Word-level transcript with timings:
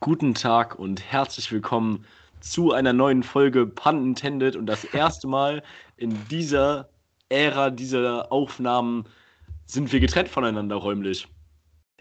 Guten 0.00 0.34
Tag 0.34 0.78
und 0.78 1.02
herzlich 1.12 1.52
willkommen 1.52 2.06
zu 2.40 2.72
einer 2.72 2.92
neuen 2.92 3.22
Folge 3.22 3.66
Pun 3.66 4.02
Intended 4.02 4.56
und 4.56 4.66
das 4.66 4.84
erste 4.84 5.28
Mal 5.28 5.62
in 5.96 6.26
dieser 6.28 6.88
Ära 7.32 7.70
dieser 7.70 8.30
Aufnahmen 8.30 9.04
sind 9.66 9.92
wir 9.92 10.00
getrennt 10.00 10.28
voneinander 10.28 10.76
räumlich. 10.76 11.26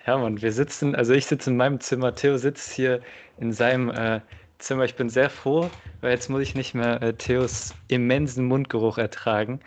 Ja, 0.05 0.17
Mann, 0.17 0.41
wir 0.41 0.51
sitzen, 0.51 0.95
also 0.95 1.13
ich 1.13 1.25
sitze 1.27 1.51
in 1.51 1.57
meinem 1.57 1.79
Zimmer, 1.79 2.13
Theo 2.13 2.37
sitzt 2.37 2.71
hier 2.71 3.01
in 3.37 3.53
seinem 3.53 3.89
äh, 3.89 4.21
Zimmer. 4.57 4.83
Ich 4.85 4.95
bin 4.95 5.09
sehr 5.09 5.29
froh, 5.29 5.69
weil 6.01 6.11
jetzt 6.11 6.29
muss 6.29 6.41
ich 6.41 6.55
nicht 6.55 6.73
mehr 6.73 7.01
äh, 7.01 7.13
Theos 7.13 7.73
immensen 7.87 8.45
Mundgeruch 8.45 8.97
ertragen. 8.97 9.59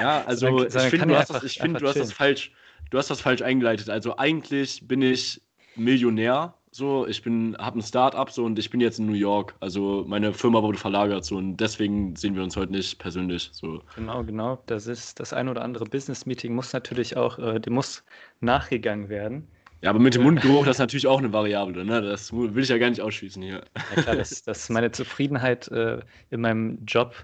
Ja, 0.00 0.22
also 0.26 0.46
Sondern- 0.58 0.66
ich 0.66 0.72
sondern 0.72 0.90
finde, 0.90 1.06
du, 1.06 1.32
das- 1.32 1.42
ich 1.44 1.58
find, 1.58 1.80
du 1.80 1.88
hast 1.88 1.96
das 1.98 2.12
falsch, 2.12 2.52
du 2.90 2.98
hast 2.98 3.10
das 3.10 3.20
falsch 3.20 3.42
eingeleitet. 3.42 3.88
Also 3.90 4.16
eigentlich 4.18 4.86
bin 4.86 5.02
ich 5.02 5.40
Millionär, 5.76 6.54
so, 6.74 7.06
ich 7.06 7.22
bin, 7.22 7.56
habe 7.56 7.78
ein 7.78 7.82
Start-up 7.82 8.32
so 8.32 8.44
und 8.44 8.58
ich 8.58 8.68
bin 8.68 8.80
jetzt 8.80 8.98
in 8.98 9.06
New 9.06 9.12
York. 9.12 9.54
Also 9.60 10.04
meine 10.08 10.32
Firma 10.32 10.60
wurde 10.60 10.76
verlagert 10.76 11.24
so 11.24 11.36
und 11.36 11.56
deswegen 11.56 12.16
sehen 12.16 12.34
wir 12.34 12.42
uns 12.42 12.56
heute 12.56 12.72
nicht 12.72 12.98
persönlich. 12.98 13.50
So. 13.52 13.80
Genau, 13.94 14.24
genau. 14.24 14.58
Das 14.66 14.88
ist 14.88 15.20
das 15.20 15.32
ein 15.32 15.48
oder 15.48 15.62
andere 15.62 15.84
Business-Meeting 15.84 16.52
muss 16.52 16.72
natürlich 16.72 17.16
auch, 17.16 17.38
äh, 17.38 17.60
dem 17.60 17.74
muss 17.74 18.02
nachgegangen 18.40 19.08
werden. 19.08 19.46
Ja, 19.82 19.90
aber 19.90 20.00
mit 20.00 20.16
dem 20.16 20.22
Mundgeruch, 20.22 20.64
das 20.64 20.76
ist 20.76 20.80
natürlich 20.80 21.06
auch 21.06 21.18
eine 21.18 21.32
Variable, 21.32 21.84
ne? 21.84 22.02
Das 22.02 22.32
will 22.32 22.62
ich 22.62 22.70
ja 22.70 22.78
gar 22.78 22.90
nicht 22.90 23.02
ausschließen 23.02 23.40
hier. 23.40 23.62
Ja 23.94 24.02
klar, 24.02 24.16
das, 24.16 24.42
das 24.42 24.68
meine 24.68 24.90
Zufriedenheit 24.90 25.68
äh, 25.68 26.00
in 26.30 26.40
meinem 26.40 26.84
Job 26.86 27.14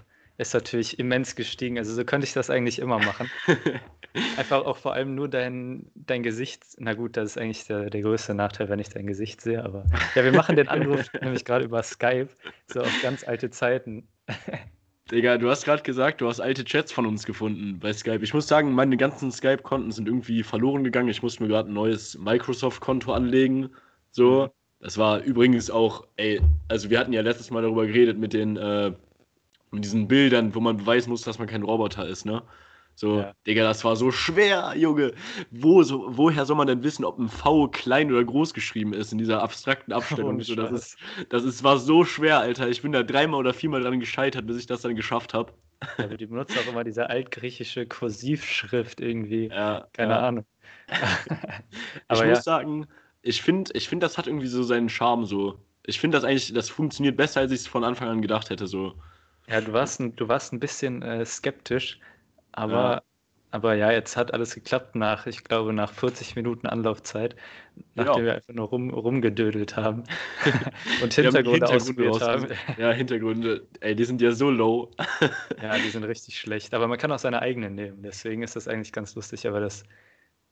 ist 0.41 0.53
natürlich 0.53 0.99
immens 0.99 1.35
gestiegen. 1.35 1.77
Also 1.77 1.93
so 1.93 2.03
könnte 2.03 2.25
ich 2.25 2.33
das 2.33 2.49
eigentlich 2.49 2.79
immer 2.79 2.99
machen. 2.99 3.29
Einfach 4.37 4.65
auch 4.65 4.77
vor 4.77 4.93
allem 4.93 5.15
nur 5.15 5.29
dein, 5.29 5.89
dein 5.95 6.23
Gesicht. 6.23 6.63
Na 6.77 6.93
gut, 6.93 7.15
das 7.15 7.31
ist 7.31 7.37
eigentlich 7.37 7.65
der, 7.65 7.89
der 7.89 8.01
größte 8.01 8.33
Nachteil, 8.33 8.67
wenn 8.67 8.79
ich 8.79 8.89
dein 8.89 9.07
Gesicht 9.07 9.39
sehe. 9.39 9.63
Aber 9.63 9.85
ja, 10.15 10.23
wir 10.23 10.33
machen 10.33 10.55
den 10.55 10.67
Anruf 10.67 11.11
nämlich 11.21 11.45
gerade 11.45 11.65
über 11.65 11.81
Skype, 11.83 12.29
so 12.67 12.81
auf 12.81 13.01
ganz 13.01 13.25
alte 13.25 13.49
Zeiten. 13.49 14.07
Digga, 15.11 15.37
du 15.37 15.49
hast 15.49 15.65
gerade 15.65 15.83
gesagt, 15.83 16.21
du 16.21 16.27
hast 16.27 16.39
alte 16.39 16.63
Chats 16.63 16.91
von 16.91 17.05
uns 17.05 17.25
gefunden 17.25 17.79
bei 17.79 17.93
Skype. 17.93 18.23
Ich 18.23 18.33
muss 18.33 18.47
sagen, 18.47 18.71
meine 18.73 18.97
ganzen 18.97 19.31
Skype-Konten 19.31 19.91
sind 19.91 20.07
irgendwie 20.07 20.43
verloren 20.43 20.83
gegangen. 20.83 21.09
Ich 21.09 21.21
musste 21.21 21.43
mir 21.43 21.49
gerade 21.49 21.69
ein 21.69 21.73
neues 21.73 22.17
Microsoft-Konto 22.17 23.13
anlegen. 23.13 23.69
So. 24.11 24.49
Das 24.79 24.97
war 24.97 25.19
übrigens 25.19 25.69
auch, 25.69 26.07
ey, 26.15 26.41
also 26.67 26.89
wir 26.89 26.97
hatten 26.97 27.13
ja 27.13 27.21
letztes 27.21 27.51
Mal 27.51 27.61
darüber 27.61 27.85
geredet 27.85 28.17
mit 28.17 28.33
den, 28.33 28.57
äh, 28.57 28.91
mit 29.71 29.83
diesen 29.83 30.07
Bildern, 30.07 30.53
wo 30.55 30.59
man 30.59 30.77
beweisen 30.77 31.09
muss, 31.09 31.21
dass 31.23 31.39
man 31.39 31.47
kein 31.47 31.63
Roboter 31.63 32.07
ist, 32.07 32.25
ne? 32.25 32.43
So, 32.95 33.21
Ja. 33.21 33.33
Digga, 33.47 33.63
das 33.63 33.83
war 33.83 33.95
so 33.95 34.11
schwer, 34.11 34.73
Junge. 34.77 35.13
Wo, 35.49 35.81
so, 35.83 36.05
woher 36.17 36.45
soll 36.45 36.57
man 36.57 36.67
denn 36.67 36.83
wissen, 36.83 37.05
ob 37.05 37.17
ein 37.19 37.29
V 37.29 37.67
klein 37.69 38.11
oder 38.11 38.23
groß 38.23 38.53
geschrieben 38.53 38.93
ist 38.93 39.11
in 39.11 39.17
dieser 39.17 39.41
abstrakten 39.41 39.93
Abstellung? 39.93 40.35
Ohne 40.35 40.43
so, 40.43 40.55
das 40.55 40.71
ist, 40.71 40.97
das 41.29 41.43
ist, 41.43 41.63
war 41.63 41.77
so 41.79 42.03
schwer, 42.05 42.39
Alter. 42.39 42.69
Ich 42.69 42.81
bin 42.81 42.91
da 42.91 43.03
dreimal 43.03 43.39
oder 43.39 43.53
viermal 43.53 43.81
dran 43.81 43.99
gescheitert, 43.99 44.45
bis 44.45 44.57
ich 44.57 44.67
das 44.67 44.81
dann 44.81 44.95
geschafft 44.95 45.33
habe. 45.33 45.53
Ja, 45.97 46.05
aber 46.05 46.17
die 46.17 46.25
benutzen 46.25 46.59
auch 46.59 46.65
immer 46.67 46.83
diese 46.83 47.09
altgriechische 47.09 47.85
Kursivschrift 47.87 48.99
irgendwie. 49.01 49.47
Ja, 49.49 49.87
Keine 49.93 50.13
ja. 50.17 50.27
Ahnung. 50.27 50.45
Ich 52.09 52.23
muss 52.23 52.43
sagen, 52.43 52.87
ich 53.21 53.41
finde, 53.41 53.71
ich 53.75 53.87
find, 53.89 54.03
das 54.03 54.17
hat 54.17 54.27
irgendwie 54.27 54.47
so 54.47 54.63
seinen 54.63 54.89
Charme 54.89 55.25
so. 55.25 55.59
Ich 55.85 55.99
finde 55.99 56.17
das 56.17 56.23
eigentlich, 56.25 56.53
das 56.53 56.69
funktioniert 56.69 57.17
besser, 57.17 57.41
als 57.41 57.51
ich 57.51 57.61
es 57.61 57.67
von 57.67 57.83
Anfang 57.83 58.09
an 58.09 58.21
gedacht 58.21 58.49
hätte. 58.49 58.67
So. 58.67 59.01
Ja, 59.51 59.61
du 59.61 59.73
warst 59.73 59.99
ein, 59.99 60.15
du 60.15 60.27
warst 60.27 60.53
ein 60.53 60.59
bisschen 60.59 61.01
äh, 61.01 61.25
skeptisch, 61.25 61.99
aber, 62.51 62.97
Ja. 62.97 63.03
aber 63.51 63.75
ja, 63.75 63.91
jetzt 63.91 64.17
hat 64.17 64.33
alles 64.33 64.55
geklappt 64.55 64.95
nach, 64.95 65.27
ich 65.27 65.43
glaube, 65.43 65.73
nach 65.73 65.93
40 65.93 66.35
Minuten 66.35 66.67
Anlaufzeit, 66.67 67.35
nachdem 67.95 68.23
Ja. 68.23 68.25
wir 68.25 68.35
einfach 68.35 68.53
nur 68.53 68.67
rum, 68.69 68.89
rumgedödelt 68.91 69.77
haben 69.77 70.03
und 70.97 71.13
Wir 71.19 71.27
haben 71.27 71.35
Hintergründe 71.35 71.67
Hintergründe 71.67 72.21
haben. 72.21 72.47
Ja, 72.77 72.91
Hintergründe, 72.91 73.67
ey, 73.81 73.95
die 73.95 74.05
sind 74.05 74.21
ja 74.21 74.31
so 74.31 74.49
low. 74.51 74.91
Ja, 75.61 75.79
die 75.79 75.89
sind 75.89 76.03
richtig 76.05 76.39
schlecht, 76.39 76.73
aber 76.73 76.87
man 76.87 76.97
kann 76.97 77.11
auch 77.11 77.19
seine 77.19 77.41
eigenen 77.41 77.75
nehmen, 77.75 78.01
deswegen 78.03 78.43
ist 78.43 78.55
das 78.55 78.67
eigentlich 78.67 78.91
ganz 78.93 79.15
lustig, 79.15 79.47
aber 79.47 79.59
das 79.59 79.83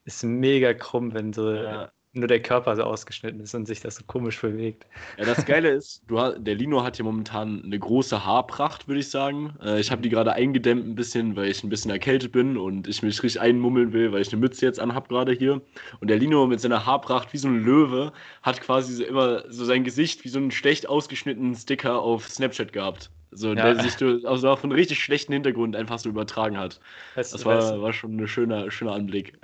ist 0.06 0.24
mega 0.24 0.74
krumm, 0.74 1.14
wenn 1.14 1.34
so 1.34 1.44
Ja. 1.58 1.92
Nur 2.14 2.28
der 2.28 2.42
Körper 2.42 2.76
so 2.76 2.84
ausgeschnitten 2.84 3.40
ist 3.40 3.54
und 3.54 3.68
sich 3.68 3.82
das 3.82 3.96
so 3.98 4.04
komisch 4.08 4.42
bewegt. 4.42 4.86
Ja, 5.18 5.26
das 5.26 5.46
Geile 5.46 5.70
ist, 5.70 6.02
du, 6.08 6.18
der 6.40 6.56
Lino 6.56 6.84
hat 6.84 6.96
hier 6.96 7.06
momentan 7.06 7.62
eine 7.64 7.78
große 7.78 8.26
Haarpracht, 8.26 8.88
würde 8.88 9.00
ich 9.00 9.10
sagen. 9.10 9.54
Äh, 9.64 9.80
ich 9.80 9.92
habe 9.92 10.02
die 10.02 10.10
gerade 10.10 10.34
eingedämmt 10.34 10.88
ein 10.88 10.96
bisschen, 10.96 11.36
weil 11.36 11.50
ich 11.50 11.64
ein 11.64 11.70
bisschen 11.70 11.92
erkältet 11.92 12.32
bin 12.32 12.58
und 12.58 12.88
ich 12.88 13.04
mich 13.04 13.22
richtig 13.22 13.40
einmummeln 13.40 13.94
will, 13.94 14.12
weil 14.12 14.22
ich 14.22 14.32
eine 14.32 14.40
Mütze 14.42 14.66
jetzt 14.66 14.80
anhab 14.80 15.08
gerade 15.10 15.34
hier. 15.34 15.62
Und 16.00 16.10
der 16.10 16.18
Lino 16.18 16.48
mit 16.48 16.60
seiner 16.60 16.86
Haarpracht 16.86 17.32
wie 17.34 17.38
so 17.38 17.48
ein 17.48 17.64
Löwe 17.64 18.12
hat 18.42 18.60
quasi 18.62 18.94
so 18.94 19.04
immer 19.04 19.44
so 19.52 19.64
sein 19.66 19.84
Gesicht 19.84 20.24
wie 20.26 20.30
so 20.30 20.40
einen 20.40 20.52
schlecht 20.52 20.90
ausgeschnittenen 20.90 21.56
Sticker 21.56 22.00
auf 22.02 22.28
Snapchat 22.28 22.74
gehabt. 22.74 23.12
So, 23.32 23.50
Ja. 23.50 23.74
der 23.74 23.84
sich 23.84 23.94
so- 23.94 24.18
also 24.28 24.50
auf 24.50 24.64
einen 24.64 24.72
richtig 24.74 25.00
schlechten 25.00 25.34
Hintergrund 25.34 25.76
einfach 25.76 26.00
so 26.00 26.10
übertragen 26.10 26.58
hat. 26.58 26.80
Weißt, 27.14 27.34
Das 27.36 27.42
du- 27.42 27.46
weißt, 27.50 27.72
war, 27.74 27.82
war 27.84 27.94
schon 27.94 28.18
ein 28.20 28.28
schöner, 28.28 28.72
schöner 28.72 28.94
Anblick. 28.94 29.38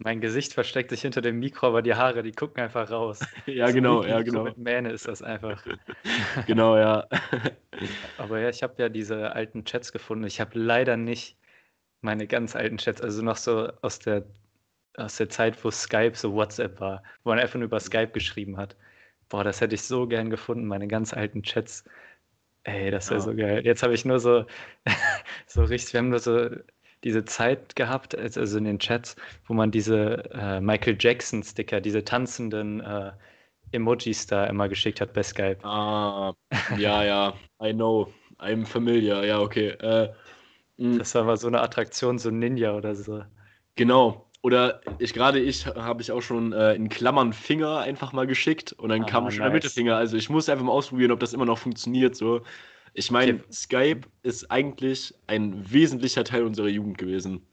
Mein 0.00 0.20
Gesicht 0.20 0.54
versteckt 0.54 0.90
sich 0.90 1.02
hinter 1.02 1.20
dem 1.20 1.38
Mikro, 1.40 1.66
aber 1.68 1.82
die 1.82 1.94
Haare, 1.94 2.22
die 2.22 2.32
gucken 2.32 2.62
einfach 2.62 2.90
raus. 2.90 3.28
ja, 3.46 3.70
So 3.70 3.72
genau, 3.72 4.04
ja, 4.04 4.22
Mikro 4.22 4.22
genau. 4.22 4.44
Mit 4.44 4.56
Mähne 4.58 4.90
ist 4.92 5.08
das 5.08 5.22
einfach. 5.22 5.64
Genau, 6.46 6.76
ja. 6.76 7.08
Aber 8.16 8.40
ja, 8.40 8.48
ich 8.48 8.62
habe 8.62 8.74
ja 8.82 8.88
diese 8.88 9.32
alten 9.32 9.64
Chats 9.64 9.92
gefunden. 9.92 10.24
Ich 10.26 10.40
habe 10.40 10.58
leider 10.58 10.96
nicht 10.96 11.36
meine 12.02 12.26
ganz 12.28 12.56
alten 12.56 12.78
Chats, 12.78 13.00
also 13.02 13.22
noch 13.22 13.36
so 13.36 13.68
aus 13.82 13.98
der, 14.00 14.26
aus 14.96 15.16
der 15.18 15.28
Zeit, 15.30 15.62
wo 15.64 15.70
Skype 15.70 16.14
so 16.16 16.34
WhatsApp 16.34 16.80
war, 16.80 17.02
wo 17.24 17.30
man 17.30 17.38
einfach 17.40 17.56
nur 17.56 17.66
über 17.66 17.80
Skype 17.80 18.10
geschrieben 18.12 18.56
hat. 18.58 18.76
Boah, 19.28 19.44
das 19.44 19.60
hätte 19.60 19.74
ich 19.76 19.82
so 19.82 20.08
gern 20.08 20.30
gefunden, 20.30 20.66
meine 20.66 20.88
ganz 20.88 21.14
alten 21.14 21.42
Chats. 21.44 21.84
Ey, 22.64 22.90
das 22.90 23.10
wäre 23.10 23.20
Ja. 23.20 23.20
so 23.20 23.34
geil. 23.36 23.64
Jetzt 23.66 23.82
habe 23.82 23.94
ich 23.94 24.04
nur 24.04 24.20
so, 24.20 24.46
so 25.46 25.64
richtig, 25.64 25.92
wir 25.94 25.98
haben 26.00 26.10
nur 26.10 26.18
so 26.20 26.50
diese 27.04 27.24
Zeit 27.24 27.76
gehabt, 27.76 28.14
also 28.16 28.58
in 28.58 28.64
den 28.64 28.78
Chats, 28.78 29.16
wo 29.46 29.54
man 29.54 29.70
diese 29.70 30.30
äh, 30.32 30.60
Michael 30.60 30.96
Jackson-Sticker, 30.98 31.80
diese 31.80 32.04
tanzenden 32.04 32.80
äh, 32.80 33.12
Emojis 33.72 34.26
da 34.26 34.46
immer 34.46 34.68
geschickt 34.68 35.00
hat 35.00 35.12
bei 35.14 35.22
Skype. 35.22 35.60
Ah, 35.62 36.32
ja, 36.74 37.02
ja, 37.04 37.34
I 37.60 37.72
know. 37.72 38.12
I'm 38.38 38.64
familiar, 38.66 39.24
ja, 39.24 39.40
okay. 39.40 39.70
Äh, 39.70 40.14
mh, 40.78 41.00
Das 41.00 41.14
war 41.14 41.24
mal 41.24 41.36
so 41.38 41.48
eine 41.48 41.60
Attraktion, 41.62 42.18
so 42.18 42.28
ein 42.30 42.38
Ninja 42.40 42.74
oder 42.76 42.94
so. 42.94 43.24
genau. 43.76 44.24
Oder 44.40 44.80
ich 44.98 45.14
gerade 45.14 45.40
ich 45.40 45.66
habe 45.66 46.00
ich 46.00 46.12
auch 46.12 46.20
schon 46.22 46.52
äh, 46.52 46.74
in 46.74 46.88
Klammern 46.88 47.32
Finger 47.32 47.78
einfach 47.78 48.12
mal 48.12 48.26
geschickt 48.26 48.72
und 48.72 48.88
dann 48.90 49.04
Ah, 49.04 49.04
kam 49.04 49.28
schon 49.30 49.42
der 49.42 49.50
nice. 49.50 49.52
Mittelfinger. 49.52 49.96
Also 49.96 50.16
ich 50.16 50.30
muss 50.30 50.48
einfach 50.48 50.64
mal 50.64 50.72
ausprobieren, 50.72 51.10
ob 51.10 51.18
das 51.20 51.32
immer 51.32 51.44
noch 51.44 51.58
funktioniert. 51.58 52.14
So. 52.16 52.42
Ich 52.98 53.12
meine. 53.12 53.40
Skype 53.52 54.00
ist 54.24 54.50
eigentlich 54.50 55.14
ein 55.28 55.70
wesentlicher 55.70 56.24
Teil 56.24 56.42
unserer 56.42 56.66
Jugend 56.66 56.98
gewesen. 56.98 57.46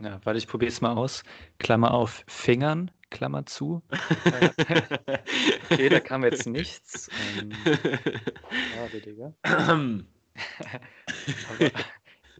Ja, 0.00 0.18
warte, 0.24 0.38
ich 0.38 0.46
probiere 0.46 0.70
es 0.70 0.80
mal 0.80 0.94
aus. 0.94 1.22
Klammer 1.58 1.92
auf, 1.92 2.24
Fingern, 2.26 2.90
Klammer 3.10 3.44
zu. 3.44 3.82
Okay, 5.70 5.88
da 5.90 6.00
kam 6.00 6.24
jetzt 6.24 6.46
nichts. 6.46 7.10
Ähm, 7.38 7.50
schade, 8.72 9.00
Digga. 9.04 9.34
Aber, 9.42 10.00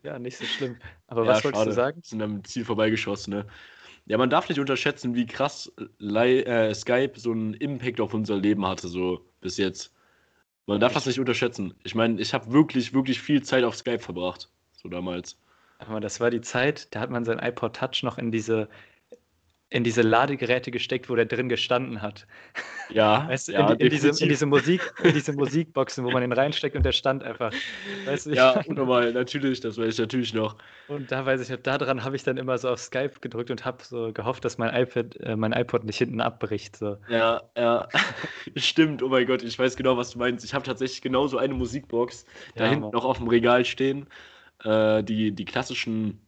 ja, 0.02 0.18
nicht 0.18 0.38
so 0.38 0.44
schlimm. 0.46 0.76
Aber 1.08 1.24
Ja, 1.24 1.32
was 1.32 1.44
wolltest 1.44 1.60
schade. 1.60 1.70
du 1.70 1.74
sagen? 1.76 2.00
Sind 2.02 2.22
am 2.22 2.42
Ziel 2.44 2.64
vorbeigeschossen, 2.64 3.34
ne? 3.34 3.46
Ja, 4.06 4.16
man 4.16 4.30
darf 4.30 4.48
nicht 4.48 4.60
unterschätzen, 4.60 5.14
wie 5.14 5.26
krass 5.26 5.70
Li 5.98 6.40
äh, 6.40 6.72
Skype 6.74 7.18
so 7.18 7.32
einen 7.32 7.52
Impact 7.54 8.00
auf 8.00 8.14
unser 8.14 8.36
Leben 8.36 8.64
hatte, 8.66 8.88
so 8.88 9.26
bis 9.40 9.58
jetzt. 9.58 9.92
Man 10.66 10.80
darf 10.80 10.94
das 10.94 11.06
nicht 11.06 11.20
unterschätzen. 11.20 11.74
Ich 11.84 11.94
meine, 11.94 12.20
ich 12.20 12.34
habe 12.34 12.52
wirklich, 12.52 12.92
wirklich 12.92 13.20
viel 13.20 13.42
Zeit 13.42 13.64
auf 13.64 13.76
Skype 13.76 14.00
verbracht, 14.00 14.50
so 14.72 14.88
damals. 14.88 15.38
Aber 15.78 16.00
das 16.00 16.20
war 16.20 16.30
die 16.30 16.40
Zeit, 16.40 16.94
da 16.94 17.00
hat 17.00 17.10
man 17.10 17.24
sein 17.24 17.38
iPod 17.38 17.76
Touch 17.76 18.02
noch 18.02 18.18
in 18.18 18.32
diese, 18.32 18.68
in 19.76 19.84
diese 19.84 20.00
Ladegeräte 20.00 20.70
gesteckt, 20.70 21.10
wo 21.10 21.14
der 21.14 21.26
drin 21.26 21.50
gestanden 21.50 22.00
hat. 22.00 22.26
Ja, 22.88 23.26
Weißt 23.28 23.48
du, 23.48 23.52
ja, 23.52 23.72
in, 23.72 23.78
in, 23.78 23.90
diese, 23.90 24.08
in 24.08 24.28
diese 24.28 24.46
Musik, 24.46 24.80
in 25.02 25.12
diese 25.12 25.34
Musikboxen, 25.34 26.02
wo 26.02 26.10
man 26.10 26.22
den 26.22 26.32
reinsteckt 26.32 26.74
und 26.76 26.82
der 26.82 26.92
stand 26.92 27.22
einfach. 27.22 27.52
Weißt 28.06 28.26
Ja, 28.26 28.52
unnormal, 28.66 29.12
natürlich, 29.12 29.60
das 29.60 29.76
weiß 29.76 29.94
ich 29.94 29.98
natürlich 29.98 30.32
noch. 30.32 30.56
Und 30.88 31.12
da 31.12 31.26
weiß 31.26 31.48
ich, 31.48 31.54
daran 31.62 32.04
habe 32.04 32.16
ich 32.16 32.22
dann 32.22 32.38
immer 32.38 32.56
so 32.56 32.70
auf 32.70 32.78
Skype 32.80 33.20
gedrückt 33.20 33.50
und 33.50 33.66
habe 33.66 33.84
so 33.84 34.12
gehofft, 34.14 34.46
dass 34.46 34.56
mein 34.56 34.74
iPad, 34.74 35.16
äh, 35.16 35.36
mein 35.36 35.52
iPod 35.52 35.84
nicht 35.84 35.98
hinten 35.98 36.22
abbricht. 36.22 36.76
So. 36.76 36.96
Ja, 37.08 37.42
ja, 37.54 37.88
stimmt, 38.56 39.02
oh 39.02 39.08
mein 39.08 39.26
Gott, 39.26 39.42
ich 39.42 39.58
weiß 39.58 39.76
genau, 39.76 39.98
was 39.98 40.10
du 40.12 40.18
meinst. 40.18 40.42
Ich 40.44 40.54
habe 40.54 40.64
tatsächlich 40.64 41.02
genauso 41.02 41.36
eine 41.36 41.52
Musikbox 41.54 42.24
da 42.56 42.64
Ja, 42.64 42.70
hinten 42.70 42.86
Mann. 42.86 42.92
noch 42.92 43.04
auf 43.04 43.18
dem 43.18 43.28
Regal 43.28 43.64
stehen. 43.66 44.08
Äh, 44.64 45.02
die, 45.04 45.32
die 45.32 45.44
klassischen 45.44 46.25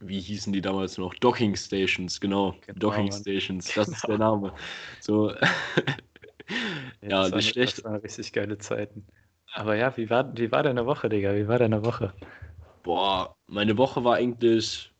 wie 0.00 0.20
hießen 0.20 0.52
die 0.52 0.60
damals 0.60 0.98
noch? 0.98 1.14
Docking 1.14 1.56
Stations, 1.56 2.20
genau. 2.20 2.54
Genau, 2.66 2.78
Docking 2.78 3.08
Mann. 3.08 3.20
Stations, 3.20 3.72
das 3.74 3.88
ist 3.88 4.02
der 4.06 4.18
Genau. 4.18 4.36
Name. 4.36 4.54
So, 5.00 5.30
ja, 7.02 7.28
das 7.28 7.32
nicht 7.32 7.50
schlecht. 7.50 7.78
Das 7.78 7.84
waren 7.84 7.96
richtig 7.96 8.32
geile 8.32 8.58
Zeiten. 8.58 9.06
Aber 9.54 9.76
ja, 9.76 9.96
wie 9.96 10.10
war, 10.10 10.36
wie 10.36 10.50
war 10.50 10.62
deine 10.62 10.84
Woche, 10.86 11.08
Digga? 11.08 11.34
Wie 11.34 11.48
war 11.48 11.58
deine 11.58 11.84
Woche? 11.84 12.12
Boah, 12.82 13.34
meine 13.46 13.78
Woche 13.78 14.04
war 14.04 14.16
eigentlich, 14.16 14.92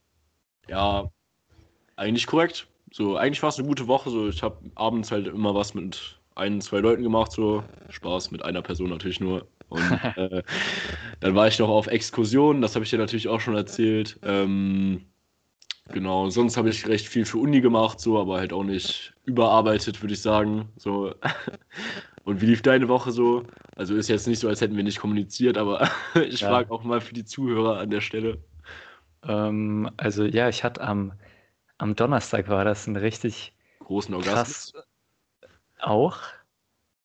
ja, 0.69 1.11
eigentlich 1.97 2.27
korrekt. 2.27 2.69
So, 2.93 3.17
eigentlich 3.17 3.43
war 3.43 3.49
es 3.51 3.59
eine 3.59 3.67
gute 3.69 3.89
Woche. 3.89 4.11
So, 4.11 4.29
ich 4.29 4.43
habe 4.43 4.71
abends 4.77 5.11
halt 5.11 5.27
immer 5.27 5.55
was 5.55 5.75
mit 5.75 6.19
ein, 6.37 6.61
zwei 6.61 6.79
Leuten 6.79 7.03
gemacht. 7.03 7.33
So, 7.33 7.65
Spaß 7.91 8.31
mit 8.31 8.45
einer 8.45 8.63
Person 8.63 8.91
natürlich 8.91 9.21
nur. 9.21 9.47
Und 9.75 10.01
äh, 10.17 10.43
dann 11.21 11.35
war 11.35 11.49
ich 11.49 11.59
noch 11.59 11.69
auf 11.69 11.87
Exkursionen, 11.89 12.63
das 12.63 12.75
habe 12.75 12.85
ich 12.85 12.91
dir 12.91 12.99
natürlich 12.99 13.29
auch 13.29 13.41
schon 13.41 13.57
erzählt. 13.57 14.19
Ähm, 14.23 15.07
genau, 15.93 16.31
sonst 16.31 16.57
habe 16.57 16.71
ich 16.71 16.87
recht 16.89 17.09
viel 17.09 17.25
für 17.27 17.39
Uni 17.39 17.61
gemacht, 17.61 18.01
so, 18.01 18.19
aber 18.21 18.39
halt 18.39 18.53
auch 18.53 18.65
nicht 18.65 19.15
überarbeitet, 19.25 20.03
würde 20.03 20.15
ich 20.15 20.23
sagen. 20.23 20.71
So. 20.77 21.15
Und 22.25 22.41
wie 22.43 22.47
lief 22.47 22.63
deine 22.63 22.89
Woche 22.89 23.13
so? 23.13 23.45
Also 23.77 23.95
ist 23.97 24.09
jetzt 24.09 24.27
nicht 24.29 24.41
so, 24.41 24.49
als 24.49 24.61
hätten 24.61 24.77
wir 24.77 24.85
nicht 24.85 25.01
kommuniziert, 25.01 25.59
aber 25.59 25.89
ich 26.29 26.45
Ja. 26.45 26.47
frage 26.47 26.71
auch 26.73 26.85
mal 26.85 27.01
für 27.01 27.15
die 27.15 27.25
Zuhörer 27.25 27.79
an 27.81 27.91
der 27.91 28.01
Stelle. 28.01 28.39
Ähm, 29.23 29.91
also 29.97 30.25
ja, 30.25 30.49
ich 30.49 30.63
hatte 30.65 30.81
am, 30.83 31.13
am 31.79 31.97
Donnerstag 31.97 32.49
war 32.49 32.65
das 32.65 32.87
ein 32.87 32.97
richtig 32.97 33.55
Großen 33.79 34.13
Orgasmus. 34.15 34.57
krass 34.57 34.73
auch 35.81 36.21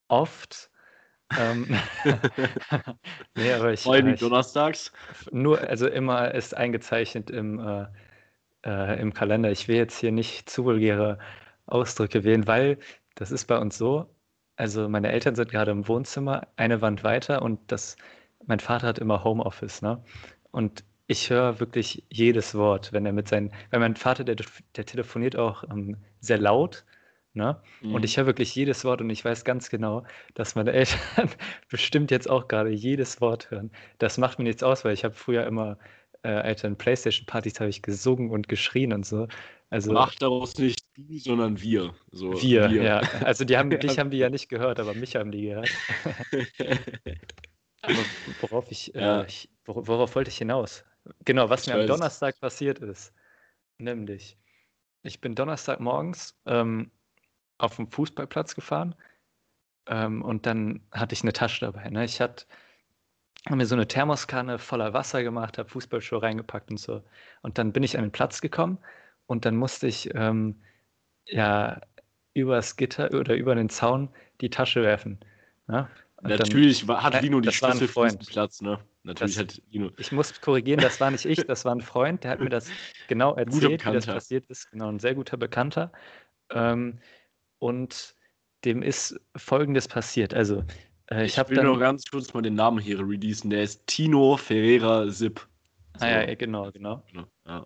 oft. 0.09 0.68
Ähm, 1.37 1.67
nee, 3.35 3.53
aber 3.53 3.73
ich, 3.73 3.85
äh, 3.85 4.13
ich 4.13 4.19
donnerstags. 4.19 4.91
nur, 5.31 5.59
also 5.61 5.87
immer 5.87 6.33
ist 6.33 6.55
eingezeichnet 6.55 7.29
im, 7.29 7.59
äh, 7.59 7.85
äh, 8.65 8.99
im 9.01 9.13
Kalender. 9.13 9.51
Ich 9.51 9.67
will 9.67 9.75
jetzt 9.75 9.99
hier 9.99 10.11
nicht 10.11 10.49
zu 10.49 10.65
vulgäre 10.65 11.19
Ausdrücke 11.67 12.23
wählen, 12.23 12.47
weil 12.47 12.79
das 13.15 13.31
ist 13.31 13.45
bei 13.45 13.57
uns 13.57 13.77
so. 13.77 14.09
Also 14.55 14.89
meine 14.89 15.11
Eltern 15.11 15.35
sind 15.35 15.51
gerade 15.51 15.71
im 15.71 15.87
Wohnzimmer, 15.87 16.47
eine 16.57 16.81
Wand 16.81 17.03
weiter 17.03 17.41
und 17.41 17.59
das, 17.71 17.95
mein 18.45 18.59
Vater 18.59 18.87
hat 18.87 18.99
immer 18.99 19.23
Homeoffice, 19.23 19.81
ne? 19.81 20.03
Und 20.51 20.83
ich 21.07 21.29
höre 21.29 21.59
wirklich 21.59 22.03
jedes 22.09 22.55
Wort, 22.55 22.93
wenn 22.93 23.05
er 23.05 23.13
mit 23.13 23.27
seinen, 23.27 23.51
weil 23.71 23.79
mein 23.79 23.95
Vater, 23.95 24.23
der, 24.23 24.35
der 24.75 24.85
telefoniert 24.85 25.35
auch 25.35 25.63
ähm, 25.63 25.97
sehr 26.19 26.37
laut, 26.37 26.85
ne? 27.33 27.61
Mhm. 27.81 27.93
Und 27.95 28.05
ich 28.05 28.17
höre 28.17 28.25
wirklich 28.25 28.53
jedes 28.55 28.83
Wort 28.85 29.01
und 29.01 29.09
ich 29.09 29.23
weiß 29.25 29.43
ganz 29.45 29.69
genau, 29.69 30.05
dass 30.33 30.55
meine 30.55 30.71
Eltern 30.73 31.29
bestimmt 31.69 32.11
jetzt 32.11 32.29
auch 32.29 32.47
gerade 32.47 32.69
jedes 32.71 33.21
Wort 33.21 33.51
hören. 33.51 33.71
Das 33.97 34.17
macht 34.17 34.39
mir 34.39 34.45
nichts 34.45 34.63
aus, 34.63 34.85
weil 34.85 34.93
ich 34.93 35.03
habe 35.03 35.13
früher 35.15 35.45
immer, 35.45 35.77
äh, 36.23 36.29
Alter, 36.29 36.67
in 36.67 36.77
Playstation-Partys 36.77 37.59
habe 37.59 37.69
ich 37.69 37.81
gesungen 37.81 38.31
und 38.31 38.47
geschrien 38.47 38.93
und 38.93 39.05
so. 39.05 39.27
Also 39.69 39.93
Mach 39.93 40.15
daraus 40.15 40.57
nicht 40.57 40.79
du, 40.97 41.17
sondern 41.17 41.61
wir. 41.61 41.93
So, 42.11 42.33
wir, 42.41 42.69
ja. 42.71 42.99
Also 43.23 43.45
die 43.45 43.57
haben, 43.57 43.69
dich 43.79 43.99
haben 43.99 44.09
die 44.11 44.17
ja 44.17 44.29
nicht 44.29 44.49
gehört, 44.49 44.79
aber 44.79 44.93
mich 44.93 45.15
haben 45.15 45.31
die 45.31 45.43
gehört. 45.43 45.69
Aber 47.81 48.11
worauf 48.41 48.71
ich, 48.71 48.93
Ja. 48.93 49.21
äh, 49.21 49.25
ich 49.27 49.49
wor 49.65 49.87
worauf 49.87 50.15
wollte 50.15 50.29
ich 50.29 50.37
hinaus? 50.37 50.83
Genau, 51.25 51.49
was 51.49 51.61
Ich 51.61 51.67
mir 51.67 51.75
am. 51.75 51.85
Donnerstag 51.87 52.39
passiert 52.39 52.79
ist. 52.79 53.13
Nämlich, 53.77 54.37
ich 55.03 55.21
bin 55.21 55.35
Donnerstag 55.35 55.79
morgens 55.79 56.39
ähm, 56.45 56.91
auf 57.59 57.75
dem 57.75 57.91
Fußballplatz 57.91 58.55
gefahren 58.55 58.95
ähm, 59.87 60.23
und 60.23 60.45
dann 60.47 60.81
hatte 60.91 61.13
ich 61.13 61.21
eine 61.21 61.33
Tasche 61.33 61.65
dabei. 61.65 61.89
Ne? 61.89 62.03
Ich 62.05 62.19
hatte 62.19 62.45
mir 63.49 63.65
so 63.65 63.75
eine 63.75 63.87
Thermoskanne 63.87 64.57
voller 64.59 64.93
Wasser 64.93 65.23
gemacht, 65.23 65.57
habe 65.57 65.69
Fußballschuhe 65.69 66.21
reingepackt 66.21 66.71
und 66.71 66.77
so. 66.77 67.03
Und 67.41 67.57
dann 67.57 67.71
bin 67.71 67.83
ich 67.83 67.97
an 67.97 68.03
den 68.03 68.11
Platz 68.11 68.41
gekommen 68.41 68.79
und 69.27 69.45
dann 69.45 69.55
musste 69.55 69.87
ich 69.87 70.09
ähm, 70.15 70.61
ja 71.25 71.81
übers 72.33 72.75
Gitter 72.75 73.13
oder 73.13 73.35
über 73.35 73.55
den 73.55 73.69
Zaun 73.69 74.09
die 74.41 74.49
Tasche 74.49 74.81
werfen. 74.81 75.19
Ne? 75.67 75.87
Dann- 76.21 76.37
Natürlich 76.37 76.87
war, 76.87 77.03
hat 77.03 77.21
Lino 77.21 77.39
die 77.39 77.51
Schlüssel 77.51 77.87
für 77.87 78.03
diesen 78.05 78.19
Platz, 78.25 78.61
ne? 78.61 78.79
Natürlich 79.03 79.35
Das- 79.35 79.43
hat 79.57 79.61
Lino. 79.71 79.89
Ich 79.97 80.11
muss 80.11 80.39
korrigieren, 80.41 80.79
das 80.81 80.99
war 80.99 81.09
nicht 81.11 81.25
ich, 81.25 81.45
das 81.45 81.63
war 81.65 81.73
ein 81.73 81.81
Freund, 81.81 82.23
der 82.23 82.31
hat 82.31 82.39
mir 82.41 82.49
das 82.49 82.69
genau 83.07 83.35
erzählt, 83.35 83.85
wie 83.85 83.91
das 83.93 84.05
passiert 84.05 84.45
ist. 84.49 84.69
Genau, 84.71 84.89
ein 84.89 84.99
sehr 84.99 85.15
guter 85.15 85.37
Bekannter. 85.37 85.91
Ähm, 86.51 86.99
und 87.59 88.15
dem 88.65 88.81
ist 88.81 89.19
Folgendes 89.35 89.87
passiert. 89.87 90.33
Also, 90.33 90.63
äh, 91.11 91.25
ich 91.25 91.33
Ich 91.33 91.39
habe 91.39 91.49
will 91.51 91.63
noch 91.63 91.73
dann. 91.73 91.79
ganz 91.79 92.03
kurz 92.09 92.33
mal 92.33 92.41
den 92.41 92.55
Namen 92.55 92.79
hier 92.79 92.99
releasen. 92.99 93.49
Der 93.49 93.63
ist 93.63 93.85
Tino 93.87 94.37
Ferreira 94.37 95.09
Sipp. 95.09 95.47
Ah, 95.99 96.07
ja, 96.07 96.21
ja, 96.29 96.35
genau, 96.35 96.71
genau. 96.71 97.03
Ja. 97.45 97.65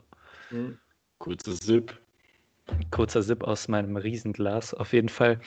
Kurzes 1.20 1.60
Sipp. 1.60 2.00
Kurzer 2.92 3.22
Sip 3.22 3.44
aus 3.44 3.68
meinem 3.68 3.98
Riesenglas. 3.98 4.74
Auf 4.74 4.94
jeden 4.94 5.10
Fall 5.10 5.40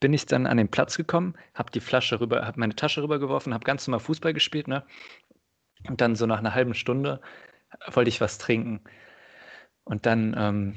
bin 0.00 0.12
ich 0.12 0.26
dann 0.26 0.46
an 0.46 0.56
den 0.56 0.68
Platz 0.68 0.96
gekommen, 0.96 1.34
habe 1.54 1.70
die 1.70 1.80
Flasche 1.80 2.20
rüber, 2.20 2.44
habe 2.46 2.58
meine 2.58 2.74
Tasche 2.74 3.02
rübergeworfen, 3.02 3.54
habe 3.54 3.64
ganz 3.64 3.86
normal 3.86 4.00
Fußball 4.00 4.32
gespielt, 4.32 4.68
ne? 4.68 4.84
Und 5.88 6.00
dann 6.00 6.16
so 6.16 6.26
nach 6.26 6.38
einer 6.38 6.54
halben 6.54 6.74
Stunde 6.74 7.20
wollte 7.92 8.08
ich 8.08 8.20
was 8.20 8.38
trinken. 8.38 8.80
Und 9.84 10.06
dann 10.06 10.34
ähm, 10.38 10.74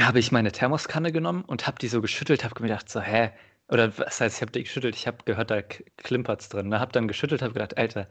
habe 0.00 0.18
ich 0.18 0.32
meine 0.32 0.52
Thermoskanne 0.52 1.12
genommen 1.12 1.44
und 1.44 1.66
habe 1.66 1.78
die 1.78 1.88
so 1.88 2.00
geschüttelt, 2.00 2.44
habe 2.44 2.54
mir 2.60 2.68
gedacht, 2.68 2.88
so, 2.88 3.00
hä? 3.00 3.32
Oder 3.68 3.96
was 3.98 4.20
heißt, 4.20 4.36
ich 4.36 4.42
habe 4.42 4.52
die 4.52 4.64
geschüttelt, 4.64 4.94
ich 4.94 5.06
habe 5.06 5.18
gehört, 5.24 5.50
da 5.50 5.62
klimpert 5.62 6.42
es 6.42 6.48
drin. 6.48 6.68
Ne? 6.68 6.80
Habe 6.80 6.92
dann 6.92 7.08
geschüttelt, 7.08 7.42
habe 7.42 7.54
gedacht, 7.54 7.78
Alter, 7.78 8.08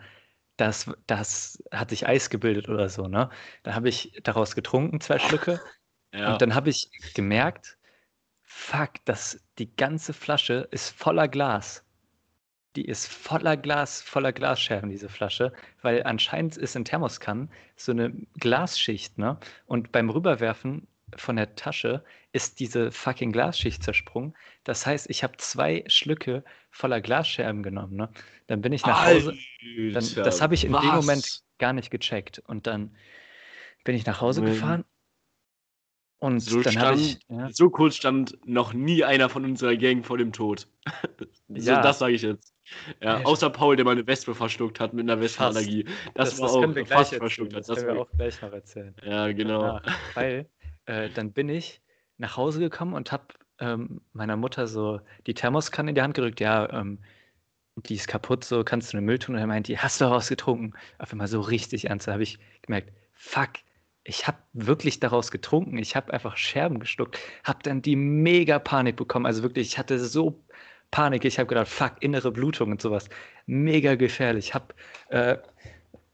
das, 0.58 0.92
das 1.08 1.64
hat 1.72 1.90
sich 1.90 2.08
Eis 2.08 2.30
gebildet 2.30 2.70
oder 2.70 2.90
so, 2.90 3.08
ne? 3.08 3.30
Dann 3.64 3.76
habe 3.76 3.90
ich 3.90 4.20
daraus 4.24 4.56
getrunken, 4.56 5.02
zwei 5.02 5.20
Schlücke. 5.20 5.60
Ja. 6.16 6.34
Und 6.34 6.44
dann 6.44 6.54
habe 6.54 6.70
ich 6.70 6.92
gemerkt, 7.16 7.80
fuck, 8.44 9.04
das, 9.06 9.44
die 9.58 9.76
ganze 9.76 10.14
Flasche 10.14 10.68
ist 10.70 10.90
voller 10.90 11.28
Glas. 11.28 11.84
Die 12.76 12.86
ist 12.86 13.08
voller 13.08 13.58
Glas, 13.58 14.04
voller 14.04 14.32
Glasscherben, 14.32 14.92
diese 14.92 15.10
Flasche, 15.10 15.54
weil 15.82 16.04
anscheinend 16.04 16.56
ist 16.56 16.76
in 16.76 16.86
Thermoskannen 16.86 17.50
so 17.76 17.94
eine 17.94 18.14
Glasschicht, 18.36 19.18
ne? 19.18 19.40
Und 19.66 19.92
beim 19.92 20.12
Rüberwerfen 20.12 20.88
von 21.18 21.36
der 21.36 21.56
Tasche 21.56 22.04
ist 22.32 22.60
diese 22.60 22.92
fucking 22.92 23.32
Glasschicht 23.32 23.84
zersprungen. 23.84 24.36
Das 24.64 24.86
heißt, 24.86 25.10
ich 25.10 25.24
habe 25.24 25.38
zwei 25.38 25.84
Schlücke 25.88 26.44
voller 26.72 27.02
Glasscherben 27.02 27.64
genommen, 27.64 27.96
ne? 27.96 28.10
Dann 28.48 28.62
bin 28.62 28.74
ich 28.74 28.86
nach 28.86 29.06
Hause. 29.06 29.38
Dann, 29.94 30.06
das 30.16 30.42
habe 30.42 30.54
ich 30.56 30.66
in 30.66 30.72
dem 30.74 30.82
was? 30.82 30.96
Moment 31.06 31.44
gar 31.60 31.74
nicht 31.74 31.92
gecheckt. 31.92 32.40
Und 32.48 32.68
dann 32.68 32.96
bin 33.84 33.96
ich 33.96 34.06
nach 34.06 34.22
Hause 34.22 34.42
Moment. 34.42 34.60
gefahren. 34.60 34.86
Und 36.20 36.40
So 36.40 36.62
dann 36.62 36.80
habe 36.80 36.96
ich. 36.98 37.20
Ja, 37.28 37.50
so 37.52 37.70
kurz 37.70 37.96
stand 37.98 38.38
noch 38.46 38.74
nie 38.74 39.04
einer 39.04 39.28
von 39.30 39.44
unserer 39.44 39.76
Gang 39.76 40.06
vor 40.06 40.18
dem 40.18 40.32
Tod. 40.32 40.68
so, 41.50 41.72
Ja. 41.72 41.82
Das 41.82 42.00
sage 42.00 42.14
ich 42.14 42.22
jetzt. 42.22 42.54
Ja, 43.02 43.20
Ja, 43.20 43.26
außer 43.26 43.50
Paul, 43.50 43.76
der 43.76 43.84
mal 43.84 43.92
eine 43.92 44.08
Wespe 44.08 44.34
verschluckt 44.34 44.80
hat 44.80 44.94
mit 44.94 45.04
einer 45.10 45.20
Wespenallergie. 45.20 45.86
Das, 46.14 46.40
war 46.40 46.50
können 46.62 46.78
auch 46.80 46.88
fast 46.88 47.12
erzählen. 47.12 47.20
verschluckt. 47.20 47.54
Das 47.54 47.68
Das 47.68 47.84
können 47.84 47.96
wir 47.96 48.02
auch 48.02 48.10
gleich 48.12 48.42
noch 48.42 48.54
erzählen. 48.54 48.96
ja, 49.04 49.32
genau. 49.34 49.62
danach. 49.62 49.84
Weil 50.14 50.50
äh, 50.86 51.10
dann 51.10 51.32
bin 51.34 51.50
ich 51.50 51.82
nach 52.18 52.38
Hause 52.38 52.60
gekommen 52.60 52.94
und 52.94 53.12
habe 53.12 53.26
ähm, 53.60 54.02
meiner 54.14 54.38
Mutter 54.38 54.68
so 54.68 55.02
die 55.28 55.34
Thermoskanne 55.34 55.92
in 55.92 55.96
die 55.96 56.02
Hand 56.02 56.16
gerückt. 56.16 56.40
Ja, 56.40 56.70
ähm, 56.72 57.00
die 57.76 57.96
ist 57.96 58.08
kaputt, 58.08 58.44
so 58.44 58.64
kannst 58.64 58.94
du 58.94 58.98
in 58.98 59.02
den 59.02 59.06
Müll 59.06 59.20
tun. 59.20 59.36
Und 59.36 59.42
er 59.42 59.48
meint, 59.48 59.68
die 59.68 59.80
hast 59.80 60.00
du 60.00 60.06
daraus 60.06 60.30
getrunken. 60.30 60.74
Auf 61.00 61.12
einmal 61.12 61.28
so 61.28 61.42
richtig 61.42 61.86
ernst. 61.90 62.08
Da 62.08 62.14
habe 62.14 62.24
ich 62.24 62.40
gemerkt, 62.62 62.94
fuck, 63.14 63.52
ich 64.04 64.28
habe 64.28 64.38
wirklich 64.54 65.00
daraus 65.00 65.32
getrunken. 65.32 65.78
Ich 65.78 65.96
habe 65.96 66.14
einfach 66.14 66.38
Scherben 66.38 66.80
geschluckt. 66.80 67.18
Habe 67.44 67.60
dann 67.64 67.82
die 67.82 67.96
mega 67.96 68.60
Panik 68.60 68.96
bekommen. 68.96 69.26
Also 69.26 69.44
wirklich, 69.44 69.70
ich 69.70 69.78
hatte 69.78 69.98
so 70.00 70.44
Panik. 70.92 71.26
Ich 71.26 71.40
habe 71.40 71.48
gedacht, 71.48 71.68
fuck, 71.68 71.94
innere 72.02 72.32
Blutung 72.32 72.72
und 72.72 72.82
sowas. 72.82 73.10
Mega 73.46 73.96
gefährlich. 73.96 74.50
Ich 74.50 74.54
habe 74.54 74.74
äh, 75.10 75.38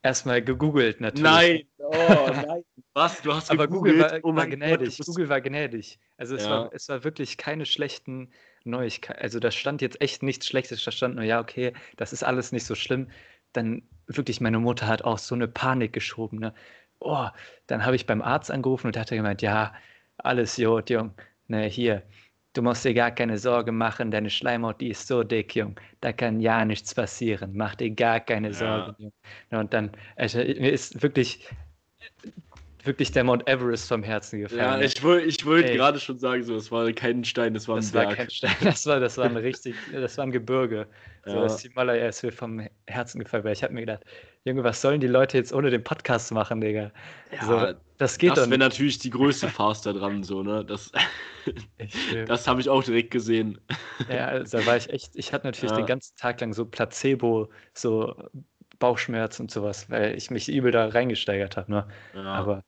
erstmal 0.02 0.42
gegoogelt 0.42 1.02
natürlich. 1.02 1.24
Nein, 1.24 1.64
oh 1.80 2.30
nein. 2.48 2.64
Was? 2.94 3.22
Du 3.22 3.34
hast 3.34 3.52
Aber 3.52 3.68
Google 3.68 3.94
gegoogelt? 3.94 4.12
war, 4.14 4.20
oh 4.24 4.28
war 4.30 4.34
mein 4.34 4.50
Gott, 4.50 4.60
gnädig. 4.60 4.98
bist- 4.98 5.06
Google 5.08 5.30
war 5.30 5.42
gnädig. 5.42 6.00
Also 6.18 6.36
es, 6.36 6.44
Ja. 6.44 6.50
war, 6.52 6.74
es 6.74 6.90
war 6.90 7.04
wirklich 7.04 7.38
keine 7.38 7.66
schlechten 7.66 8.32
Neuigkeiten. 8.66 9.22
Also 9.22 9.40
da 9.40 9.52
stand 9.52 9.82
jetzt 9.82 10.02
echt 10.02 10.24
nichts 10.24 10.48
Schlechtes. 10.48 10.84
Da 10.84 10.92
stand 10.92 11.16
nur, 11.16 11.24
ja, 11.24 11.40
okay, 11.40 11.74
das 11.98 12.14
ist 12.14 12.24
alles 12.24 12.52
nicht 12.52 12.66
so 12.66 12.76
schlimm. 12.76 13.10
Dann 13.54 13.84
wirklich, 14.08 14.42
meine 14.42 14.60
Mutter 14.60 14.88
hat 14.88 15.04
auch 15.04 15.18
so 15.18 15.36
eine 15.36 15.48
Panik 15.48 15.94
geschoben. 15.94 16.40
Ne? 16.40 16.54
Oh, 17.00 17.28
dann 17.68 17.86
habe 17.86 17.96
ich 17.96 18.06
beim 18.06 18.22
Arzt 18.22 18.52
angerufen 18.52 18.88
und 18.88 18.96
der 18.96 19.02
hat 19.04 19.10
gemeint, 19.10 19.42
ja, 19.42 19.74
alles 20.18 20.58
Jod, 20.58 20.90
Jung. 20.90 21.14
Ne, 21.48 21.64
hier, 21.66 22.04
du 22.54 22.62
musst 22.62 22.86
dir 22.86 22.94
gar 22.94 23.12
keine 23.12 23.38
Sorge 23.38 23.72
machen, 23.72 24.12
deine 24.12 24.30
Schleimhaut, 24.30 24.82
die 24.82 24.90
ist 24.90 25.08
so 25.08 25.24
dick, 25.24 25.56
Jung. 25.56 25.80
Da 26.02 26.14
kann 26.14 26.40
ja 26.40 26.66
nichts 26.66 26.94
passieren. 26.96 27.54
Mach 27.56 27.76
dir 27.76 27.92
gar 27.92 28.20
keine 28.20 28.52
Ja. 28.52 28.54
Sorgen, 28.54 28.96
Jung. 28.98 29.14
Und 29.52 29.74
dann, 29.74 29.92
also 30.16 30.40
mir 30.40 30.72
ist 30.72 31.02
wirklich 31.02 31.48
wirklich 32.86 33.12
der 33.12 33.24
Mount 33.24 33.48
Everest 33.48 33.88
vom 33.88 34.04
Herzen 34.04 34.40
gefallen. 34.42 34.82
Ja, 34.82 34.86
ich 34.86 35.04
wollte 35.04 35.26
ich 35.28 35.46
wollt 35.46 35.72
gerade 35.72 36.00
schon 36.00 36.18
sagen, 36.18 36.44
so, 36.44 36.56
es 36.56 36.72
war 36.72 36.92
kein 36.94 37.24
Stein, 37.24 37.56
es 37.56 37.68
war 37.68 37.76
ein 37.78 37.82
das 37.82 37.92
Berg. 37.92 38.10
war 38.10 38.16
kein 38.16 38.30
Stein, 38.30 38.56
das 38.64 38.86
war, 38.86 39.00
das 39.00 39.18
war 39.18 39.26
ein 39.26 39.38
richtig, 39.38 39.76
das 39.92 40.18
war 40.18 40.26
ein 40.26 40.32
Gebirge. 40.32 40.88
So, 41.26 41.38
Ja. 41.38 41.44
das 41.44 41.62
Himalaya 41.62 42.08
ist 42.08 42.24
mir 42.24 42.32
vom 42.32 42.68
Herzen 42.88 43.20
gefallen, 43.20 43.44
weil 43.44 43.54
ich 43.54 43.64
habe 43.64 43.74
mir 43.74 43.82
gedacht, 43.82 44.04
Junge, 44.46 44.64
was 44.64 44.82
sollen 44.82 45.00
die 45.02 45.08
Leute 45.08 45.38
jetzt 45.38 45.54
ohne 45.54 45.70
den 45.70 45.84
Podcast 45.84 46.32
machen, 46.32 46.62
Digga? 46.62 46.92
Ja, 47.32 47.44
so, 47.46 47.74
das 47.98 48.18
geht 48.18 48.32
das 48.32 48.46
doch 48.46 48.50
wäre 48.50 48.60
natürlich 48.60 48.98
die 49.00 49.10
größte 49.12 49.48
Farce 49.50 49.82
da 49.82 49.94
dran, 49.94 50.24
so, 50.24 50.42
ne? 50.44 50.66
Das, 50.66 50.92
das 52.26 52.48
habe 52.48 52.62
ich 52.62 52.70
auch 52.70 52.84
direkt 52.84 53.12
gesehen. 53.12 53.60
Ja, 54.08 54.28
also 54.28 54.58
da 54.58 54.66
war 54.66 54.78
ich 54.78 54.90
echt, 54.90 55.16
ich 55.16 55.34
hatte 55.34 55.46
natürlich 55.48 55.72
Ja. 55.72 55.78
den 55.78 55.86
ganzen 55.86 56.16
Tag 56.18 56.42
lang 56.42 56.54
so 56.54 56.66
Placebo, 56.66 57.52
so 57.74 58.16
Bauchschmerz 58.80 59.40
und 59.40 59.52
sowas, 59.52 59.90
weil 59.90 60.16
ich 60.16 60.32
mich 60.32 60.50
übel 60.50 60.72
da 60.72 60.88
reingesteigert 60.88 61.58
habe. 61.58 61.72
Ne? 61.72 61.88
Ja. 62.14 62.24
Aber 62.24 62.64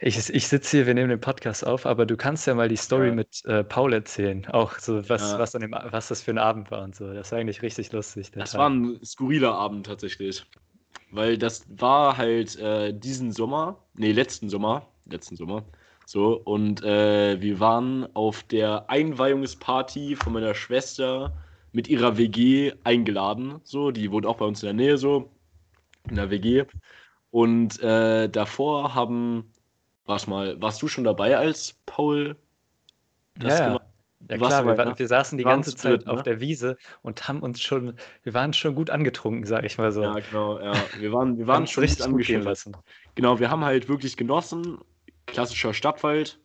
ich, 0.00 0.16
ich 0.30 0.48
sitze 0.48 0.76
hier, 0.76 0.86
wir 0.86 0.94
nehmen 0.94 1.08
den 1.10 1.20
Podcast 1.20 1.66
auf, 1.66 1.84
aber 1.86 2.06
du 2.06 2.16
kannst 2.16 2.46
ja 2.46 2.54
mal 2.54 2.68
die 2.68 2.76
Story 2.76 3.08
Ja. 3.08 3.14
mit 3.14 3.44
äh, 3.46 3.64
Paul 3.64 3.92
erzählen, 3.92 4.46
auch 4.46 4.78
so 4.78 5.08
was, 5.08 5.32
Ja. 5.32 5.38
was, 5.38 5.54
an 5.54 5.62
dem, 5.62 5.72
was 5.72 6.08
das 6.08 6.22
für 6.22 6.30
ein 6.30 6.38
Abend 6.38 6.70
war 6.70 6.82
und 6.82 6.94
so. 6.94 7.12
Das 7.12 7.32
war 7.32 7.38
eigentlich 7.38 7.62
richtig 7.62 7.92
lustig. 7.92 8.30
Das 8.32 8.52
Tag. 8.52 8.60
war 8.60 8.70
ein 8.70 9.00
skurriler 9.04 9.54
Abend 9.54 9.86
tatsächlich. 9.86 10.44
Weil 11.10 11.38
das 11.38 11.64
war 11.68 12.16
halt 12.16 12.56
äh, 12.58 12.92
diesen 12.92 13.32
Sommer, 13.32 13.82
nee, 13.94 14.12
letzten 14.12 14.48
Sommer, 14.50 14.86
letzten 15.06 15.36
Sommer, 15.36 15.64
so, 16.04 16.34
und 16.36 16.82
äh, 16.82 17.40
wir 17.40 17.60
waren 17.60 18.06
auf 18.14 18.42
der 18.42 18.88
Einweihungsparty 18.90 20.16
von 20.16 20.32
meiner 20.32 20.54
Schwester 20.54 21.34
mit 21.78 21.86
ihrer 21.86 22.18
WG 22.18 22.72
eingeladen, 22.82 23.60
so, 23.62 23.92
die 23.92 24.10
wohnt 24.10 24.26
auch 24.26 24.38
bei 24.38 24.44
uns 24.44 24.64
in 24.64 24.66
der 24.66 24.74
Nähe, 24.74 24.98
so, 24.98 25.30
in 26.10 26.16
der 26.16 26.28
WG. 26.28 26.64
Und 27.30 27.80
äh, 27.80 28.28
davor 28.28 28.96
haben, 28.96 29.52
warte 30.04 30.28
mal, 30.28 30.60
warst 30.60 30.82
du 30.82 30.88
schon 30.88 31.04
dabei, 31.04 31.38
als 31.38 31.78
Paul 31.86 32.34
das 33.36 33.60
ja, 33.60 33.66
gemacht 33.66 33.84
Ja 34.28 34.40
warst 34.40 34.48
klar, 34.48 34.64
wir, 34.64 34.72
dabei, 34.72 34.86
wa- 34.86 34.90
ne? 34.90 34.98
wir 34.98 35.06
saßen 35.06 35.38
die 35.38 35.44
ganze 35.44 35.76
Zeit 35.76 36.00
dritt, 36.00 36.08
auf 36.08 36.16
ne? 36.16 36.22
der 36.24 36.40
Wiese 36.40 36.78
und 37.02 37.28
haben 37.28 37.42
uns 37.42 37.62
schon, 37.62 37.94
wir 38.24 38.34
waren 38.34 38.52
schon 38.54 38.74
gut 38.74 38.90
angetrunken, 38.90 39.46
sag 39.46 39.62
ich 39.64 39.78
mal 39.78 39.92
so. 39.92 40.02
Ja, 40.02 40.18
genau, 40.18 40.58
ja. 40.58 40.72
Wir 40.98 41.12
waren, 41.12 41.38
wir 41.38 41.46
waren 41.46 41.68
schon 41.68 41.84
richtig 41.84 42.04
angeschnitten. 42.04 42.42
lassen. 42.42 42.76
Genau, 43.14 43.38
wir 43.38 43.52
haben 43.52 43.64
halt 43.64 43.88
wirklich 43.88 44.16
genossen. 44.16 44.78
Klassischer 45.26 45.72
Stadtwald. 45.74 46.40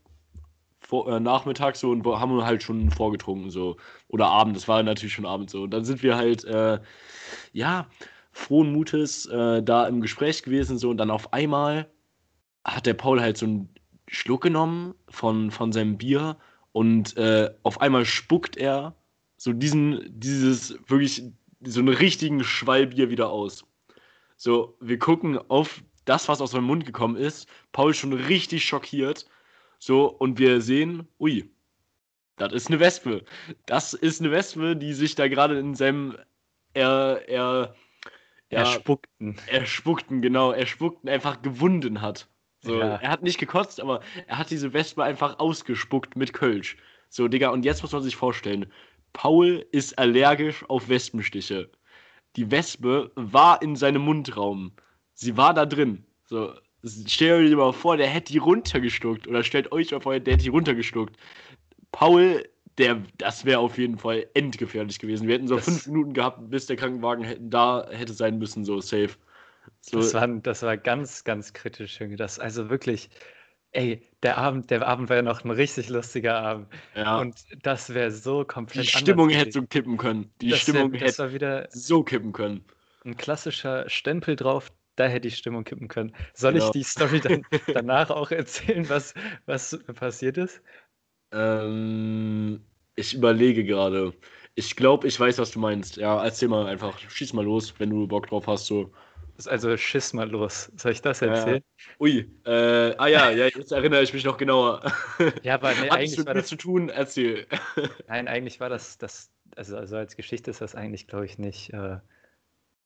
Vor, 0.93 1.11
äh, 1.11 1.19
Nachmittag 1.19 1.75
so 1.75 1.89
und 1.89 2.05
haben 2.05 2.45
halt 2.45 2.61
schon 2.61 2.91
vorgetrunken 2.91 3.49
so. 3.49 3.77
Oder 4.09 4.27
Abend, 4.27 4.55
das 4.55 4.67
war 4.67 4.83
natürlich 4.83 5.15
schon 5.15 5.25
Abend 5.25 5.49
so. 5.49 5.63
Und 5.63 5.71
dann 5.71 5.83
sind 5.83 6.03
wir 6.03 6.15
halt, 6.15 6.43
äh, 6.45 6.79
ja, 7.51 7.87
frohen 8.31 8.71
Mutes 8.71 9.25
äh, 9.25 9.63
da 9.63 9.87
im 9.87 10.01
Gespräch 10.01 10.43
gewesen 10.43 10.77
so. 10.77 10.91
Und 10.91 10.97
dann 10.97 11.09
auf 11.09 11.33
einmal 11.33 11.89
hat 12.63 12.85
der 12.85 12.93
Paul 12.93 13.21
halt 13.21 13.37
so 13.37 13.47
einen 13.47 13.69
Schluck 14.07 14.41
genommen 14.41 14.93
von, 15.09 15.49
von 15.49 15.71
seinem 15.71 15.97
Bier 15.97 16.37
und 16.73 17.17
äh, 17.17 17.49
auf 17.63 17.81
einmal 17.81 18.05
spuckt 18.05 18.55
er 18.55 18.93
so 19.37 19.51
diesen, 19.51 19.99
dieses 20.07 20.77
wirklich, 20.85 21.23
so 21.61 21.79
einen 21.79 21.89
richtigen 21.89 22.43
Schwallbier 22.43 23.09
wieder 23.09 23.31
aus. 23.31 23.65
So, 24.37 24.77
wir 24.79 24.99
gucken 24.99 25.39
auf 25.49 25.83
das, 26.05 26.27
was 26.27 26.39
aus 26.39 26.51
seinem 26.51 26.65
Mund 26.65 26.85
gekommen 26.85 27.15
ist. 27.15 27.47
Paul 27.71 27.95
schon 27.95 28.13
richtig 28.13 28.63
schockiert. 28.63 29.25
So, 29.85 30.05
und 30.05 30.39
wir 30.39 30.61
sehen, 30.61 31.09
ui, 31.19 31.51
das 32.37 32.53
ist 32.53 32.67
eine 32.67 32.79
Wespe. 32.79 33.25
Das 33.65 33.93
ist 33.93 34.21
eine 34.21 34.31
Wespe, 34.31 34.77
die 34.77 34.93
sich 34.93 35.15
da 35.15 35.27
gerade 35.27 35.59
in 35.59 35.75
seinem 35.75 36.15
er, 36.73 37.27
er, 37.27 37.75
ja, 38.49 38.59
Erspuckten. 38.59 39.37
erspuckten, 39.47 40.21
genau, 40.21 40.53
erspuckten 40.53 41.09
einfach 41.09 41.41
gewunden 41.41 41.99
hat. 41.99 42.29
So, 42.61 42.79
Ja. 42.79 42.95
er 42.95 43.09
hat 43.09 43.23
nicht 43.23 43.39
gekotzt, 43.39 43.81
aber 43.81 43.99
er 44.25 44.37
hat 44.37 44.51
diese 44.51 44.71
Wespe 44.71 45.03
einfach 45.03 45.39
ausgespuckt 45.39 46.15
mit 46.15 46.31
Kölsch. 46.31 46.77
So, 47.09 47.27
Digga, 47.27 47.49
und 47.49 47.65
jetzt 47.65 47.81
muss 47.81 47.91
man 47.91 48.03
sich 48.03 48.15
vorstellen, 48.15 48.71
Paul 49.11 49.65
ist 49.73 49.99
allergisch 49.99 50.63
auf 50.69 50.87
Wespenstiche. 50.87 51.69
Die 52.37 52.49
Wespe 52.49 53.11
war 53.15 53.61
in 53.61 53.75
seinem 53.75 54.03
Mundraum. 54.03 54.71
Sie 55.13 55.35
war 55.35 55.53
da 55.53 55.65
drin. 55.65 56.05
So, 56.23 56.53
stellt 56.85 57.49
euch 57.49 57.55
mal 57.55 57.73
vor, 57.73 57.97
der 57.97 58.07
hätte 58.07 58.31
die 58.33 58.39
runtergeschluckt. 58.39 59.27
Oder 59.27 59.43
stellt 59.43 59.71
euch 59.71 59.91
mal 59.91 60.01
vor, 60.01 60.19
der 60.19 60.33
hätte 60.33 60.43
die 60.43 60.49
runtergeschluckt. 60.49 61.15
Paul, 61.91 62.43
der, 62.77 63.01
das 63.17 63.45
wäre 63.45 63.59
auf 63.59 63.77
jeden 63.77 63.97
Fall 63.97 64.25
endgefährlich 64.33 64.99
gewesen. 64.99 65.27
Wir 65.27 65.35
hätten 65.35 65.47
so 65.47 65.55
Das- 65.55 65.65
fünf 65.65 65.87
Minuten 65.87 66.13
gehabt, 66.13 66.49
bis 66.49 66.65
der 66.65 66.75
Krankenwagen 66.75 67.25
da 67.49 67.87
hätte 67.91 68.13
sein 68.13 68.37
müssen, 68.37 68.65
so 68.65 68.81
safe. 68.81 69.11
So, 69.81 69.97
Das 69.97 70.13
war, 70.13 70.27
das 70.27 70.61
war 70.63 70.75
ganz, 70.77 71.23
ganz 71.23 71.53
kritisch, 71.53 71.99
Junge. 71.99 72.15
Das, 72.15 72.39
also 72.39 72.69
wirklich, 72.69 73.09
ey, 73.71 74.01
der 74.23 74.37
Abend, 74.37 74.69
der 74.71 74.85
Abend 74.87 75.09
war 75.09 75.17
ja 75.17 75.21
noch 75.21 75.43
ein 75.43 75.51
richtig 75.51 75.89
lustiger 75.89 76.35
Abend. 76.39 76.67
ja, 76.95 77.19
Und 77.19 77.35
das 77.61 77.93
wäre 77.93 78.11
so 78.11 78.41
die 78.41 78.47
komplett 78.47 78.87
Stimmung 78.89 79.27
anders 79.29 79.41
hätte 79.41 79.51
so 79.51 79.61
kippen 79.63 79.97
können. 79.97 80.31
Die 80.41 80.49
das 80.49 80.59
Stimmung 80.59 80.91
wär, 80.93 81.01
hätte 81.01 81.33
wieder 81.33 81.67
so 81.69 82.03
kippen 82.03 82.33
können. 82.33 82.65
ein 83.05 83.15
klassischer 83.15 83.89
Stempel 83.89 84.35
drauf, 84.35 84.71
da 84.95 85.05
hätte 85.07 85.21
die 85.21 85.31
Stimmung 85.31 85.63
kippen 85.63 85.87
können. 85.87 86.15
Soll 86.33 86.57
ich 86.57 86.61
Genau. 86.63 86.71
die 86.71 86.83
Story 86.83 87.19
dann 87.21 87.43
danach 87.73 88.09
auch 88.09 88.31
erzählen, 88.31 88.87
was, 88.89 89.13
was 89.45 89.79
passiert 89.95 90.37
ist? 90.37 90.61
Ähm, 91.31 92.65
ich 92.95 93.13
überlege 93.15 93.63
gerade. 93.63 94.13
Ich 94.55 94.75
glaube, 94.75 95.07
ich 95.07 95.19
weiß, 95.19 95.39
was 95.39 95.51
du 95.51 95.59
meinst. 95.59 95.97
Ja, 95.97 96.23
erzähl 96.23 96.47
mal 96.49 96.67
einfach. 96.67 96.99
Schieß 96.99 97.33
mal 97.33 97.43
los, 97.45 97.73
wenn 97.79 97.89
du 97.89 98.07
Bock 98.07 98.27
drauf 98.27 98.47
hast. 98.47 98.67
So. 98.67 98.91
Also 99.47 99.75
schiss 99.77 100.13
mal 100.13 100.29
los. 100.29 100.71
Soll 100.77 100.91
ich 100.91 101.01
das 101.01 101.21
Ja, 101.21 101.33
ja. 101.33 101.33
erzählen? 101.33 101.63
Ui, 101.99 102.31
äh, 102.45 102.95
ah 102.97 103.07
ja, 103.07 103.31
ja, 103.31 103.45
jetzt 103.47 103.71
erinnere 103.71 104.03
ich 104.03 104.13
mich 104.13 104.23
noch 104.25 104.37
genauer. 104.37 104.81
Ja, 105.41 105.55
aber 105.55 105.73
nee, 105.75 105.89
eigentlich 105.89 106.17
mit 106.17 106.27
war 106.27 106.35
das, 106.35 106.47
zu 106.47 106.55
tun? 106.55 106.89
Erzähl. 106.89 107.47
nein, 108.07 108.27
eigentlich 108.27 108.59
war 108.59 108.69
das, 108.69 108.97
das 108.97 109.31
also, 109.55 109.77
also 109.77 109.97
als 109.97 110.15
Geschichte 110.15 110.51
ist 110.51 110.61
das 110.61 110.75
eigentlich, 110.75 111.07
glaube 111.07 111.25
ich, 111.25 111.37
nicht, 111.39 111.73
äh, 111.73 111.97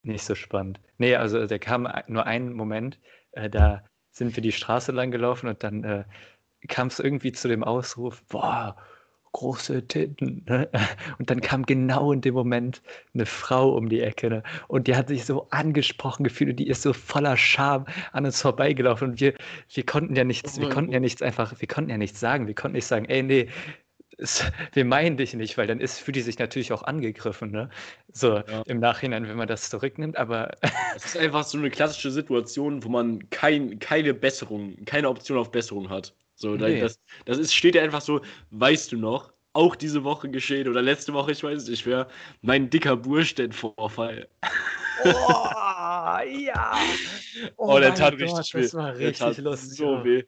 nicht 0.08 0.24
so 0.24 0.34
spannend. 0.34 0.80
Nee, 0.98 1.14
also 1.16 1.46
der 1.46 1.58
kam 1.58 1.86
ein- 1.86 2.04
nur 2.08 2.26
einen 2.26 2.52
Moment, 2.54 2.98
äh, 3.32 3.48
da 3.50 3.84
sind 4.10 4.34
wir 4.36 4.42
die 4.42 4.52
Straße 4.52 4.92
lang 4.92 5.10
gelaufen 5.10 5.48
und 5.48 5.62
dann 5.62 5.84
äh, 5.84 6.04
kam 6.68 6.88
es 6.88 6.98
irgendwie 6.98 7.32
zu 7.32 7.48
dem 7.48 7.62
Ausruf, 7.64 8.22
boah, 8.28 8.76
große 9.32 9.86
Titten. 9.86 10.44
Ne? 10.48 10.68
Und 11.18 11.30
dann 11.30 11.40
kam 11.40 11.66
genau 11.66 12.12
in 12.12 12.22
dem 12.22 12.34
Moment 12.34 12.82
eine 13.14 13.26
Frau 13.26 13.76
um 13.76 13.88
die 13.88 14.00
Ecke 14.00 14.30
ne? 14.30 14.42
und 14.68 14.86
die 14.88 14.96
hat 14.96 15.08
sich 15.08 15.26
so 15.26 15.48
angesprochen 15.50 16.24
gefühlt 16.24 16.50
und 16.50 16.56
die 16.56 16.66
ist 16.66 16.82
so 16.82 16.92
voller 16.94 17.36
Scham 17.36 17.86
an 18.12 18.24
uns 18.24 18.40
vorbeigelaufen 18.40 19.10
und 19.10 19.20
wir, 19.20 19.34
wir 19.72 19.84
konnten 19.86 20.16
ja 20.16 20.24
nichts, 20.24 20.56
Oh 20.56 20.62
wir 20.62 20.68
mein 20.68 20.74
konnten 20.74 20.92
ja 20.92 21.00
nichts 21.00 21.20
einfach, 21.22 21.54
wir 21.60 21.68
konnten 21.68 21.90
ja 21.90 21.98
nichts 21.98 22.18
sagen, 22.18 22.46
wir 22.46 22.54
konnten 22.54 22.76
nicht 22.76 22.86
sagen, 22.86 23.04
ey, 23.04 23.22
nee, 23.22 23.48
es, 24.18 24.42
wir 24.74 24.84
meinen 24.84 25.16
dich 25.16 25.34
nicht, 25.34 25.56
weil 25.58 25.66
dann 25.66 25.80
ist, 25.80 25.98
fühlt 26.00 26.16
die 26.16 26.20
sich 26.20 26.38
natürlich 26.38 26.72
auch 26.72 26.82
angegriffen, 26.82 27.50
ne? 27.50 27.70
So 28.12 28.36
Ja. 28.38 28.62
im 28.66 28.80
Nachhinein, 28.80 29.26
wenn 29.28 29.36
man 29.36 29.48
das 29.48 29.70
zurücknimmt, 29.70 30.16
aber 30.16 30.50
Es 30.96 31.06
ist 31.06 31.16
einfach 31.16 31.44
so 31.44 31.58
eine 31.58 31.70
klassische 31.70 32.10
Situation, 32.10 32.82
wo 32.84 32.88
man 32.88 33.28
kein, 33.30 33.78
keine 33.78 34.14
Besserung, 34.14 34.84
keine 34.84 35.08
Option 35.08 35.38
auf 35.38 35.50
Besserung 35.50 35.88
hat. 35.88 36.14
So, 36.34 36.54
Nee. 36.54 36.80
das, 36.80 37.00
das 37.24 37.38
ist, 37.38 37.54
steht 37.54 37.74
ja 37.74 37.82
einfach 37.82 38.00
so, 38.00 38.20
weißt 38.50 38.92
du 38.92 38.96
noch, 38.96 39.32
auch 39.54 39.74
diese 39.74 40.04
Woche 40.04 40.28
geschehen 40.30 40.68
oder 40.68 40.82
letzte 40.82 41.12
Woche, 41.12 41.32
ich 41.32 41.42
weiß 41.42 41.62
es 41.62 41.68
nicht 41.68 41.86
mehr, 41.86 42.06
mein 42.42 42.70
dicker 42.70 42.96
Burstedt-Vorfall. 42.96 44.28
Oh, 45.04 45.08
ja. 45.08 46.78
Oh, 47.56 47.78
der 47.78 47.90
mein 47.90 47.98
tat 47.98 48.18
Gott, 48.18 48.20
richtig 48.20 48.54
weh. 48.54 48.62
Das 48.62 48.74
war 48.74 48.92
Der 48.92 48.98
richtig 49.08 49.38
lustig. 49.38 49.78
So 49.78 49.94
ja. 49.94 50.04
weh. 50.04 50.22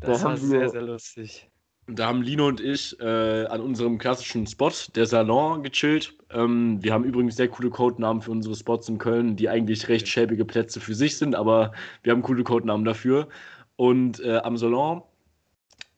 Das 0.00 0.20
Da 0.20 0.24
war 0.28 0.36
sehr, 0.36 0.68
sehr 0.68 0.82
lustig. 0.82 1.48
Da 1.90 2.06
haben 2.06 2.20
Lino 2.20 2.46
und 2.46 2.60
ich 2.60 3.00
äh, 3.00 3.46
an 3.46 3.62
unserem 3.62 3.96
klassischen 3.96 4.46
Spot, 4.46 4.70
der 4.94 5.06
Salon, 5.06 5.62
gechillt. 5.62 6.12
Ähm, 6.30 6.82
wir 6.82 6.92
haben 6.92 7.04
übrigens 7.04 7.36
sehr 7.36 7.48
coole 7.48 7.70
Codenamen 7.70 8.20
für 8.20 8.30
unsere 8.30 8.54
Spots 8.54 8.90
in 8.90 8.98
Köln, 8.98 9.36
die 9.36 9.48
eigentlich 9.48 9.88
recht 9.88 10.06
schäbige 10.06 10.44
Plätze 10.44 10.80
für 10.80 10.94
sich 10.94 11.16
sind, 11.16 11.34
aber 11.34 11.72
wir 12.02 12.12
haben 12.12 12.20
coole 12.20 12.44
Codenamen 12.44 12.84
dafür. 12.84 13.28
Und 13.76 14.20
äh, 14.20 14.36
am 14.36 14.58
Salon 14.58 15.02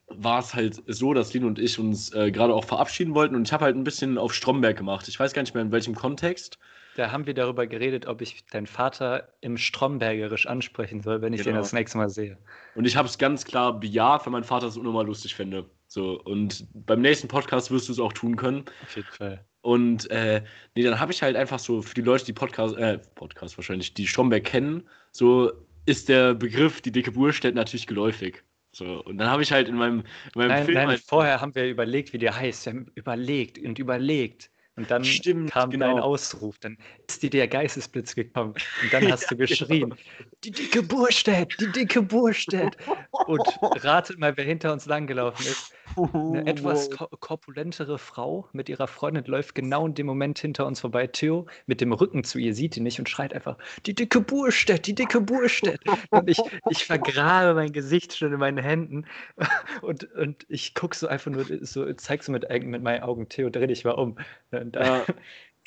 war 0.07 0.39
es 0.39 0.53
halt 0.53 0.81
so, 0.87 1.13
dass 1.13 1.33
Lino 1.33 1.47
und 1.47 1.59
ich 1.59 1.77
uns 1.77 2.13
äh, 2.13 2.31
gerade 2.31 2.53
auch 2.53 2.63
verabschieden 2.63 3.13
wollten 3.13 3.35
und 3.35 3.47
ich 3.47 3.53
habe 3.53 3.65
halt 3.65 3.75
ein 3.75 3.83
bisschen 3.83 4.17
auf 4.17 4.33
Stromberg 4.33 4.77
gemacht. 4.77 5.09
Ich 5.09 5.19
weiß 5.19 5.33
gar 5.33 5.41
nicht 5.41 5.53
mehr 5.53 5.63
in 5.63 5.73
welchem 5.73 5.95
Kontext. 5.95 6.57
Da 6.95 7.11
haben 7.11 7.25
wir 7.25 7.33
darüber 7.33 7.67
geredet, 7.67 8.05
ob 8.05 8.21
ich 8.21 8.45
deinen 8.45 8.67
Vater 8.67 9.29
im 9.41 9.57
Strombergerisch 9.57 10.47
ansprechen 10.47 11.01
soll, 11.01 11.21
wenn 11.21 11.33
ich 11.33 11.41
den 11.41 11.51
Genau. 11.51 11.59
das 11.61 11.73
nächste 11.73 11.97
Mal 11.97 12.09
sehe. 12.09 12.37
Und 12.75 12.85
ich 12.85 12.95
habe 12.95 13.07
es 13.09 13.17
ganz 13.17 13.43
klar 13.43 13.77
bejaht, 13.77 14.25
weil 14.25 14.31
mein 14.31 14.43
Vater 14.45 14.67
es 14.67 14.77
unnormal 14.77 15.05
lustig 15.05 15.35
fände. 15.35 15.65
So, 15.91 16.21
und 16.21 16.67
beim 16.73 17.01
nächsten 17.01 17.27
Podcast 17.27 17.69
wirst 17.69 17.89
du 17.89 17.91
es 17.91 17.99
auch 17.99 18.13
tun 18.13 18.37
können. 18.37 18.63
Auf 18.81 18.95
jeden 18.95 19.11
Fall. 19.11 19.45
Und 19.59 20.09
äh, 20.09 20.41
nee, 20.73 20.83
dann 20.83 21.01
habe 21.01 21.11
ich 21.11 21.21
halt 21.21 21.35
einfach 21.35 21.59
so 21.59 21.81
für 21.81 21.93
die 21.93 22.01
Leute, 22.01 22.23
die 22.23 22.31
Podcast, 22.31 22.77
äh, 22.77 22.97
Podcast 23.15 23.57
wahrscheinlich, 23.57 23.93
die 23.93 24.07
Stromberg 24.07 24.45
kennen, 24.45 24.87
so 25.11 25.51
ist 25.85 26.07
der 26.07 26.33
Begriff 26.33 26.79
die 26.79 26.93
dicke 26.93 27.11
Burstedt 27.11 27.55
natürlich 27.55 27.87
geläufig. 27.87 28.41
So, 28.71 29.03
und 29.03 29.17
dann 29.17 29.29
habe 29.29 29.43
ich 29.43 29.51
halt 29.51 29.67
in 29.67 29.75
meinem, 29.75 29.99
in 29.99 30.05
meinem 30.35 30.47
Nein, 30.47 30.63
Film 30.63 30.75
nein, 30.75 30.87
halt, 30.87 31.01
vorher 31.05 31.41
haben 31.41 31.53
wir 31.55 31.67
überlegt, 31.67 32.13
wie 32.13 32.19
der 32.19 32.37
heißt. 32.37 32.67
Wir 32.67 32.71
haben 32.71 32.85
überlegt 32.95 33.57
und 33.57 33.77
überlegt. 33.77 34.49
Und 34.77 34.89
dann 34.89 35.03
Stimmt, 35.03 35.51
kam 35.51 35.69
genau. 35.69 35.87
dein 35.87 35.99
Ausruf, 35.99 36.57
dann 36.59 36.77
ist 37.07 37.21
dir 37.21 37.29
der 37.29 37.47
Geistesblitz 37.47 38.15
gekommen 38.15 38.53
und 38.81 38.93
dann 38.93 39.11
hast 39.11 39.29
du 39.29 39.35
geschrien, 39.35 39.89
genau. 39.89 39.95
die 40.43 40.51
dicke 40.51 40.81
Burstedt, 40.81 41.55
die 41.59 41.71
dicke 41.71 42.01
Burstedt. 42.01 42.77
Und 43.11 43.41
ratet 43.83 44.17
mal, 44.17 44.35
wer 44.37 44.45
hinter 44.45 44.71
uns 44.71 44.85
langgelaufen 44.85 45.45
ist. 45.45 45.73
Eine 45.97 46.45
etwas 46.47 46.89
ko 46.89 47.07
korpulentere 47.19 47.97
Frau 47.97 48.47
mit 48.53 48.69
ihrer 48.69 48.87
Freundin 48.87 49.25
läuft 49.25 49.55
genau 49.55 49.85
in 49.85 49.93
dem 49.93 50.05
Moment 50.05 50.39
hinter 50.39 50.65
uns 50.65 50.79
vorbei. 50.79 51.07
Theo 51.07 51.47
mit 51.65 51.81
dem 51.81 51.91
Rücken 51.91 52.23
zu 52.23 52.39
ihr 52.39 52.53
sieht 52.53 52.77
ihn 52.77 52.83
nicht 52.83 52.99
und 52.99 53.09
schreit 53.09 53.33
einfach, 53.33 53.57
die 53.85 53.93
dicke 53.93 54.21
Burstedt, 54.21 54.87
die 54.87 54.95
dicke 54.95 55.19
Burstedt. 55.19 55.81
Und 56.09 56.29
ich, 56.29 56.39
ich 56.69 56.85
vergrabe 56.85 57.53
mein 57.55 57.73
Gesicht 57.73 58.15
schon 58.15 58.31
in 58.31 58.39
meinen 58.39 58.57
Händen 58.57 59.05
und, 59.81 60.11
und 60.13 60.45
ich 60.47 60.73
gucke 60.73 60.95
so 60.95 61.07
einfach 61.07 61.31
nur, 61.31 61.45
so 61.61 61.91
zeig 61.93 62.23
so 62.23 62.31
mit, 62.31 62.47
mit 62.49 62.81
meinen 62.81 63.03
Augen, 63.03 63.27
Theo, 63.27 63.49
dreh 63.49 63.67
dich 63.67 63.83
mal 63.83 63.91
um. 63.91 64.17
Und 64.61 64.75
da- 64.75 65.05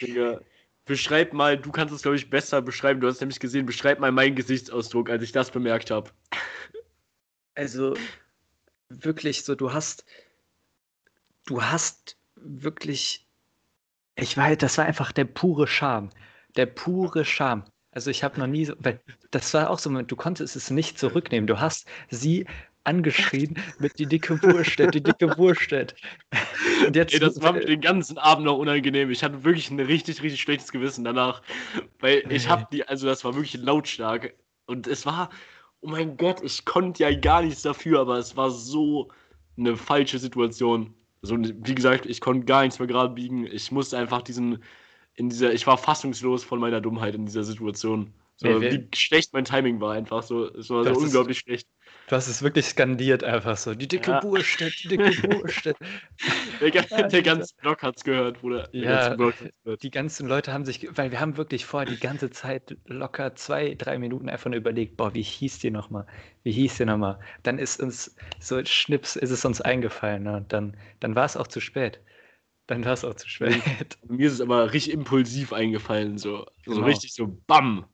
Ja. 0.01 0.41
Beschreib 0.87 1.33
mal, 1.33 1.57
du 1.57 1.73
kannst 1.73 1.95
es, 1.95 2.03
glaube 2.03 2.17
ich, 2.17 2.29
besser 2.29 2.61
beschreiben. 2.61 3.01
Du 3.01 3.07
hast 3.07 3.21
nämlich 3.21 3.41
gesehen, 3.41 3.65
beschreib 3.65 4.01
mal 4.01 4.13
meinen 4.13 4.35
Gesichtsausdruck, 4.37 5.09
als 5.09 5.23
ich 5.23 5.33
das 5.33 5.51
bemerkt 5.51 5.91
habe. 5.91 6.11
Also 7.55 7.95
wirklich 8.91 9.45
so, 9.45 9.55
du 9.55 9.73
hast, 9.73 10.05
du 11.47 11.63
hast 11.63 12.19
wirklich, 12.35 13.27
ich 14.17 14.37
weiß, 14.37 14.59
das 14.59 14.77
war 14.77 14.85
einfach 14.85 15.11
der 15.13 15.25
pure 15.25 15.67
Charme, 15.67 16.11
der 16.57 16.67
pure 16.67 17.25
Charme. 17.25 17.65
Also 17.91 18.11
ich 18.11 18.23
habe 18.23 18.39
noch 18.39 18.47
nie 18.49 18.67
so, 18.67 18.75
weil 18.79 19.01
das 19.31 19.55
war 19.55 19.71
auch 19.71 19.79
so, 19.79 19.91
du 20.03 20.17
konntest 20.17 20.55
es 20.55 20.69
nicht 20.69 20.99
zurücknehmen. 20.99 21.47
Du 21.47 21.61
hast 21.61 21.89
sie 22.11 22.47
angeschrien 22.85 23.59
mit 23.79 23.99
die 23.99 24.07
dicke 24.07 24.41
Wurstedt, 24.43 24.95
die 24.95 25.03
dicke 25.03 25.37
Wurstedt. 25.38 25.95
Und 26.87 26.95
jetzt, 26.97 27.14
Ey, 27.14 27.21
das 27.21 27.41
war 27.43 27.53
mir 27.53 27.64
den 27.64 27.81
ganzen 27.81 28.19
Abend 28.19 28.45
noch 28.45 28.59
unangenehm. 28.59 29.11
Ich 29.11 29.25
hatte 29.25 29.43
wirklich 29.45 29.71
ein 29.71 29.81
richtig, 29.81 30.23
richtig 30.23 30.41
schlechtes 30.41 30.71
Gewissen 30.71 31.05
danach. 31.05 31.43
Weil 32.00 32.23
ich 32.31 32.45
Nee. 32.45 32.50
hab 32.50 32.71
die, 32.71 32.87
also 32.87 33.07
das 33.07 33.25
war 33.25 33.35
wirklich 33.35 33.55
lautstark. 33.62 34.35
Und 34.67 34.87
es 34.87 35.05
war, 35.07 35.31
oh 35.81 35.88
mein 35.88 36.17
Gott, 36.17 36.43
ich 36.43 36.64
konnte 36.64 37.03
ja 37.03 37.14
gar 37.19 37.43
nichts 37.43 37.62
dafür, 37.62 38.00
aber 38.00 38.19
es 38.19 38.37
war 38.37 38.50
so 38.50 39.11
eine 39.57 39.76
falsche 39.76 40.19
Situation. 40.19 40.95
So, 41.23 41.37
wie 41.38 41.75
gesagt, 41.75 42.05
ich 42.07 42.21
konnte 42.21 42.45
gar 42.45 42.62
nichts 42.62 42.79
mehr 42.79 42.88
gerade 42.88 43.14
biegen. 43.14 43.47
Ich 43.47 43.73
musste 43.73 43.97
einfach 43.97 44.21
diesen, 44.23 44.62
in 45.14 45.31
dieser, 45.31 45.53
ich 45.55 45.67
war 45.67 45.79
fassungslos 45.79 46.45
von 46.45 46.61
meiner 46.61 46.81
Dummheit 46.83 47.14
in 47.14 47.25
dieser 47.25 47.45
Situation. 47.45 48.12
So, 48.37 48.49
Nee, 48.49 48.73
wie 48.73 48.88
schlecht 48.97 49.33
mein 49.33 49.45
Timing 49.45 49.81
war 49.81 49.93
einfach 49.93 50.23
so. 50.23 50.49
Es 50.49 50.69
war 50.69 50.85
so 50.85 50.91
ist- 50.91 50.97
unglaublich 50.99 51.38
schlecht. 51.38 51.69
Du 52.07 52.17
hast 52.17 52.29
es 52.29 52.43
wirklich 52.43 52.67
skandiert 52.67 53.25
einfach 53.25 53.57
so, 53.57 53.75
die 53.75 53.89
dicke 53.89 54.13
Ja. 54.13 54.23
Wurstedt, 54.23 54.83
die 54.85 54.89
dicke 54.89 55.17
Wurstedt. 55.25 55.77
Der, 56.61 56.71
Ja, 56.91 57.03
der 57.09 57.23
ganze 57.23 57.55
Block 57.61 57.83
hat's 57.83 58.05
gehört, 58.05 58.41
Bruder. 58.41 58.69
Der 58.79 58.87
Ja, 58.87 59.09
ganze 59.11 59.51
gehört. 59.65 59.83
Die 59.83 59.91
ganzen 59.91 60.27
Leute 60.29 60.53
haben 60.53 60.65
sich, 60.65 60.89
weil 60.97 61.11
wir 61.11 61.21
haben 61.21 61.37
wirklich 61.37 61.65
vorher 61.67 61.87
die 61.87 61.99
ganze 61.99 62.31
Zeit 62.31 62.77
locker 62.87 63.35
zwei, 63.37 63.75
drei 63.75 63.99
Minuten 63.99 64.29
einfach 64.29 64.51
nur 64.51 64.59
überlegt, 64.59 64.97
boah, 64.97 65.15
wie 65.15 65.23
hieß 65.23 65.59
die 65.61 65.71
nochmal? 65.71 66.07
Wie 66.43 66.53
hieß 66.53 66.77
die 66.79 66.85
nochmal? 66.85 67.19
Dann 67.43 67.59
ist 67.59 67.81
uns 67.81 68.17
so 68.41 68.65
schnips, 68.65 69.17
ist 69.17 69.31
es 69.31 69.45
uns 69.45 69.61
eingefallen. 69.61 70.23
Ne? 70.25 70.37
Und 70.39 70.53
dann, 70.53 70.77
dann 71.01 71.15
war 71.17 71.25
es 71.25 71.37
auch 71.37 71.47
zu 71.49 71.61
spät. 71.61 72.01
Dann 72.69 72.85
war 72.85 72.95
es 72.95 73.05
auch 73.05 73.15
zu 73.15 73.29
spät. 73.29 73.63
Mir 74.09 74.27
ist 74.27 74.35
es 74.35 74.41
aber 74.41 74.73
richtig 74.73 74.93
impulsiv 74.95 75.53
eingefallen, 75.53 76.19
so, 76.19 76.47
so 76.67 76.75
Genau. 76.75 76.87
richtig 76.87 77.13
so 77.15 77.27
BAM. 77.47 77.87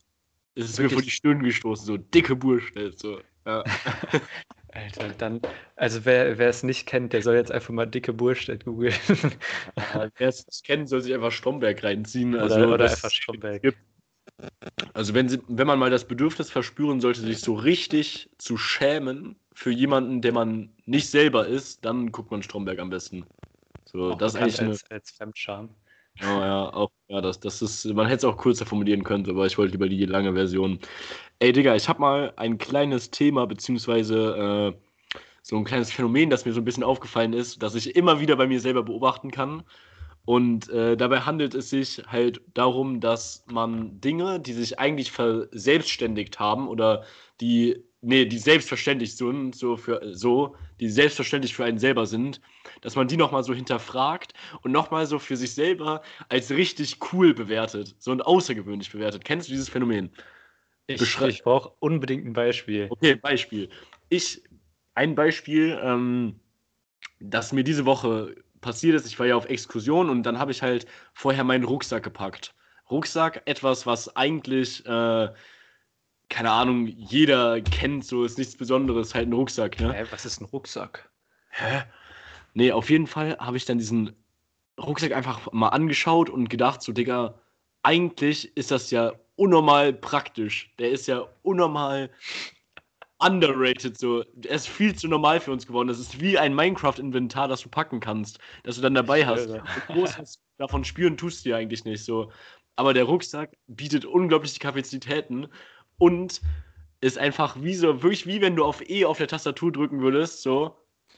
Es 0.54 0.66
ist 0.70 0.78
mir 0.78 0.84
Wirklich. 0.84 0.92
vor 0.92 1.02
die 1.02 1.10
Stirn 1.10 1.42
gestoßen, 1.42 1.86
so 1.86 1.96
dicke 1.96 2.36
Bursche. 2.36 2.92
So. 2.96 3.20
Ja. 3.46 3.64
Alter, 4.72 5.08
dann, 5.18 5.40
also 5.76 6.04
wer, 6.04 6.38
es 6.38 6.62
nicht 6.62 6.86
kennt, 6.86 7.12
der 7.12 7.22
soll 7.22 7.34
jetzt 7.34 7.50
einfach 7.50 7.70
mal 7.74 7.86
dicke 7.86 8.12
Burstedt 8.12 8.64
googeln. 8.64 8.94
Wer 10.16 10.28
es 10.28 10.46
nicht 10.46 10.64
kennt, 10.64 10.88
soll 10.88 11.00
sich 11.00 11.12
einfach 11.12 11.32
Stromberg 11.32 11.82
reinziehen. 11.82 12.34
oder 12.34 12.42
Also, 12.44 12.66
oder 12.68 12.84
einfach 12.90 13.10
Stromberg. 13.10 13.62
gibt- 13.62 13.78
Also 14.94 15.14
wenn, 15.14 15.28
sie, 15.28 15.40
wenn 15.48 15.66
man 15.66 15.78
mal 15.78 15.90
das 15.90 16.06
Bedürfnis 16.06 16.50
verspüren 16.50 17.00
sollte, 17.00 17.20
sich 17.20 17.40
so 17.40 17.54
richtig 17.54 18.30
zu 18.38 18.56
schämen 18.56 19.36
für 19.54 19.70
jemanden, 19.70 20.22
der 20.22 20.32
man 20.32 20.70
nicht 20.86 21.10
selber 21.10 21.46
ist, 21.46 21.84
dann 21.84 22.12
guckt 22.12 22.30
man 22.30 22.42
Stromberg 22.42 22.78
am 22.78 22.90
besten. 22.90 23.24
So, 23.86 24.12
Auch 24.12 24.18
das 24.18 24.34
ist 24.34 24.40
eigentlich 24.40 24.60
eine, 24.60 24.70
als, 24.70 24.90
als 24.90 25.10
Fremdscham. 25.10 25.70
Ja, 26.20 26.46
ja, 26.46 26.72
auch, 26.74 26.90
ja, 27.08 27.20
das, 27.20 27.40
das 27.40 27.62
ist, 27.62 27.86
man 27.86 28.06
hätte 28.06 28.18
es 28.18 28.24
auch 28.24 28.36
kürzer 28.36 28.66
formulieren 28.66 29.02
können, 29.04 29.28
aber 29.28 29.46
ich 29.46 29.58
wollte 29.58 29.72
lieber 29.72 29.88
die 29.88 30.04
lange 30.06 30.34
Version. 30.34 30.78
Ey, 31.42 31.52
Digga, 31.52 31.74
ich 31.74 31.88
habe 31.88 32.00
mal 32.00 32.32
ein 32.36 32.58
kleines 32.58 33.10
Thema, 33.10 33.46
beziehungsweise 33.46 34.74
äh, 34.74 35.18
so 35.42 35.56
ein 35.56 35.64
kleines 35.64 35.90
Phänomen, 35.90 36.28
das 36.30 36.44
mir 36.44 36.52
so 36.52 36.60
ein 36.60 36.64
bisschen 36.66 36.84
aufgefallen 36.84 37.32
ist, 37.32 37.62
das 37.62 37.74
ich 37.74 37.96
immer 37.96 38.20
wieder 38.20 38.36
bei 38.36 38.46
mir 38.46 38.60
selber 38.60 38.82
beobachten 38.82 39.30
kann. 39.30 39.62
Und 40.26 40.68
äh, 40.70 40.96
dabei 40.96 41.20
handelt 41.20 41.54
es 41.54 41.70
sich 41.70 42.02
halt 42.08 42.42
darum, 42.54 43.00
dass 43.00 43.44
man 43.50 44.00
Dinge, 44.00 44.40
die 44.40 44.52
sich 44.52 44.78
eigentlich 44.78 45.12
verselbstständigt 45.12 46.38
haben 46.40 46.68
oder 46.68 47.04
die, 47.40 47.84
nee, 48.02 48.26
die 48.26 48.38
selbstverständlich 48.38 49.16
sind, 49.16 49.56
so 49.56 49.76
für, 49.78 50.00
so, 50.14 50.56
die 50.80 50.90
selbstverständlich 50.90 51.54
für 51.56 51.64
einen 51.64 51.78
selber 51.78 52.06
sind, 52.06 52.40
dass 52.82 52.96
man 52.96 53.08
die 53.08 53.16
nochmal 53.16 53.44
so 53.44 53.54
hinterfragt 53.54 54.34
und 54.62 54.72
nochmal 54.72 55.06
so 55.06 55.18
für 55.18 55.36
sich 55.36 55.54
selber 55.54 56.02
als 56.28 56.50
richtig 56.50 56.98
cool 57.12 57.34
bewertet, 57.34 57.96
so 57.98 58.12
und 58.12 58.22
außergewöhnlich 58.26 58.92
bewertet. 58.92 59.24
Kennst 59.24 59.48
du 59.48 59.52
dieses 59.52 59.70
Phänomen? 59.70 60.10
Ich, 60.94 61.20
ich 61.20 61.42
brauche 61.42 61.70
unbedingt 61.78 62.26
ein 62.26 62.32
Beispiel. 62.32 62.88
Okay, 62.90 63.14
Beispiel. 63.14 63.70
Ich, 64.08 64.42
ein 64.94 65.14
Beispiel, 65.14 65.78
ähm, 65.82 66.40
das 67.20 67.52
mir 67.52 67.64
diese 67.64 67.86
Woche 67.86 68.34
passiert 68.60 68.96
ist, 68.96 69.06
ich 69.06 69.18
war 69.18 69.26
ja 69.26 69.36
auf 69.36 69.48
Exkursion 69.48 70.10
und 70.10 70.24
dann 70.24 70.38
habe 70.38 70.50
ich 70.50 70.62
halt 70.62 70.86
vorher 71.14 71.44
meinen 71.44 71.64
Rucksack 71.64 72.02
gepackt. 72.02 72.54
Rucksack, 72.90 73.42
etwas, 73.46 73.86
was 73.86 74.16
eigentlich, 74.16 74.84
äh, 74.84 75.28
keine 76.28 76.50
Ahnung, 76.50 76.86
jeder 76.86 77.60
kennt, 77.60 78.04
so 78.04 78.24
ist 78.24 78.38
nichts 78.38 78.56
Besonderes, 78.56 79.14
halt 79.14 79.28
ein 79.28 79.32
Rucksack, 79.32 79.78
ne? 79.78 79.92
Hä, 79.92 80.04
was 80.10 80.24
ist 80.24 80.40
ein 80.40 80.44
Rucksack? 80.46 81.10
Hä? 81.50 81.82
Nee, 82.54 82.72
auf 82.72 82.90
jeden 82.90 83.06
Fall 83.06 83.36
habe 83.38 83.56
ich 83.56 83.64
dann 83.64 83.78
diesen 83.78 84.16
Rucksack 84.78 85.12
einfach 85.12 85.52
mal 85.52 85.68
angeschaut 85.68 86.30
und 86.30 86.50
gedacht, 86.50 86.82
so, 86.82 86.92
Digga, 86.92 87.40
eigentlich 87.82 88.56
ist 88.56 88.70
das 88.70 88.90
ja 88.90 89.12
unnormal 89.40 89.94
praktisch. 89.94 90.70
Der 90.78 90.90
ist 90.90 91.08
ja 91.08 91.26
unnormal 91.42 92.10
underrated, 93.20 93.98
so. 93.98 94.22
Der 94.34 94.52
ist 94.52 94.68
viel 94.68 94.94
zu 94.94 95.08
normal 95.08 95.40
für 95.40 95.50
uns 95.50 95.66
geworden. 95.66 95.88
Das 95.88 95.98
ist 95.98 96.20
wie 96.20 96.38
ein 96.38 96.54
Minecraft-Inventar, 96.54 97.48
das 97.48 97.62
du 97.62 97.70
packen 97.70 98.00
kannst, 98.00 98.38
das 98.64 98.76
du 98.76 98.82
dann 98.82 98.94
dabei 98.94 99.24
hast. 99.24 99.48
Großes 99.86 100.38
davon 100.58 100.84
spüren 100.84 101.16
tust 101.16 101.44
du 101.44 101.50
ja 101.50 101.56
eigentlich 101.56 101.86
nicht 101.86 102.04
so. 102.04 102.30
Aber 102.76 102.92
der 102.92 103.04
Rucksack 103.04 103.56
bietet 103.66 104.04
unglaublich 104.04 104.52
die 104.52 104.58
Kapazitäten 104.58 105.48
und 105.98 106.42
ist 107.00 107.16
einfach 107.16 107.56
wie 107.62 107.74
so, 107.74 108.02
wirklich 108.02 108.26
wie 108.26 108.42
wenn 108.42 108.56
du 108.56 108.64
auf 108.64 108.86
E 108.90 109.06
auf 109.06 109.16
der 109.16 109.28
Tastatur 109.28 109.72
drücken 109.72 110.02
würdest, 110.02 110.42
so 110.42 110.76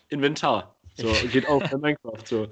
Inventar. 0.09 0.77
So, 0.95 1.09
geht 1.29 1.49
auf 1.49 1.63
bei 1.69 1.77
Minecraft. 1.77 2.25
So. 2.25 2.49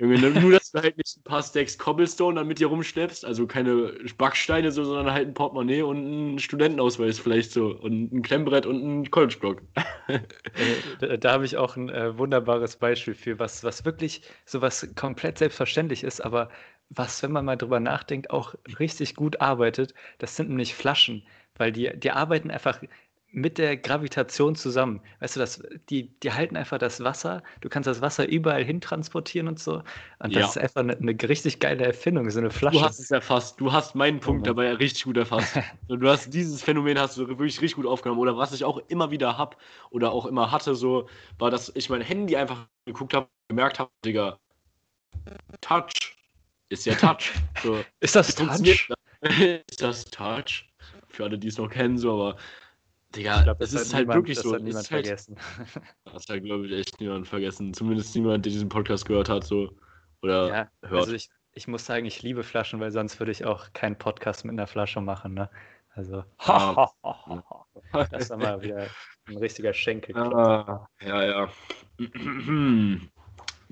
Junge, 0.00 0.18
nur- 0.18 0.52
dass 0.52 0.70
du 0.72 0.80
halt 0.80 0.96
nicht 0.96 1.16
ein 1.18 1.22
paar 1.24 1.42
Stacks 1.42 1.76
Cobblestone 1.78 2.36
dann 2.40 2.48
mit 2.48 2.58
dir 2.58 2.68
rumschleppst, 2.68 3.24
also 3.24 3.46
keine 3.46 3.92
Backsteine, 4.16 4.72
so, 4.72 4.82
sondern 4.84 5.12
halt 5.12 5.28
ein 5.28 5.34
Portemonnaie 5.34 5.82
und 5.82 5.98
einen 5.98 6.38
Studentenausweis 6.38 7.18
vielleicht 7.18 7.52
so 7.52 7.66
und 7.78 8.12
ein 8.12 8.22
Klemmbrett 8.22 8.66
und 8.66 8.82
einen 8.82 9.10
College-Block. 9.10 9.62
Äh, 10.56 10.82
da 10.98 11.16
da 11.16 11.32
habe 11.32 11.44
ich 11.44 11.56
auch 11.56 11.76
ein 11.76 11.88
äh, 11.88 12.18
wunderbares 12.18 12.76
Beispiel 12.76 13.14
für, 13.14 13.38
was, 13.38 13.62
was 13.62 13.84
wirklich 13.84 14.22
so 14.44 14.60
was 14.60 14.92
komplett 14.96 15.38
selbstverständlich 15.38 16.02
ist, 16.02 16.20
aber 16.20 16.50
was, 16.88 17.22
wenn 17.22 17.30
man 17.32 17.44
mal 17.44 17.56
drüber 17.56 17.78
nachdenkt, 17.78 18.30
auch 18.30 18.54
richtig 18.80 19.14
gut 19.14 19.40
arbeitet. 19.40 19.94
Das 20.18 20.34
sind 20.36 20.48
nämlich 20.48 20.74
Flaschen, 20.74 21.24
weil 21.56 21.70
die, 21.72 21.92
die 21.96 22.10
arbeiten 22.10 22.50
einfach 22.50 22.80
mit 23.32 23.58
der 23.58 23.76
Gravitation 23.76 24.56
zusammen. 24.56 25.00
Weißt 25.20 25.36
du, 25.36 25.40
das, 25.40 25.62
die, 25.88 26.08
die 26.20 26.32
halten 26.32 26.56
einfach 26.56 26.78
das 26.78 27.02
Wasser, 27.04 27.42
du 27.60 27.68
kannst 27.68 27.86
das 27.86 28.00
Wasser 28.00 28.28
überall 28.28 28.64
hin 28.64 28.80
transportieren 28.80 29.48
und 29.48 29.58
so. 29.60 29.82
Und 30.18 30.34
das 30.34 30.36
Ja. 30.36 30.46
ist 30.46 30.58
einfach 30.58 30.80
eine, 30.80 30.96
eine 30.96 31.16
richtig 31.28 31.60
geile 31.60 31.84
Erfindung, 31.84 32.28
so 32.30 32.40
eine 32.40 32.50
Flasche. 32.50 32.78
Du 32.78 32.84
hast 32.84 32.98
es 32.98 33.10
erfasst. 33.10 33.60
Du 33.60 33.72
hast 33.72 33.94
meinen 33.94 34.20
Punkt 34.20 34.40
Mann. 34.46 34.56
dabei 34.56 34.72
richtig 34.74 35.04
gut 35.04 35.16
erfasst. 35.16 35.54
Du 35.88 36.08
hast 36.08 36.32
dieses 36.32 36.62
Phänomen 36.62 36.98
hast 36.98 37.16
du 37.16 37.26
wirklich 37.26 37.60
richtig 37.60 37.74
gut 37.74 37.86
aufgenommen. 37.86 38.20
Oder 38.20 38.36
was 38.36 38.52
ich 38.52 38.64
auch 38.64 38.78
immer 38.88 39.10
wieder 39.10 39.36
hab 39.36 39.56
oder 39.90 40.12
auch 40.12 40.24
immer 40.26 40.52
hatte, 40.52 40.76
so, 40.76 41.08
war, 41.38 41.50
dass 41.50 41.72
ich 41.74 41.90
mein 41.90 42.00
Handy 42.00 42.36
einfach 42.36 42.68
geguckt 42.86 43.12
habe, 43.12 43.28
gemerkt 43.48 43.80
habe, 43.80 43.90
Digga, 44.04 44.38
Touch 45.60 45.92
ist 46.68 46.86
ja 46.86 46.94
Touch. 46.94 47.32
So, 47.62 47.84
ist 48.00 48.14
das 48.16 48.34
Touch? 48.34 48.88
ist 49.22 49.82
das 49.82 50.04
Touch? 50.04 50.66
Für 51.08 51.24
alle, 51.24 51.38
die 51.38 51.48
es 51.48 51.58
noch 51.58 51.68
kennen, 51.68 51.98
so, 51.98 52.12
aber 52.12 52.36
Digga, 53.14 53.38
Ich 53.38 53.44
glaube, 53.44 53.64
es 53.64 53.72
das 53.72 53.82
ist 53.82 53.88
hat 53.88 53.94
halt 53.94 54.02
niemand, 54.08 54.16
wirklich 54.18 54.36
das 54.36 54.44
so. 54.44 54.52
hat 54.52 54.60
es 54.60 54.64
niemand 54.64 54.84
ist 54.84 54.90
halt, 54.92 55.06
vergessen. 55.06 55.36
das 56.04 56.28
hat, 56.28 56.42
glaube 56.42 56.66
ich, 56.66 56.72
echt 56.72 57.00
niemand 57.00 57.26
vergessen. 57.28 57.74
Zumindest 57.74 58.14
niemand, 58.14 58.44
der 58.44 58.52
diesen 58.52 58.68
Podcast 58.68 59.06
gehört 59.06 59.28
hat, 59.28 59.44
so. 59.44 59.70
Oder 60.22 60.48
Ja, 60.48 60.68
hört. 60.88 61.00
also 61.00 61.12
ich, 61.14 61.28
ich 61.52 61.66
muss 61.66 61.84
sagen, 61.86 62.06
ich 62.06 62.22
liebe 62.22 62.44
Flaschen, 62.44 62.78
weil 62.80 62.92
sonst 62.92 63.18
würde 63.18 63.32
ich 63.32 63.44
auch 63.44 63.72
keinen 63.72 63.96
Podcast 63.96 64.44
mit 64.44 64.52
einer 64.52 64.66
Flasche 64.66 65.00
machen, 65.00 65.34
ne? 65.34 65.50
Also, 65.94 66.24
Ja. 66.46 66.88
das 68.10 68.30
war 68.30 68.36
mal 68.36 68.62
wieder 68.62 68.86
ein 69.26 69.36
richtiger 69.38 69.72
Schenkel. 69.72 70.16
Ah, 70.16 70.88
ja, 71.00 71.24
ja. 71.24 71.48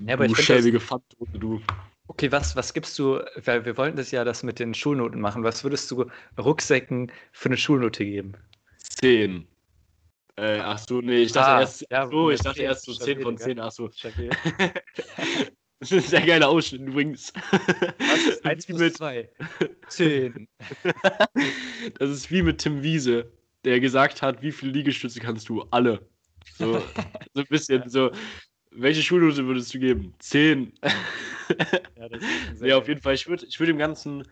Ja, 0.01 0.13
aber 0.13 0.25
ich 0.25 0.31
du 0.33 0.41
schäbige 0.41 0.79
Pfandrunde, 0.79 1.39
du. 1.39 1.61
Okay, 2.07 2.31
was, 2.31 2.55
was 2.55 2.73
gibst 2.73 2.97
du, 2.97 3.19
weil 3.43 3.65
wir 3.65 3.77
wollten 3.77 3.97
das 3.97 4.11
ja 4.11 4.23
das 4.23 4.43
mit 4.43 4.59
den 4.59 4.73
Schulnoten 4.73 5.19
machen, 5.19 5.43
was 5.43 5.63
würdest 5.65 5.91
du 5.91 6.05
Rucksäcken 6.37 7.11
für 7.33 7.49
eine 7.49 7.57
Schulnote 7.57 8.05
geben? 8.05 8.35
10. 8.89 9.47
Äh, 10.35 10.59
ach 10.59 10.79
so, 10.79 11.01
nee, 11.01 11.23
ich 11.23 11.31
dachte 11.31 11.51
ah, 11.51 11.59
erst, 11.61 11.85
ja, 11.89 12.07
so, 12.07 12.31
ich 12.31 12.39
dachte 12.39 12.63
erst 12.63 12.85
so 12.85 12.93
10 12.93 13.21
von 13.21 13.37
10, 13.37 13.59
ach 13.59 13.71
so. 13.71 13.89
Das 15.79 15.93
ist 15.93 16.03
ein 16.03 16.09
sehr 16.09 16.25
geiler 16.25 16.49
Ausschnitt 16.49 16.81
übrigens. 16.81 17.31
Was 17.33 18.27
ist 18.27 18.45
1 18.45 18.65
plus 18.65 18.93
2? 18.93 19.29
10. 19.87 20.47
Das 21.97 22.09
ist 22.09 22.29
wie 22.31 22.41
mit 22.41 22.57
Tim 22.57 22.83
Wiese, 22.83 23.31
der 23.63 23.79
gesagt 23.79 24.21
hat, 24.21 24.41
wie 24.41 24.51
viele 24.51 24.73
Liegestütze 24.73 25.21
kannst 25.21 25.47
du? 25.47 25.63
Alle. 25.71 26.05
So, 26.57 26.79
so 27.33 27.41
ein 27.41 27.47
bisschen 27.47 27.87
so. 27.87 28.11
Welche 28.71 29.01
Schulnote 29.01 29.45
würdest 29.45 29.73
du 29.73 29.79
geben? 29.79 30.13
10. 30.19 30.73
ja, 31.95 32.09
das 32.09 32.21
ist 32.53 32.61
ja, 32.61 32.77
auf 32.77 32.87
jeden 32.87 33.01
Fall. 33.01 33.15
Ich 33.15 33.27
würde 33.27 33.45
ich 33.45 33.57
würd 33.59 33.69
dem 33.69 33.77
Ganzen, 33.77 34.27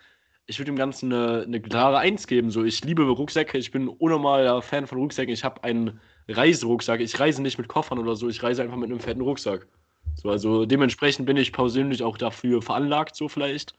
ich 0.48 0.60
würde 0.60 0.72
dem 0.72 0.78
Ganzen 0.78 1.12
eine, 1.12 1.44
eine 1.44 1.62
klare 1.62 2.00
1 2.00 2.26
geben. 2.26 2.52
So, 2.52 2.64
ich 2.64 2.84
liebe 2.84 3.04
Rucksäcke. 3.04 3.58
Ich 3.58 3.72
bin 3.72 3.90
unnormaler 3.90 4.62
Fan 4.62 4.88
von 4.88 4.98
Rucksäcken. 4.98 5.34
Ich 5.34 5.44
habe 5.44 5.64
einen 5.64 6.00
Reiserucksack. 6.30 7.02
Ich 7.02 7.20
reise 7.20 7.42
nicht 7.42 7.58
mit 7.58 7.68
Koffern 7.68 8.00
oder 8.00 8.16
so. 8.16 8.30
Ich 8.30 8.42
reise 8.42 8.64
einfach 8.64 8.78
mit 8.78 8.90
einem 8.90 9.02
fetten 9.02 9.22
Rucksack. 9.22 9.68
So, 10.16 10.30
also 10.30 10.66
dementsprechend 10.66 11.26
bin 11.26 11.36
ich 11.38 11.52
persönlich 11.52 12.02
auch 12.02 12.18
dafür 12.18 12.62
veranlagt, 12.62 13.16
so 13.16 13.28
vielleicht. 13.28 13.76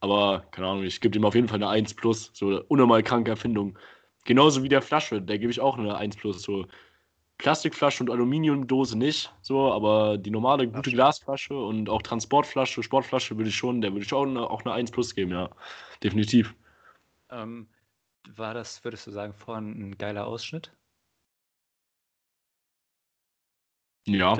Aber, 0.00 0.44
keine 0.50 0.66
Ahnung, 0.66 0.84
ich 0.84 1.00
gebe 1.00 1.16
ihm 1.16 1.24
auf 1.24 1.36
jeden 1.36 1.46
Fall 1.48 1.62
eine 1.62 1.68
1 1.68 1.94
plus. 1.94 2.30
So, 2.34 2.62
unnormal 2.66 3.04
kranke 3.04 3.30
Erfindung. 3.30 3.78
Genauso 4.24 4.64
wie 4.64 4.68
der 4.68 4.82
Flasche, 4.82 5.22
der 5.22 5.38
gebe 5.38 5.52
ich 5.52 5.60
auch 5.60 5.78
eine 5.78 5.96
1 5.96 6.16
plus. 6.16 6.42
So, 6.42 6.66
Plastikflasche 7.42 8.04
und 8.04 8.10
Aluminiumdose 8.10 8.96
nicht, 8.96 9.34
so, 9.42 9.72
aber 9.72 10.16
die 10.16 10.30
normale 10.30 10.66
gute 10.68 10.90
Flasche. 10.90 10.96
Glasflasche 10.96 11.54
und 11.54 11.88
auch 11.88 12.02
Transportflasche, 12.02 12.82
Sportflasche 12.82 13.36
würde 13.36 13.50
ich 13.50 13.56
schon, 13.56 13.80
der 13.80 13.92
würde 13.92 14.04
ich 14.04 14.12
auch 14.14 14.22
eine, 14.24 14.48
auch 14.48 14.64
eine 14.64 14.72
1 14.74 14.92
plus 14.92 15.14
geben, 15.14 15.32
ja. 15.32 15.50
Definitiv. 16.02 16.54
Ähm, 17.30 17.68
war 18.28 18.54
das, 18.54 18.84
würdest 18.84 19.06
du 19.08 19.10
sagen, 19.10 19.34
vorhin 19.34 19.90
ein 19.90 19.98
geiler 19.98 20.26
Ausschnitt? 20.26 20.72
Ja. 24.06 24.36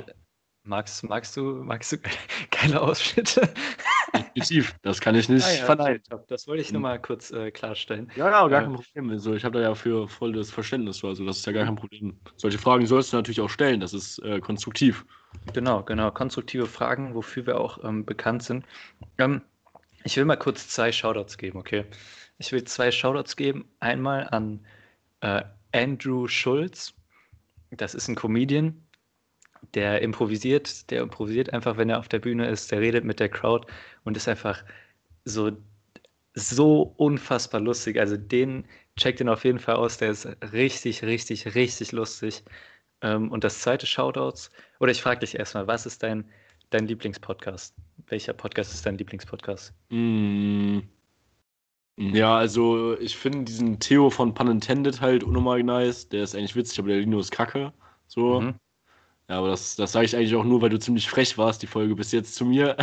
Magst, 0.64 1.02
magst 1.04 1.36
du, 1.36 1.42
magst 1.64 1.92
du 1.92 1.96
geile 2.50 2.80
Ausschnitte? 2.80 3.52
Definitiv, 4.14 4.76
das 4.82 5.00
kann 5.00 5.14
ich 5.14 5.28
nicht 5.28 5.44
ah, 5.44 5.52
ja, 5.52 5.64
verneinen. 5.64 6.02
Das 6.28 6.46
wollte 6.46 6.62
ich 6.62 6.72
nur 6.72 6.80
mal 6.80 7.00
kurz 7.00 7.30
äh, 7.30 7.50
klarstellen. 7.50 8.10
Ja, 8.14 8.30
ja, 8.30 8.46
gar 8.46 8.60
äh, 8.60 8.64
kein 8.64 8.74
Problem. 8.74 9.10
Also 9.10 9.34
ich 9.34 9.44
habe 9.44 9.58
da 9.58 9.64
ja 9.64 9.74
für 9.74 10.06
volles 10.06 10.50
Verständnis, 10.50 11.02
also 11.02 11.24
das 11.24 11.38
ist 11.38 11.46
ja 11.46 11.52
gar 11.52 11.64
kein 11.64 11.76
Problem. 11.76 12.16
Solche 12.36 12.58
Fragen 12.58 12.86
sollst 12.86 13.12
du 13.12 13.16
natürlich 13.16 13.40
auch 13.40 13.50
stellen, 13.50 13.80
das 13.80 13.92
ist 13.92 14.18
äh, 14.20 14.40
konstruktiv. 14.40 15.04
Genau, 15.52 15.82
genau, 15.82 16.10
konstruktive 16.10 16.66
Fragen, 16.66 17.14
wofür 17.14 17.46
wir 17.46 17.58
auch 17.58 17.82
ähm, 17.82 18.04
bekannt 18.04 18.44
sind. 18.44 18.64
Ähm, 19.18 19.42
ich 20.04 20.16
will 20.16 20.24
mal 20.24 20.36
kurz 20.36 20.68
zwei 20.68 20.92
Shoutouts 20.92 21.38
geben, 21.38 21.58
okay? 21.58 21.86
Ich 22.38 22.52
will 22.52 22.62
zwei 22.64 22.90
Shoutouts 22.90 23.36
geben. 23.36 23.68
Einmal 23.80 24.28
an 24.30 24.60
äh, 25.20 25.42
Andrew 25.72 26.28
Schulz, 26.28 26.94
das 27.70 27.94
ist 27.94 28.08
ein 28.08 28.14
Comedian, 28.14 28.82
der 29.74 30.02
improvisiert, 30.02 30.90
der 30.90 31.02
improvisiert 31.02 31.52
einfach, 31.52 31.76
wenn 31.76 31.90
er 31.90 31.98
auf 31.98 32.08
der 32.08 32.18
Bühne 32.18 32.48
ist, 32.48 32.70
der 32.70 32.80
redet 32.80 33.04
mit 33.04 33.20
der 33.20 33.28
Crowd 33.28 33.66
und 34.04 34.16
ist 34.16 34.28
einfach 34.28 34.64
so, 35.24 35.52
so 36.34 36.94
unfassbar 36.96 37.60
lustig. 37.60 37.98
Also 37.98 38.16
den 38.16 38.66
checkt 38.96 39.20
ihn 39.20 39.28
auf 39.28 39.44
jeden 39.44 39.58
Fall 39.58 39.76
aus, 39.76 39.98
der 39.98 40.10
ist 40.10 40.26
richtig, 40.52 41.02
richtig, 41.02 41.54
richtig 41.54 41.92
lustig. 41.92 42.42
Ähm, 43.00 43.30
und 43.30 43.44
das 43.44 43.60
zweite 43.60 43.86
Shoutouts, 43.86 44.50
oder 44.78 44.92
ich 44.92 45.02
frage 45.02 45.20
dich 45.20 45.38
erstmal, 45.38 45.66
was 45.66 45.86
ist 45.86 46.02
dein, 46.02 46.24
dein 46.70 46.86
Lieblingspodcast? 46.86 47.74
Welcher 48.06 48.32
Podcast 48.32 48.74
ist 48.74 48.84
dein 48.84 48.98
Lieblingspodcast? 48.98 49.72
Mm. 49.90 50.80
Ja, 51.96 52.36
also 52.36 52.98
ich 52.98 53.16
finde 53.16 53.44
diesen 53.44 53.78
Theo 53.78 54.10
von 54.10 54.34
Pun 54.34 54.48
Intended 54.48 55.00
halt 55.00 55.22
unnormal 55.22 55.62
nice. 55.62 56.08
Der 56.08 56.24
ist 56.24 56.34
eigentlich 56.34 56.56
witzig, 56.56 56.78
aber 56.78 56.88
der 56.88 56.98
Linus 56.98 57.30
Kacke. 57.30 57.72
So. 58.06 58.40
Mhm. 58.40 58.54
Ja, 59.28 59.38
aber 59.38 59.48
das, 59.48 59.76
das 59.76 59.92
sage 59.92 60.04
ich 60.04 60.16
eigentlich 60.16 60.34
auch 60.34 60.44
nur, 60.44 60.60
weil 60.60 60.68
du 60.68 60.78
ziemlich 60.78 61.08
frech 61.08 61.38
warst, 61.38 61.62
die 61.62 61.66
Folge 61.66 61.94
bis 61.94 62.12
jetzt 62.12 62.34
zu 62.34 62.44
mir. 62.44 62.76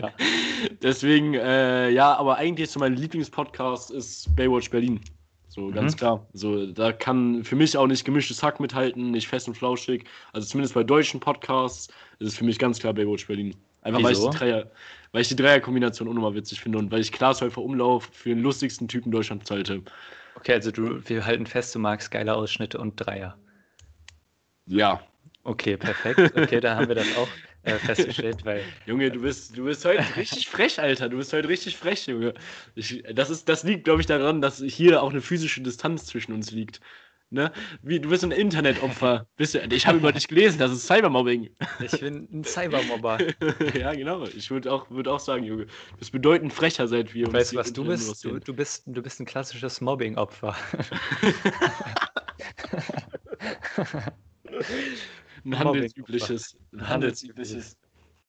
Ja. 0.00 0.12
Deswegen, 0.82 1.34
äh, 1.34 1.90
ja, 1.90 2.14
aber 2.16 2.36
eigentlich 2.36 2.70
so 2.70 2.80
mein 2.80 2.94
Lieblingspodcast 2.94 3.90
ist 3.90 4.34
Baywatch 4.36 4.70
Berlin. 4.70 5.00
So, 5.48 5.62
mhm. 5.62 5.72
ganz 5.72 5.96
klar. 5.96 6.26
So, 6.32 6.66
da 6.66 6.92
kann 6.92 7.42
für 7.44 7.56
mich 7.56 7.76
auch 7.76 7.88
nicht 7.88 8.04
gemischtes 8.04 8.42
Hack 8.42 8.60
mithalten, 8.60 9.10
nicht 9.10 9.26
fest 9.26 9.48
und 9.48 9.54
flauschig. 9.54 10.04
Also 10.32 10.46
zumindest 10.46 10.74
bei 10.74 10.84
deutschen 10.84 11.18
Podcasts 11.18 11.88
ist 12.20 12.28
es 12.28 12.36
für 12.36 12.44
mich 12.44 12.58
ganz 12.58 12.78
klar 12.78 12.94
Baywatch 12.94 13.26
Berlin. 13.26 13.54
Einfach 13.82 14.02
weil 14.02 14.12
ich, 14.12 14.20
die 14.20 14.30
Dreier, 14.30 14.70
weil 15.12 15.22
ich 15.22 15.28
die 15.28 15.36
Dreierkombination 15.36 16.06
unnormal 16.06 16.34
witzig 16.34 16.60
finde 16.60 16.78
und 16.78 16.92
weil 16.92 17.00
ich 17.00 17.10
Klaas 17.10 17.40
Häufer 17.40 17.62
Umlauf 17.62 18.08
für 18.12 18.28
den 18.28 18.40
lustigsten 18.40 18.86
Typen 18.86 19.10
Deutschlands 19.10 19.50
halte. 19.50 19.82
Okay, 20.36 20.52
also 20.52 20.70
du, 20.70 21.02
wir 21.08 21.26
halten 21.26 21.46
fest, 21.46 21.74
du 21.74 21.78
magst 21.78 22.10
geile 22.10 22.34
Ausschnitte 22.34 22.78
und 22.78 22.96
Dreier. 22.96 23.36
Ja, 24.66 25.02
Okay, 25.44 25.76
perfekt. 25.76 26.36
Okay, 26.36 26.60
da 26.60 26.76
haben 26.76 26.88
wir 26.88 26.94
das 26.94 27.16
auch 27.16 27.28
äh, 27.62 27.74
festgestellt, 27.74 28.44
weil. 28.44 28.62
Junge, 28.86 29.10
du 29.10 29.20
bist, 29.20 29.56
du 29.56 29.64
bist 29.64 29.84
heute 29.84 30.04
richtig 30.16 30.48
frech, 30.48 30.80
Alter. 30.80 31.08
Du 31.08 31.16
bist 31.16 31.32
heute 31.32 31.48
richtig 31.48 31.76
frech, 31.76 32.06
Junge. 32.06 32.34
Ich, 32.74 33.02
das, 33.12 33.30
ist, 33.30 33.48
das 33.48 33.64
liegt, 33.64 33.84
glaube 33.84 34.00
ich, 34.00 34.06
daran, 34.06 34.40
dass 34.40 34.58
hier 34.58 35.02
auch 35.02 35.10
eine 35.10 35.20
physische 35.20 35.60
Distanz 35.62 36.06
zwischen 36.06 36.32
uns 36.32 36.50
liegt. 36.50 36.80
Ne? 37.32 37.52
Wie, 37.82 38.00
du 38.00 38.08
bist 38.08 38.24
ein 38.24 38.32
Internetopfer. 38.32 39.24
Bist 39.36 39.54
du, 39.54 39.60
ich 39.60 39.86
habe 39.86 39.98
über 39.98 40.10
dich 40.10 40.26
gelesen, 40.26 40.58
das 40.58 40.72
ist 40.72 40.88
Cybermobbing. 40.88 41.48
Ich 41.78 42.00
bin 42.00 42.28
ein 42.32 42.42
Cybermobber. 42.42 43.18
ja, 43.78 43.94
genau. 43.94 44.24
Ich 44.24 44.50
würde 44.50 44.72
auch, 44.72 44.90
würd 44.90 45.06
auch 45.06 45.20
sagen, 45.20 45.44
Junge, 45.44 45.66
du 45.66 45.96
bist 45.96 46.10
bedeutend 46.10 46.52
frecher, 46.52 46.88
seit 46.88 47.14
wir 47.14 47.32
weißt, 47.32 47.52
uns. 47.52 47.60
Weißt 47.60 47.76
du, 47.76 47.86
was 47.86 48.00
du 48.00 48.08
bist? 48.08 48.24
Du, 48.24 48.40
du, 48.40 48.52
bist? 48.52 48.82
du 48.86 49.00
bist 49.00 49.20
ein 49.20 49.26
klassisches 49.26 49.80
Mobbing-Opfer. 49.80 50.56
Ein 55.44 55.58
handelsübliches. 55.58 56.56
Ein 56.72 56.88
handelsübliches. 56.88 57.76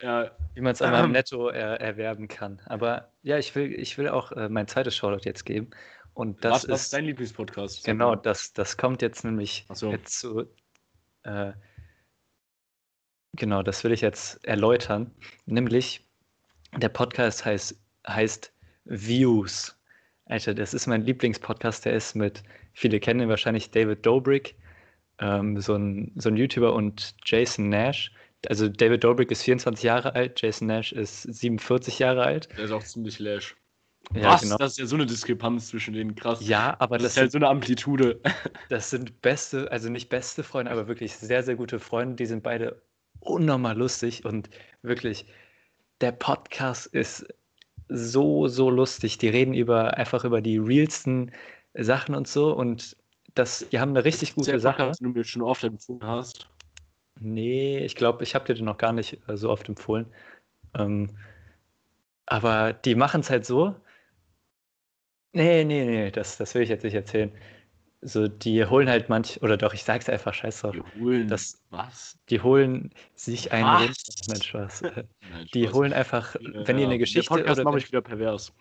Ja. 0.02 0.32
Wie 0.56 0.62
man 0.62 0.74
es 0.74 0.82
einmal 0.82 1.06
im 1.06 1.12
Netto 1.12 1.50
er, 1.50 1.80
erwerben 1.80 2.28
kann. 2.28 2.60
Aber 2.65 3.12
ja, 3.21 3.38
ich 3.38 3.54
will, 3.56 3.71
ich 3.71 3.97
will 3.97 4.10
auch 4.10 4.32
äh, 4.32 4.50
mein 4.50 4.67
zweites 4.67 4.95
Shoutout 4.95 5.26
jetzt 5.26 5.45
geben. 5.45 5.69
Und 6.13 6.43
das 6.43 6.52
was, 6.52 6.63
ist, 6.63 6.69
was 6.69 6.82
ist 6.84 6.93
dein 6.93 7.06
Lieblingspodcast? 7.06 7.86
Genau, 7.86 8.15
das, 8.15 8.54
das 8.54 8.78
kommt 8.78 9.02
jetzt 9.02 9.24
nämlich 9.24 9.65
so. 9.74 9.91
jetzt 9.91 10.19
zu. 10.19 10.45
Äh, 11.24 11.54
genau, 13.34 13.63
das 13.63 13.84
will 13.84 13.91
ich 13.91 14.02
jetzt 14.02 14.43
erläutern. 14.45 15.12
Nämlich, 15.45 16.10
der 16.78 16.89
Podcast 16.89 17.45
heißt, 17.45 17.80
heißt 18.08 18.54
Views. 18.86 19.78
Alter, 20.26 20.54
das 20.54 20.74
ist 20.74 20.88
mein 20.88 21.06
Lieblingspodcast. 21.06 21.86
Der 21.86 21.93
ist 21.93 22.15
mit, 22.15 22.43
viele 22.74 23.00
kennen 23.00 23.21
ihn 23.21 23.30
wahrscheinlich, 23.30 23.71
David 23.71 24.06
Dobrik 24.06 24.56
ähm, 25.21 25.60
so, 25.62 25.75
ein, 25.75 26.12
so 26.15 26.29
ein 26.29 26.36
YouTuber 26.36 26.73
und 26.73 27.15
Jason 27.23 27.69
Nash. 27.69 28.12
Also 28.47 28.67
David 28.67 29.03
Dobrik 29.03 29.29
ist 29.31 29.43
24 29.43 29.84
Jahre 29.84 30.15
alt, 30.15 30.41
Jason 30.41 30.67
Nash 30.67 30.91
ist 30.91 31.21
47 31.21 31.99
Jahre 31.99 32.23
alt. 32.23 32.49
Der 32.57 32.65
ist 32.65 32.71
auch 32.71 32.84
ziemlich 32.84 33.19
lash. 33.19 33.55
Ja, 34.15 34.34
Was? 34.34 34.41
Genau. 34.41 34.57
Das 34.57 34.71
ist 34.71 34.79
ja 34.79 34.86
so 34.88 34.95
eine 34.95 35.05
Diskrepanz 35.05 35.67
zwischen 35.67 35.93
denen, 35.93 36.15
krass. 36.15 36.45
Ja, 36.45 36.75
aber 36.79 36.97
das, 36.97 37.03
das 37.03 37.13
ist 37.13 37.17
halt 37.19 37.31
so 37.31 37.38
eine 37.38 37.47
Amplitude. 37.47 38.19
Das 38.69 38.89
sind 38.89 39.21
beste, 39.21 39.69
also 39.71 39.89
nicht 39.89 40.10
beste 40.10 40.43
Freunde, 40.43 40.71
aber 40.71 40.88
wirklich 40.88 41.13
sehr, 41.13 41.43
sehr 41.43 41.55
gute 41.55 41.77
Freunde. 41.79 42.15
Die 42.15 42.25
sind 42.25 42.41
beide 42.41 42.81
unnormal 43.19 43.77
lustig 43.77 44.23
und 44.23 44.49
wirklich, 44.81 45.25
der 45.99 46.13
Podcast 46.13 46.88
ist 46.88 47.27
so, 47.89 48.47
so 48.47 48.69
lustig. 48.69 49.17
Die 49.17 49.27
reden 49.27 49.53
über 49.53 49.97
einfach 49.97 50.23
über 50.23 50.41
die 50.41 50.57
realsten 50.57 51.31
Sachen 51.73 52.15
und 52.15 52.27
so 52.27 52.55
und 52.55 52.95
das, 53.34 53.67
die 53.70 53.80
haben 53.80 53.89
eine 53.91 54.06
richtig 54.06 54.36
gute 54.36 54.60
Sache. 54.60 54.88
Was 54.88 55.00
du 55.00 55.10
mir 55.10 55.24
schon 55.24 55.41
oft 55.41 55.63
empfohlen 55.63 56.04
hast. 56.04 56.50
Nee, 57.20 57.80
ich 57.80 57.96
glaube, 57.96 58.24
ich 58.24 58.36
habe 58.36 58.46
dir 58.46 58.56
den 58.56 58.65
noch 58.65 58.78
gar 58.78 58.94
nicht 58.94 59.20
äh, 59.28 59.38
so 59.38 59.50
oft 59.50 59.70
empfohlen. 59.70 60.08
Ähm, 60.74 61.17
aber 62.26 62.74
die 62.74 62.96
machen 62.96 63.22
es 63.22 63.30
halt 63.30 63.46
so. 63.46 63.76
Nee, 65.34 65.63
nee, 65.63 65.86
nee, 65.86 66.12
das, 66.12 66.38
das 66.38 66.54
will 66.56 66.63
ich 66.63 66.70
jetzt 66.70 66.84
nicht 66.84 66.94
erzählen. 66.94 67.32
So, 68.02 68.28
die 68.28 68.65
holen 68.65 68.89
halt 68.89 69.10
manch, 69.10 69.41
oder 69.44 69.58
doch, 69.58 69.74
ich 69.74 69.84
sag's 69.84 70.10
einfach 70.10 70.34
scheiß 70.34 70.62
drauf. 70.62 70.76
Die 70.76 71.00
holen 71.00 71.28
das, 71.28 71.62
was? 71.70 72.17
Die 72.30 72.41
holen 72.41 72.91
sich 73.13 73.52
einen 73.52 73.65
runter. 73.65 73.94
Nein, 74.28 74.41
Spaß. 74.41 74.82
Nein, 75.30 75.48
die 75.54 75.70
holen 75.70 75.94
einfach, 75.94 76.36
wenn 76.39 76.78
die 76.78 76.86
eine 76.86 76.98
Geschichte. 76.98 77.36
Der 77.36 77.44
Podcast 77.44 77.63
mache 77.63 77.78
ich 77.78 77.88
wieder 77.88 78.02
pervers. 78.02 78.52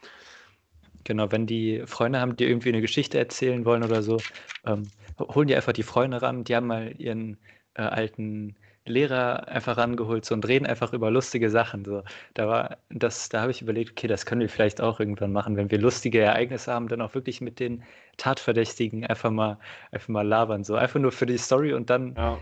Genau, 1.04 1.32
wenn 1.32 1.46
die 1.46 1.82
Freunde 1.86 2.20
haben, 2.20 2.36
die 2.36 2.44
irgendwie 2.44 2.68
eine 2.68 2.80
Geschichte 2.80 3.18
erzählen 3.18 3.64
wollen 3.64 3.82
oder 3.82 4.02
so, 4.02 4.18
ähm, 4.66 4.90
holen 5.18 5.48
die 5.48 5.56
einfach 5.56 5.72
die 5.72 5.82
Freunde 5.82 6.20
ran. 6.22 6.44
Die 6.44 6.54
haben 6.54 6.66
mal 6.66 6.94
ihren 6.98 7.38
äh, 7.74 7.82
alten 7.82 8.56
Lehrer 8.84 9.48
einfach 9.48 9.76
rangeholt 9.76 10.24
so, 10.24 10.34
und 10.34 10.46
reden 10.46 10.66
einfach 10.66 10.92
über 10.92 11.10
lustige 11.10 11.50
Sachen. 11.50 11.84
So. 11.84 12.02
Da, 12.34 12.48
war, 12.48 12.78
das, 12.90 13.28
da 13.28 13.42
habe 13.42 13.50
ich 13.50 13.62
überlegt, 13.62 13.92
okay, 13.92 14.06
das 14.06 14.26
können 14.26 14.40
wir 14.40 14.48
vielleicht 14.48 14.80
auch 14.80 15.00
irgendwann 15.00 15.32
machen, 15.32 15.56
wenn 15.56 15.70
wir 15.70 15.78
lustige 15.78 16.20
Ereignisse 16.20 16.72
haben, 16.72 16.88
dann 16.88 17.00
auch 17.00 17.14
wirklich 17.14 17.40
mit 17.40 17.60
den 17.60 17.82
Tatverdächtigen 18.16 19.06
einfach 19.06 19.30
mal, 19.30 19.58
einfach 19.92 20.08
mal 20.08 20.26
labern. 20.26 20.64
So. 20.64 20.74
Einfach 20.74 21.00
nur 21.00 21.12
für 21.12 21.26
die 21.26 21.38
Story 21.38 21.72
und 21.72 21.90
dann, 21.90 22.14
ja. 22.16 22.38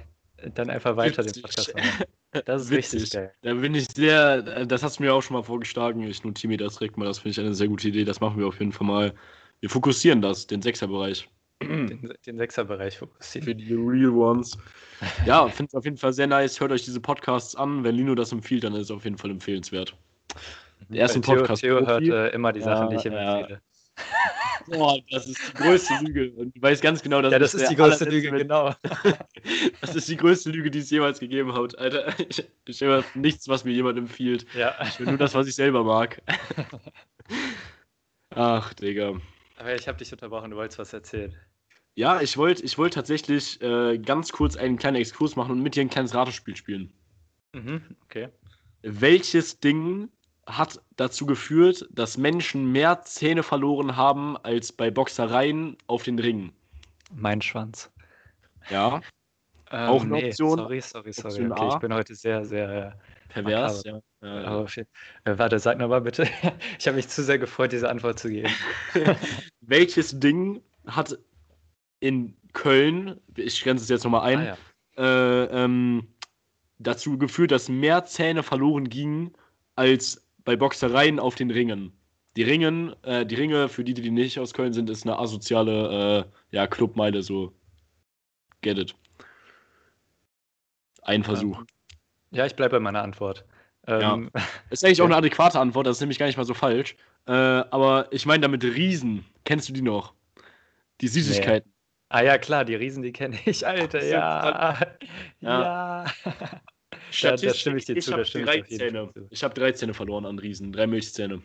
dann 0.55 0.71
einfach 0.71 0.97
weiter 0.97 1.23
den 1.23 1.42
Podcast 1.42 1.75
machen. 1.75 2.05
Das 2.45 2.62
ist 2.64 2.71
Witzig. 2.71 2.95
richtig 2.95 3.12
geil. 3.12 3.33
Da 3.43 3.55
bin 3.55 3.75
ich 3.75 3.87
sehr, 3.95 4.43
das 4.67 4.83
hast 4.83 4.99
du 4.99 5.03
mir 5.03 5.14
auch 5.14 5.23
schon 5.23 5.35
mal 5.37 5.43
vorgeschlagen. 5.43 6.03
Ich 6.03 6.25
notiere 6.25 6.49
mir 6.49 6.59
das 6.59 6.77
direkt 6.77 6.97
mal. 6.99 7.07
Das 7.07 7.19
finde 7.21 7.31
ich 7.31 7.41
eine 7.41 7.55
sehr 7.55 7.69
gute 7.69 7.88
Idee. 7.88 8.05
Das 8.05 8.21
machen 8.21 8.38
wir 8.38 8.47
auf 8.47 8.59
jeden 8.59 8.73
Fall 8.73 8.87
mal. 8.87 9.14
Wir 9.61 9.71
fokussieren 9.71 10.21
das, 10.21 10.47
den 10.47 10.61
Sechserbereich. 10.61 11.29
Den, 11.62 12.12
den 12.27 12.38
Sechserbereich 12.38 12.99
fokussieren. 12.99 13.47
Für 13.47 13.55
die 13.55 13.73
Real 13.75 14.11
Ones. 14.11 14.57
Ja, 15.27 15.49
finde 15.49 15.69
es 15.71 15.75
auf 15.75 15.85
jeden 15.85 15.97
Fall 15.97 16.12
sehr 16.12 16.27
nice. 16.27 16.61
Hört 16.61 16.71
euch 16.71 16.85
diese 16.85 17.01
Podcasts 17.01 17.57
an. 17.57 17.83
Wenn 17.83 17.95
Lino 17.97 18.14
das 18.14 18.31
empfiehlt, 18.31 18.62
dann 18.64 18.75
ist 18.75 18.83
es 18.83 18.91
auf 18.91 19.05
jeden 19.05 19.19
Fall 19.19 19.31
empfehlenswert. 19.31 19.97
Der 20.88 21.01
erste 21.01 21.21
Theo, 21.21 21.37
Podcast. 21.37 21.62
Theo 21.62 21.85
hört 21.85 22.03
äh, 22.03 22.29
immer 22.29 22.53
die 22.53 22.61
Sachen, 22.61 22.91
die 22.91 22.97
ich 22.97 23.05
ihm 23.07 23.12
Ja, 23.14 23.38
empfehle. 23.41 23.62
Boah, 24.66 24.99
das 25.11 25.27
ist 25.27 25.40
die 25.49 25.53
größte 25.62 25.94
Lüge. 26.03 26.33
Und 26.33 26.57
du 26.57 26.62
weißt 26.62 26.83
ganz 26.83 27.03
genau, 27.03 27.23
dass 27.23 27.33
Ja, 27.33 27.38
das 27.38 27.55
ist 27.55 27.62
der 27.62 27.68
die 27.71 27.77
größte 27.77 28.05
Lüge, 28.07 28.31
Mensch- 28.31 28.42
genau. 28.42 28.75
Das 29.81 29.94
ist 29.94 30.09
die 30.09 30.16
größte 30.16 30.51
Lüge, 30.51 30.71
die 30.71 30.81
es 30.81 30.90
jemals 30.90 31.21
gegeben 31.21 31.55
hat, 31.55 31.79
Alter. 31.79 32.12
Ich, 32.29 32.44
ich 32.66 32.81
höre 32.81 33.05
nichts, 33.14 33.49
was 33.49 33.64
mir 33.64 33.73
jemand 33.73 33.99
empfiehlt. 33.99 34.47
Ja. 34.55 34.75
Ich 34.87 34.99
will 34.99 35.07
nur 35.07 35.16
das, 35.18 35.35
was 35.35 35.47
ich 35.47 35.55
selber 35.55 35.85
mag. 35.85 36.21
Ach, 38.31 38.75
Digga. 38.75 39.21
Aber 39.57 39.75
ich 39.75 39.88
habe 39.88 39.99
dich 39.99 40.12
unterbrochen, 40.12 40.51
du 40.51 40.57
wolltest 40.57 40.79
was 40.79 40.92
erzählen. 40.92 41.35
Ja, 41.94 42.21
ich 42.21 42.37
wollte 42.37 42.62
ich 42.62 42.79
wollt 42.79 42.94
tatsächlich 42.94 43.61
äh, 43.61 43.99
ganz 43.99 44.31
kurz 44.31 44.57
einen 44.57 44.77
kleinen 44.79 44.97
Exkurs 44.97 45.35
machen 45.35 45.53
und 45.53 45.62
mit 45.62 45.75
dir 45.75 45.81
ein 45.81 45.90
kleines 45.90 46.14
Ratespiel 46.14 46.55
spielen. 46.57 46.92
Mhm, 47.55 47.97
okay. 48.05 48.29
Welches 48.83 49.59
Ding 49.59 50.09
hat 50.49 50.81
dazu 50.97 51.27
geführt, 51.27 51.87
dass 51.93 52.17
Menschen 52.17 52.73
mehr 52.73 53.03
Zähne 53.03 53.43
verloren 53.43 53.97
haben 53.97 54.37
als 54.39 54.73
bei 54.73 54.91
Boxereien 54.91 55.77
auf 55.87 56.03
den 56.03 56.19
Ringen? 56.19 56.53
Mein 57.15 57.41
Schwanz. 57.43 57.91
Ja, 58.71 59.01
Ähm, 59.71 59.89
Auch 59.91 60.03
eine 60.03 60.17
Option. 60.17 60.57
Sorry, 60.59 60.81
sorry, 60.81 61.13
sorry. 61.13 61.29
Option 61.29 61.53
okay, 61.53 61.63
A. 61.63 61.69
ich 61.75 61.81
bin 61.81 61.93
heute 61.95 62.15
sehr, 62.15 62.45
sehr. 62.47 62.99
pervers. 63.29 63.85
Makaber. 63.85 64.03
Ja. 64.23 64.41
Äh, 64.41 64.45
aber 64.47 64.67
viel- 64.69 64.87
äh, 65.25 65.39
warte, 65.39 65.59
sag 65.59 65.77
nochmal 65.79 66.01
bitte. 66.01 66.27
Ich 66.79 66.87
habe 66.87 66.97
mich 66.97 67.09
zu 67.09 67.23
sehr 67.23 67.39
gefreut, 67.39 67.73
diese 67.73 67.89
Antwort 67.91 68.19
zu 68.19 68.31
geben. 68.31 68.49
welches 69.61 70.19
Ding 70.19 70.63
hat 70.87 71.19
in 72.01 72.35
Köln, 72.55 73.21
ich 73.37 73.63
grenze 73.63 73.83
es 73.85 73.91
jetzt 73.91 74.05
nochmal 74.05 74.23
ein, 74.23 74.39
Ah, 74.39 74.57
ja. 74.97 75.45
äh, 75.45 75.65
ähm, 75.65 76.09
dazu 76.79 77.19
geführt, 77.19 77.51
dass 77.51 77.69
mehr 77.69 78.05
Zähne 78.07 78.43
verloren 78.43 78.89
gingen 78.89 79.35
als 79.77 80.27
bei 80.44 80.57
Boxereien 80.57 81.18
auf 81.18 81.35
den 81.35 81.51
Ringen. 81.51 81.92
Die 82.37 82.42
Ringen, 82.42 82.94
äh, 83.03 83.27
die 83.27 83.35
Ringe, 83.35 83.68
für 83.68 83.85
die, 83.85 83.94
die 83.94 84.11
nicht 84.11 84.38
aus 84.38 84.55
Köln 84.55 84.72
sind, 84.72 84.88
ist 84.90 85.05
eine 85.05 85.18
asoziale 85.18 86.27
äh, 86.53 86.57
ja, 86.57 86.66
Clubmeile, 86.66 87.22
so. 87.22 87.53
Get 88.61 88.79
it. 88.79 88.94
Ein 91.03 91.24
Versuch. 91.24 91.62
ja, 92.31 92.44
ich 92.46 92.55
bleibe 92.55 92.77
bei 92.77 92.81
meiner 92.81 93.03
Antwort. 93.03 93.44
Ähm, 93.87 94.31
Ist 94.70 94.85
eigentlich 94.85 95.01
auch 95.01 95.05
Ja. 95.09 95.16
eine 95.16 95.16
adäquate 95.16 95.59
Antwort, 95.59 95.87
das 95.87 95.96
ist 95.96 96.01
nämlich 96.01 96.18
gar 96.18 96.27
nicht 96.27 96.37
mal 96.37 96.44
so 96.44 96.55
falsch. 96.55 96.96
Äh, 97.27 97.33
aber 97.33 98.09
ich 98.11 98.27
meine 98.27 98.42
damit 98.42 98.62
Riesen. 98.64 99.24
Kennst 99.44 99.68
du 99.68 99.72
die 99.72 99.83
noch? 99.83 100.12
Die 101.01 101.09
Süßigkeiten. 101.09 101.72
Ah 102.11 102.22
ja, 102.22 102.38
klar, 102.38 102.64
die 102.64 102.74
Riesen, 102.74 103.03
die 103.03 103.12
kenne 103.12 103.38
ich, 103.46 103.66
Alter, 103.66 104.05
ja. 104.05 104.79
Ja. 105.40 106.05
Ja. 106.05 106.05
Da, 107.23 107.37
da 107.37 107.55
stimme 107.55 107.79
ich 107.79 107.85
dir 107.87 107.94
zu, 107.94 107.99
ich 107.99 108.05
da 108.07 108.12
habe 108.12 108.25
stimme 108.25 108.44
drei 108.44 108.59
ich 108.59 108.68
jeden 108.68 108.81
Fall 108.81 108.88
Zähne. 108.90 109.11
zu. 109.14 109.27
Ich 109.31 109.44
habe 109.44 109.55
drei 109.55 109.73
Zähne 109.73 109.94
verloren 109.94 110.27
an 110.27 110.38
Riesen. 110.38 110.73
Drei 110.73 110.87
Milchzähne. 110.87 111.42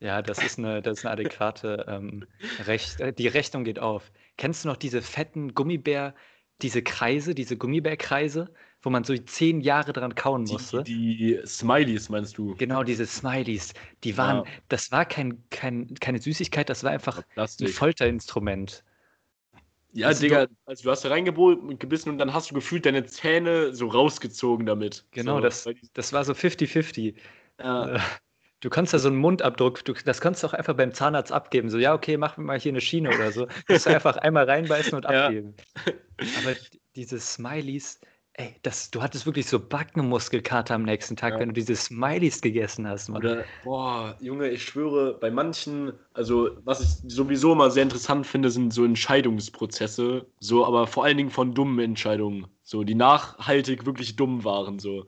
Ja, 0.00 0.22
das 0.22 0.42
ist 0.42 0.58
eine, 0.58 0.82
das 0.82 0.98
ist 0.98 1.04
eine 1.06 1.12
adäquate 1.12 1.84
ähm, 1.88 2.26
Recht, 2.66 3.00
äh, 3.00 3.12
die 3.12 3.28
Rechnung 3.28 3.64
geht 3.64 3.78
auf. 3.78 4.12
Kennst 4.36 4.64
du 4.64 4.68
noch 4.68 4.76
diese 4.76 5.02
fetten 5.02 5.54
Gummibär, 5.54 6.14
diese 6.62 6.82
Kreise, 6.82 7.34
diese 7.34 7.56
Gummibärkreise, 7.56 8.52
wo 8.82 8.90
man 8.90 9.04
so 9.04 9.16
zehn 9.16 9.60
Jahre 9.60 9.92
dran 9.92 10.14
kauen 10.14 10.44
musste? 10.44 10.82
Die, 10.82 11.16
die 11.16 11.40
Smileys 11.46 12.08
meinst 12.08 12.38
du? 12.38 12.54
Genau, 12.56 12.82
diese 12.82 13.06
Smileys, 13.06 13.72
die 14.04 14.16
waren, 14.16 14.44
Ja. 14.44 14.52
das 14.68 14.92
war 14.92 15.04
kein, 15.04 15.42
kein, 15.50 15.94
keine 16.00 16.20
Süßigkeit, 16.20 16.68
das 16.68 16.84
war 16.84 16.92
einfach 16.92 17.22
ein. 17.36 17.68
Folterinstrument. 17.68 18.84
Ja, 19.96 20.08
Also 20.08 20.22
Digga, 20.22 20.46
also 20.66 20.82
du 20.84 20.90
hast 20.90 21.04
da 21.04 21.08
reingebissen 21.08 22.12
und 22.12 22.18
dann 22.18 22.32
hast 22.34 22.50
du 22.50 22.54
gefühlt 22.54 22.86
deine 22.86 23.04
Zähne 23.06 23.74
so 23.74 23.88
rausgezogen 23.88 24.66
damit. 24.66 25.04
Genau, 25.12 25.36
so, 25.36 25.40
das, 25.40 25.64
das 25.94 26.12
war 26.12 26.24
so 26.24 26.34
50-50. 26.34 27.14
ja, 27.58 27.96
Äh, 27.96 27.98
Du 28.60 28.70
kannst 28.70 28.94
da 28.94 28.98
so 28.98 29.08
einen 29.08 29.18
Mundabdruck, 29.18 29.84
du, 29.84 29.92
das 29.92 30.20
kannst 30.20 30.42
du 30.42 30.46
auch 30.48 30.54
einfach 30.54 30.74
beim 30.74 30.92
Zahnarzt 30.92 31.30
abgeben. 31.30 31.68
So, 31.68 31.78
ja, 31.78 31.94
okay, 31.94 32.16
mach 32.16 32.36
mir 32.38 32.44
mal 32.44 32.58
hier 32.58 32.72
eine 32.72 32.80
Schiene 32.80 33.12
oder 33.12 33.30
so. 33.30 33.46
Du 33.68 33.76
einfach 33.90 34.16
einmal 34.16 34.44
reinbeißen 34.46 34.96
und 34.96 35.04
Ja. 35.06 35.26
abgeben. 35.26 35.54
Aber 36.32 36.54
d- 36.56 36.80
diese 36.96 37.20
Smileys, 37.20 38.00
ey, 38.38 38.54
das, 38.62 38.90
du 38.90 39.02
hattest 39.02 39.26
wirklich 39.26 39.46
so 39.46 39.58
Backenmuskelkater 39.58 40.74
am 40.74 40.82
nächsten 40.82 41.16
Tag, 41.16 41.34
Ja. 41.34 41.40
wenn 41.40 41.48
du 41.48 41.54
diese 41.54 41.74
Smileys 41.74 42.40
gegessen 42.40 42.86
hast, 42.86 43.08
Mann. 43.08 43.22
Oder, 43.22 43.44
boah, 43.62 44.16
Junge, 44.20 44.50
ich 44.50 44.62
schwöre, 44.64 45.14
bei 45.18 45.30
manchen, 45.30 45.92
also 46.12 46.50
was 46.64 46.80
ich 46.80 47.10
sowieso 47.12 47.52
immer 47.52 47.70
sehr 47.70 47.84
interessant 47.84 48.26
finde, 48.26 48.50
sind 48.50 48.72
so 48.72 48.84
Entscheidungsprozesse, 48.84 50.26
so, 50.40 50.66
aber 50.66 50.86
vor 50.86 51.04
allen 51.04 51.16
Dingen 51.16 51.30
von 51.30 51.54
dummen 51.54 51.78
Entscheidungen, 51.78 52.46
so, 52.62 52.84
die 52.84 52.94
nachhaltig 52.94 53.86
wirklich 53.86 54.16
dumm 54.16 54.44
waren, 54.44 54.78
so. 54.78 55.06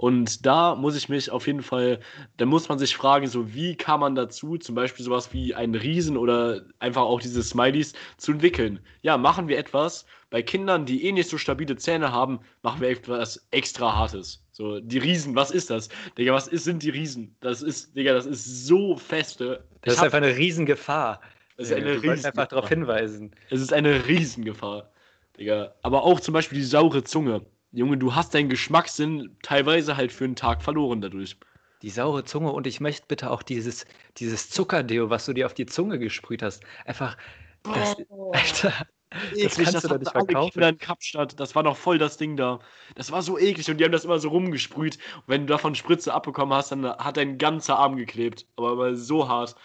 Und 0.00 0.46
da 0.46 0.76
muss 0.76 0.96
ich 0.96 1.10
mich 1.10 1.30
auf 1.30 1.46
jeden 1.46 1.62
Fall, 1.62 2.00
da 2.38 2.46
muss 2.46 2.70
man 2.70 2.78
sich 2.78 2.96
fragen, 2.96 3.26
so, 3.26 3.52
wie 3.52 3.76
kam 3.76 4.00
man 4.00 4.14
dazu, 4.14 4.56
zum 4.56 4.74
Beispiel 4.74 5.04
sowas 5.04 5.34
wie 5.34 5.54
einen 5.54 5.74
Riesen 5.74 6.16
oder 6.16 6.62
einfach 6.78 7.02
auch 7.02 7.20
diese 7.20 7.42
Smileys 7.42 7.92
zu 8.16 8.32
entwickeln? 8.32 8.80
Ja, 9.02 9.18
machen 9.18 9.46
wir 9.46 9.58
etwas, 9.58 10.06
bei 10.30 10.40
Kindern, 10.40 10.86
die 10.86 11.04
eh 11.04 11.12
nicht 11.12 11.28
so 11.28 11.36
stabile 11.36 11.76
Zähne 11.76 12.12
haben, 12.12 12.40
machen 12.62 12.80
wir 12.80 12.88
etwas 12.88 13.46
extra 13.50 13.94
Hartes. 13.94 14.42
So, 14.52 14.80
die 14.80 14.96
Riesen, 14.96 15.34
was 15.34 15.50
ist 15.50 15.68
das? 15.68 15.90
Digga, 16.16 16.32
was 16.32 16.48
ist, 16.48 16.64
sind 16.64 16.82
die 16.82 16.88
Riesen? 16.88 17.36
Das 17.40 17.60
ist, 17.60 17.94
Digga, 17.94 18.14
das 18.14 18.24
ist 18.24 18.66
so 18.66 18.96
feste. 18.96 19.62
Das 19.82 19.92
Ich 19.92 19.98
ist 19.98 20.02
einfach 20.02 20.16
eine 20.16 20.34
Riesengefahr. 20.34 21.20
das 21.58 21.66
ist 21.68 21.76
eine 21.76 22.02
Wir 22.02 22.08
wollten 22.08 22.24
einfach 22.24 22.46
darauf 22.46 22.70
hinweisen. 22.70 23.32
Es 23.50 23.60
ist 23.60 23.74
eine 23.74 24.06
Riesengefahr. 24.06 24.90
Digga. 25.38 25.74
Aber 25.82 26.04
auch 26.04 26.20
zum 26.20 26.32
Beispiel 26.32 26.56
die 26.56 26.64
saure 26.64 27.04
Zunge. 27.04 27.44
Junge, 27.72 27.98
du 27.98 28.14
hast 28.14 28.34
deinen 28.34 28.48
Geschmackssinn 28.48 29.36
teilweise 29.42 29.96
halt 29.96 30.12
für 30.12 30.24
einen 30.24 30.36
Tag 30.36 30.62
verloren 30.62 31.00
dadurch. 31.00 31.36
Die 31.82 31.90
saure 31.90 32.24
Zunge 32.24 32.52
und 32.52 32.66
ich 32.66 32.80
möchte 32.80 33.06
bitte 33.06 33.30
auch 33.30 33.42
dieses, 33.42 33.86
dieses 34.18 34.50
Zuckerdeo, 34.50 35.08
was 35.08 35.24
du 35.24 35.32
dir 35.32 35.46
auf 35.46 35.54
die 35.54 35.66
Zunge 35.66 35.98
gesprüht 35.98 36.42
hast, 36.42 36.62
einfach. 36.84 37.16
Das, 37.62 37.96
Alter, 38.32 38.86
eklig, 39.32 39.54
kannst 39.54 39.74
das 39.74 39.82
du 39.82 39.88
doch 39.88 39.98
nicht 39.98 40.10
verkaufen. 40.10 40.52
Kinder 40.52 40.68
in 40.70 40.78
Kapstadt. 40.78 41.38
Das 41.38 41.54
war 41.54 41.62
noch 41.62 41.76
voll 41.76 41.98
das 41.98 42.16
Ding 42.16 42.36
da. 42.36 42.60
Das 42.96 43.12
war 43.12 43.22
so 43.22 43.38
eklig 43.38 43.70
und 43.70 43.78
die 43.78 43.84
haben 43.84 43.92
das 43.92 44.04
immer 44.04 44.18
so 44.18 44.30
rumgesprüht. 44.30 44.98
Und 45.16 45.28
wenn 45.28 45.46
du 45.46 45.52
davon 45.52 45.74
Spritze 45.74 46.12
abbekommen 46.12 46.54
hast, 46.54 46.72
dann 46.72 46.86
hat 46.86 47.16
dein 47.16 47.38
ganzer 47.38 47.78
Arm 47.78 47.96
geklebt. 47.96 48.46
Aber, 48.56 48.72
aber 48.72 48.96
so 48.96 49.28
hart. 49.28 49.56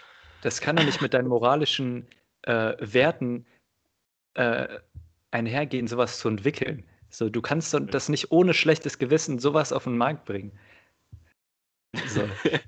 das 0.42 0.62
kann 0.62 0.76
doch 0.76 0.84
nicht 0.84 1.02
mit 1.02 1.14
deinen 1.14 1.28
moralischen 1.28 2.08
äh, 2.44 2.74
Werten 2.80 3.46
äh, 4.36 4.68
einhergehen, 5.32 5.88
sowas 5.88 6.20
zu 6.20 6.28
entwickeln. 6.28 6.86
So, 7.16 7.30
du 7.30 7.42
kannst 7.42 7.74
das 7.92 8.10
nicht 8.10 8.32
ohne 8.32 8.54
schlechtes 8.54 8.98
Gewissen 8.98 9.40
sowas 9.40 9.72
auf 9.72 9.86
den 9.86 9.98
Markt 9.98 10.26
bringen. 10.26 10.52
So. 12.08 12.22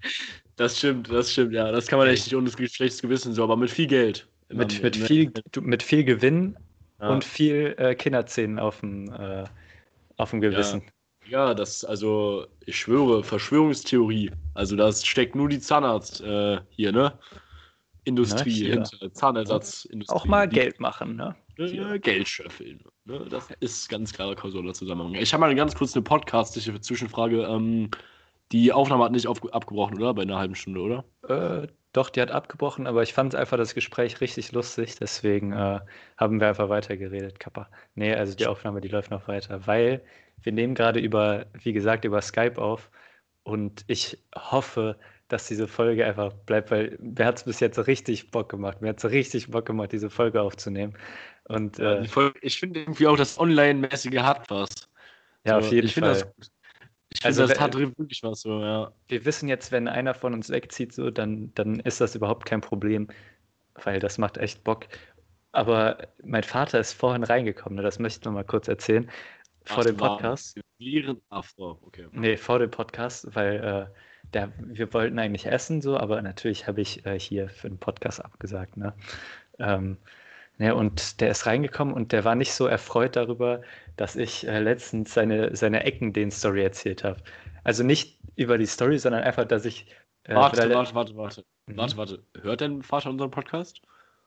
Das 0.55 0.75
stimmt, 0.79 1.11
das 1.11 1.31
stimmt, 1.31 1.53
ja. 1.53 1.71
Das 1.71 1.85
kann 1.85 1.99
man 1.99 2.07
echt 2.07 2.25
nicht 2.25 2.35
ohne 2.35 2.49
schlechtes 2.49 2.99
Gewissen 2.99 3.31
so, 3.31 3.43
aber 3.43 3.55
mit 3.55 3.69
viel 3.69 3.85
Geld. 3.85 4.27
mit, 4.49 4.81
mit, 4.81 4.95
viel, 4.95 5.31
mit 5.61 5.83
viel 5.83 6.03
Gewinn 6.03 6.57
Ja. 6.99 7.09
und 7.09 7.23
viel 7.23 7.75
äh, 7.77 7.93
Kinderzähnen 7.93 8.57
auf 8.57 8.79
dem, 8.79 9.07
äh, 9.13 9.43
auf 10.15 10.31
dem 10.31 10.41
Gewissen. 10.41 10.81
Ja, 11.27 11.53
das, 11.53 11.85
also, 11.85 12.47
ich 12.65 12.75
schwöre, 12.79 13.23
Verschwörungstheorie. 13.23 14.31
Also, 14.55 14.75
das 14.75 15.05
steckt 15.05 15.35
nur 15.35 15.47
die 15.47 15.59
Zahnarzt 15.59 16.21
äh, 16.21 16.57
hier, 16.69 16.91
ne? 16.91 17.13
Industrie, 18.05 18.49
hier. 18.49 18.73
hinter, 18.73 19.13
Zahnersatzindustrie. 19.13 20.15
Auch 20.15 20.25
mal 20.25 20.47
Die- 20.49 20.55
Geld 20.55 20.79
machen, 20.79 21.17
ne? 21.17 21.35
äh, 21.59 21.99
Geld 21.99 22.27
schöffeln. 22.27 22.81
Ne? 23.07 23.25
Das 23.29 23.49
ist 23.59 23.89
ganz 23.89 24.13
klarer 24.13 24.35
kausaler 24.35 24.73
Zusammenhang. 24.73 25.15
Ich 25.15 25.33
habe 25.33 25.41
mal 25.41 25.55
ganz 25.55 25.75
kurz 25.75 25.95
eine 25.95 26.03
podcastliche 26.03 26.79
Zwischenfrage. 26.79 27.43
Ähm, 27.43 27.89
die 28.51 28.73
Aufnahme 28.73 29.05
hat 29.05 29.11
nicht 29.13 29.27
auf, 29.27 29.41
abgebrochen, 29.53 29.97
oder? 29.97 30.13
Bei 30.13 30.23
einer 30.23 30.37
halben 30.37 30.55
Stunde, 30.55 30.81
oder? 30.81 31.05
Äh, 31.27 31.67
doch, 31.93 32.09
die 32.09 32.21
hat 32.21 32.31
abgebrochen, 32.31 32.85
aber 32.85 33.01
ich 33.03 33.13
fand 33.13 33.33
einfach 33.33 33.57
das 33.57 33.73
Gespräch 33.73 34.21
richtig 34.21 34.51
lustig, 34.51 34.97
deswegen 34.99 35.51
äh, 35.53 35.79
haben 36.17 36.39
wir 36.39 36.47
einfach 36.49 36.69
weitergeredet, 36.69 37.39
Kappa. 37.39 37.69
Nee, 37.95 38.13
also 38.13 38.35
die 38.35 38.45
Aufnahme, 38.45 38.81
die 38.81 38.89
läuft 38.89 39.09
noch 39.09 39.27
weiter, 39.27 39.65
weil 39.65 40.03
wir 40.43 40.51
nehmen 40.51 40.75
gerade 40.75 40.99
über, 40.99 41.47
wie 41.53 41.73
gesagt, 41.73 42.05
über 42.05 42.21
Skype 42.21 42.61
auf 42.61 42.91
und 43.43 43.83
ich 43.87 44.21
hoffe, 44.35 44.97
dass 45.27 45.47
diese 45.47 45.67
Folge 45.67 46.05
einfach 46.05 46.33
bleibt, 46.33 46.71
weil 46.71 46.97
mir 47.01 47.25
hat 47.25 47.37
es 47.37 47.43
bis 47.43 47.59
jetzt 47.59 47.77
richtig 47.87 48.31
Bock 48.31 48.49
gemacht. 48.49 48.81
Mir 48.81 48.89
hat 48.89 49.03
es 49.03 49.09
richtig 49.11 49.49
Bock 49.51 49.65
gemacht, 49.65 49.91
diese 49.91 50.09
Folge 50.09 50.41
aufzunehmen. 50.41 50.95
Und 51.45 51.79
äh, 51.79 52.01
Die 52.01 52.07
Folge- 52.07 52.39
ich 52.41 52.59
finde 52.59 52.81
irgendwie 52.81 53.07
auch, 53.07 53.17
das 53.17 53.37
Online-mäßige 53.39 54.17
hat 54.19 54.49
was. 54.49 54.69
ja, 55.45 55.59
So, 55.61 55.67
auf 55.67 55.71
jeden 55.71 55.87
ich 55.87 55.93
finde 55.93 56.13
Fall. 56.15 56.21
das 56.23 56.35
gut. 56.35 56.47
Ich 57.09 57.25
Also, 57.25 57.41
finde, 57.43 57.53
das 57.53 57.61
hat 57.63 57.75
wirklich 57.77 58.21
was, 58.23 58.41
so, 58.41 58.61
ja. 58.61 58.91
wir 59.07 59.25
wissen 59.25 59.47
jetzt, 59.47 59.71
wenn 59.71 59.87
einer 59.87 60.13
von 60.13 60.33
uns 60.33 60.49
wegzieht, 60.49 60.93
so, 60.93 61.09
dann, 61.09 61.53
dann 61.55 61.79
ist 61.79 62.01
das 62.01 62.15
überhaupt 62.15 62.45
kein 62.45 62.61
Problem, 62.61 63.07
weil 63.83 63.99
das 63.99 64.17
macht 64.17 64.37
echt 64.37 64.63
Bock. 64.63 64.87
Aber 65.53 65.97
mein 66.23 66.43
Vater 66.43 66.79
ist 66.79 66.93
vorhin 66.93 67.23
reingekommen, 67.23 67.77
ne, 67.77 67.81
das 67.81 67.97
möchte 67.99 68.19
ich 68.19 68.25
noch 68.25 68.33
mal 68.33 68.43
kurz 68.43 68.67
erzählen. 68.67 69.09
vor 69.65 69.83
dem 69.83 69.97
Podcast. 69.97 70.59
Während, 70.79 71.21
ach, 71.29 71.45
vor, 71.45 71.79
okay. 71.81 72.07
Nee, 72.11 72.37
vor 72.37 72.59
dem 72.59 72.69
Podcast, 72.71 73.33
weil 73.35 73.55
äh, 73.89 73.93
der, 74.33 74.51
wir 74.57 74.93
wollten 74.93 75.19
eigentlich 75.19 75.45
essen, 75.45 75.81
so, 75.81 75.97
aber 75.97 76.21
natürlich 76.21 76.67
habe 76.67 76.81
ich 76.81 77.05
äh, 77.05 77.19
hier 77.19 77.49
für 77.49 77.69
den 77.69 77.77
Podcast 77.77 78.23
abgesagt. 78.23 78.77
Ne? 78.77 78.93
Ähm, 79.59 79.97
ne, 80.57 80.75
und 80.75 81.21
der 81.21 81.31
ist 81.31 81.45
reingekommen 81.45 81.93
und 81.93 82.11
der 82.11 82.25
war 82.25 82.35
nicht 82.35 82.53
so 82.53 82.67
erfreut 82.67 83.15
darüber, 83.15 83.61
dass 83.95 84.15
ich 84.15 84.47
äh, 84.47 84.59
letztens 84.59 85.13
seine, 85.13 85.55
seine 85.55 85.83
Ecken-Den-Story 85.83 86.63
erzählt 86.63 87.03
habe. 87.03 87.21
Also 87.63 87.83
nicht 87.83 88.19
über 88.35 88.57
die 88.57 88.65
Story, 88.65 88.97
sondern 88.99 89.23
einfach, 89.23 89.45
dass 89.45 89.65
ich. 89.65 89.87
Äh, 90.23 90.35
warte, 90.35 90.69
warte, 90.73 90.95
warte, 90.95 91.15
warte. 91.15 91.45
Mhm. 91.67 91.77
Warte, 91.77 91.97
warte. 91.97 92.23
Hört 92.41 92.61
dein 92.61 92.81
Vater 92.81 93.09
unseren 93.09 93.31
Podcast? 93.31 93.81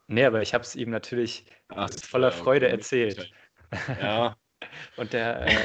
Nee, 0.08 0.24
aber 0.24 0.42
ich 0.42 0.54
habe 0.54 0.64
es 0.64 0.74
ihm 0.74 0.90
natürlich 0.90 1.46
Ach, 1.68 1.88
voller 1.90 2.32
Freude 2.32 2.66
okay. 2.66 2.74
erzählt. 2.74 3.32
Ja. 4.00 4.36
und 4.96 5.12
der. 5.12 5.46
Äh, 5.46 5.56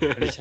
und 0.00 0.24
ich 0.24 0.40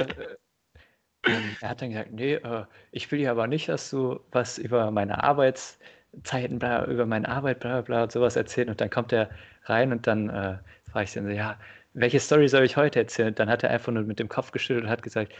äh, 1.28 1.34
ähm, 1.34 1.58
er 1.62 1.70
hat 1.70 1.82
dann 1.82 1.90
gesagt, 1.90 2.12
nee, 2.12 2.36
äh, 2.36 2.66
ich 2.92 3.12
will 3.12 3.20
ja 3.20 3.32
aber 3.32 3.48
nicht, 3.48 3.70
dass 3.70 3.90
du 3.90 4.20
was 4.32 4.58
über 4.58 4.92
meine 4.92 5.24
Arbeitszeiten, 5.24 6.60
bla, 6.60 6.86
über 6.86 7.06
meine 7.06 7.28
Arbeit, 7.30 7.60
bla 7.60 7.82
bla 7.82 8.04
und 8.04 8.12
sowas 8.12 8.36
erzählen. 8.36 8.70
Und 8.70 8.82
dann 8.82 8.90
kommt 8.90 9.12
er 9.14 9.30
rein 9.66 9.92
und 9.92 10.08
dann 10.08 10.30
äh, 10.30 10.58
frage 10.92 11.06
ich 11.06 11.16
ihn 11.16 11.26
so, 11.26 11.30
ja, 11.32 11.58
welche 11.94 12.20
Story 12.20 12.48
soll 12.48 12.64
ich 12.64 12.78
heute 12.78 13.00
erzählen? 13.00 13.30
Und 13.30 13.40
dann 13.40 13.50
hat 13.50 13.64
er 13.64 13.72
einfach 13.72 13.92
nur 13.92 14.04
mit 14.04 14.20
dem 14.20 14.30
Kopf 14.30 14.52
geschüttelt 14.52 14.86
und 14.86 14.92
hat 14.92 15.04
gesagt, 15.04 15.34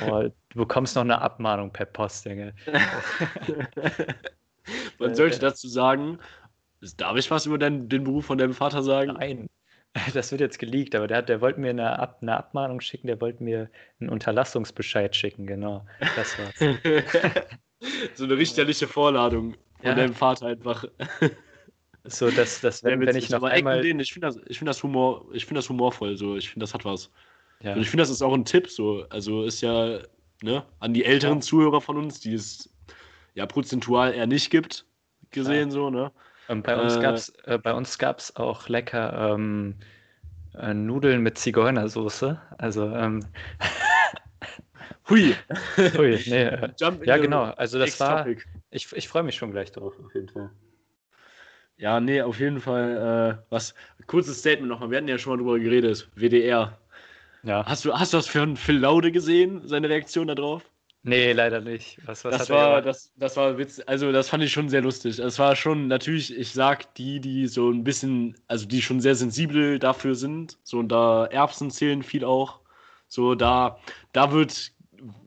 oh, 0.00 0.28
du 0.50 0.58
bekommst 0.58 0.94
noch 0.96 1.02
eine 1.02 1.20
Abmahnung 1.20 1.72
per 1.72 1.86
Post, 1.86 2.26
Junge. 2.26 2.54
Man 4.98 5.14
sollte 5.14 5.38
dazu 5.38 5.68
sagen, 5.68 6.18
darf 6.96 7.16
ich 7.16 7.30
was 7.30 7.46
über 7.46 7.58
den, 7.58 7.88
den 7.88 8.04
Beruf 8.04 8.26
von 8.26 8.38
deinem 8.38 8.54
Vater 8.54 8.82
sagen? 8.82 9.12
Nein. 9.14 9.48
Das 10.14 10.30
wird 10.30 10.40
jetzt 10.40 10.58
geleakt, 10.58 10.94
aber 10.94 11.06
der, 11.06 11.22
der 11.22 11.40
wollte 11.40 11.60
mir 11.60 11.70
eine, 11.70 11.98
Ab, 11.98 12.18
eine 12.20 12.36
Abmahnung 12.36 12.80
schicken, 12.80 13.06
der 13.06 13.20
wollte 13.20 13.42
mir 13.42 13.70
einen 14.00 14.10
Unterlassungsbescheid 14.10 15.14
schicken, 15.14 15.46
genau. 15.46 15.84
Das 16.14 16.36
war's. 16.38 16.54
so 18.14 18.24
eine 18.24 18.36
richterliche 18.36 18.86
Vorladung 18.86 19.54
von 19.80 19.86
ja. 19.86 19.94
deinem 19.94 20.14
Vater 20.14 20.46
einfach. 20.46 20.84
So, 22.04 22.30
dass, 22.30 22.62
dass 22.62 22.82
wenn, 22.84 23.00
wenn 23.00 23.16
ich 23.16 23.28
noch 23.28 23.42
einmal. 23.42 23.82
Den, 23.82 24.00
ich 24.00 24.14
finde 24.14 24.28
das, 24.28 24.56
find 24.56 24.66
das, 24.66 24.82
Humor, 24.82 25.26
find 25.32 25.58
das 25.58 25.68
humorvoll, 25.68 26.16
so. 26.16 26.36
ich 26.36 26.48
finde, 26.48 26.64
das 26.64 26.72
hat 26.72 26.86
was. 26.86 27.10
Ja. 27.60 27.74
Und 27.74 27.82
ich 27.82 27.90
finde, 27.90 28.02
das 28.02 28.08
ist 28.08 28.22
auch 28.22 28.32
ein 28.32 28.46
Tipp, 28.46 28.70
so. 28.70 29.04
Also 29.10 29.44
ist 29.44 29.60
ja 29.60 30.00
ne, 30.42 30.64
an 30.78 30.94
die 30.94 31.04
älteren 31.04 31.38
ja. 31.38 31.40
Zuhörer 31.42 31.82
von 31.82 31.98
uns, 31.98 32.20
die 32.20 32.34
es 32.34 32.74
ja 33.34 33.44
prozentual 33.44 34.14
eher 34.14 34.26
nicht 34.26 34.50
gibt, 34.50 34.86
gesehen, 35.30 35.70
so, 35.70 35.90
ne? 35.90 36.10
Und 36.48 36.62
bei 36.62 36.76
uns 36.76 36.96
äh, 36.96 37.00
gab's, 37.00 37.32
äh, 37.44 37.58
bei 37.58 37.72
uns 37.74 37.98
gab's 37.98 38.34
auch 38.36 38.68
lecker 38.68 39.34
ähm, 39.34 39.74
äh, 40.54 40.74
Nudeln 40.74 41.22
mit 41.22 41.38
Zigeunersoße. 41.38 42.40
Also 42.56 42.86
ähm, 42.94 43.24
Hui. 45.08 45.34
Hui, 45.76 46.22
nee. 46.26 46.42
Äh, 46.44 46.70
ja, 47.04 47.16
genau. 47.16 47.44
Also 47.44 47.78
das 47.78 47.98
war. 48.00 48.26
Ich, 48.70 48.92
ich 48.92 49.08
freue 49.08 49.22
mich 49.22 49.36
schon 49.36 49.52
gleich 49.52 49.72
drauf, 49.72 49.94
auf 50.04 50.14
jeden 50.14 50.28
Fall. 50.28 50.50
Ja, 51.76 52.00
nee, 52.00 52.20
auf 52.22 52.40
jeden 52.40 52.60
Fall. 52.60 53.38
Äh, 53.40 53.44
was? 53.50 53.74
Kurzes 54.06 54.40
Statement 54.40 54.68
nochmal. 54.68 54.90
Wir 54.90 54.98
hatten 54.98 55.08
ja 55.08 55.16
schon 55.16 55.32
mal 55.32 55.36
drüber 55.36 55.58
geredet. 55.58 56.08
WDR. 56.14 56.78
Ja. 57.44 57.64
Hast 57.66 57.84
du, 57.84 57.92
hast 57.92 58.12
du 58.12 58.16
das 58.16 58.26
für 58.26 58.56
Phil 58.56 58.78
Laude 58.78 59.12
gesehen, 59.12 59.62
seine 59.64 59.88
Reaktion 59.88 60.26
darauf? 60.26 60.68
Nee, 61.02 61.32
leider 61.32 61.60
nicht. 61.60 61.98
Was, 62.06 62.24
was 62.24 62.36
das, 62.36 62.50
war, 62.50 62.82
das, 62.82 63.12
das 63.16 63.36
war 63.36 63.56
Witz. 63.56 63.80
Also, 63.86 64.10
das 64.12 64.28
fand 64.28 64.42
ich 64.42 64.52
schon 64.52 64.68
sehr 64.68 64.82
lustig. 64.82 65.16
Das 65.16 65.38
war 65.38 65.54
schon 65.54 65.86
natürlich, 65.86 66.36
ich 66.36 66.52
sag, 66.52 66.94
die, 66.94 67.20
die 67.20 67.46
so 67.46 67.70
ein 67.70 67.84
bisschen, 67.84 68.36
also 68.48 68.66
die 68.66 68.82
schon 68.82 69.00
sehr 69.00 69.14
sensibel 69.14 69.78
dafür 69.78 70.14
sind. 70.14 70.58
So, 70.64 70.78
und 70.78 70.88
da 70.88 71.26
Erbsen 71.26 71.70
zählen 71.70 72.02
viel 72.02 72.24
auch. 72.24 72.60
So, 73.06 73.34
da, 73.34 73.78
da 74.12 74.32
wird, 74.32 74.72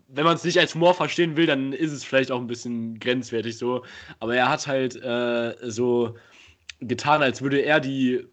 wenn 0.07 0.25
man 0.25 0.35
es 0.35 0.43
nicht 0.43 0.59
als 0.59 0.75
Humor 0.75 0.93
verstehen 0.93 1.37
will, 1.37 1.47
dann 1.47 1.73
ist 1.73 1.91
es 1.91 2.03
vielleicht 2.03 2.31
auch 2.31 2.39
ein 2.39 2.47
bisschen 2.47 2.99
grenzwertig 2.99 3.57
so. 3.57 3.83
Aber 4.19 4.35
er 4.35 4.49
hat 4.49 4.67
halt 4.67 4.95
äh, 5.01 5.55
so 5.63 6.15
getan, 6.79 7.23
als 7.23 7.41
würde 7.41 7.59
er 7.59 7.79
die 7.79 8.27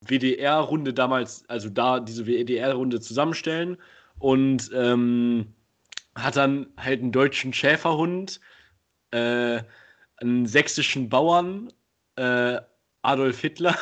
WDR-Runde 0.00 0.94
damals, 0.94 1.44
also 1.48 1.68
da 1.68 2.00
diese 2.00 2.26
WDR-Runde 2.26 3.00
zusammenstellen 3.00 3.78
und 4.18 4.70
ähm, 4.74 5.54
hat 6.14 6.36
dann 6.36 6.66
halt 6.76 7.00
einen 7.00 7.12
deutschen 7.12 7.52
Schäferhund, 7.52 8.40
äh, 9.10 9.62
einen 10.16 10.46
sächsischen 10.46 11.08
Bauern, 11.08 11.72
äh, 12.16 12.58
Adolf 13.02 13.40
Hitler 13.40 13.76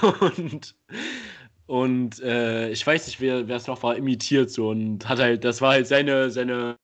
und, 0.36 0.74
und 1.66 2.20
äh, 2.20 2.70
ich 2.70 2.86
weiß 2.86 3.06
nicht, 3.06 3.20
wer 3.20 3.48
es 3.48 3.66
noch 3.66 3.82
war, 3.82 3.96
imitiert 3.96 4.50
so 4.50 4.70
und 4.70 5.06
hat 5.08 5.18
halt, 5.18 5.44
das 5.44 5.60
war 5.60 5.72
halt 5.72 5.86
seine, 5.86 6.30
seine 6.30 6.76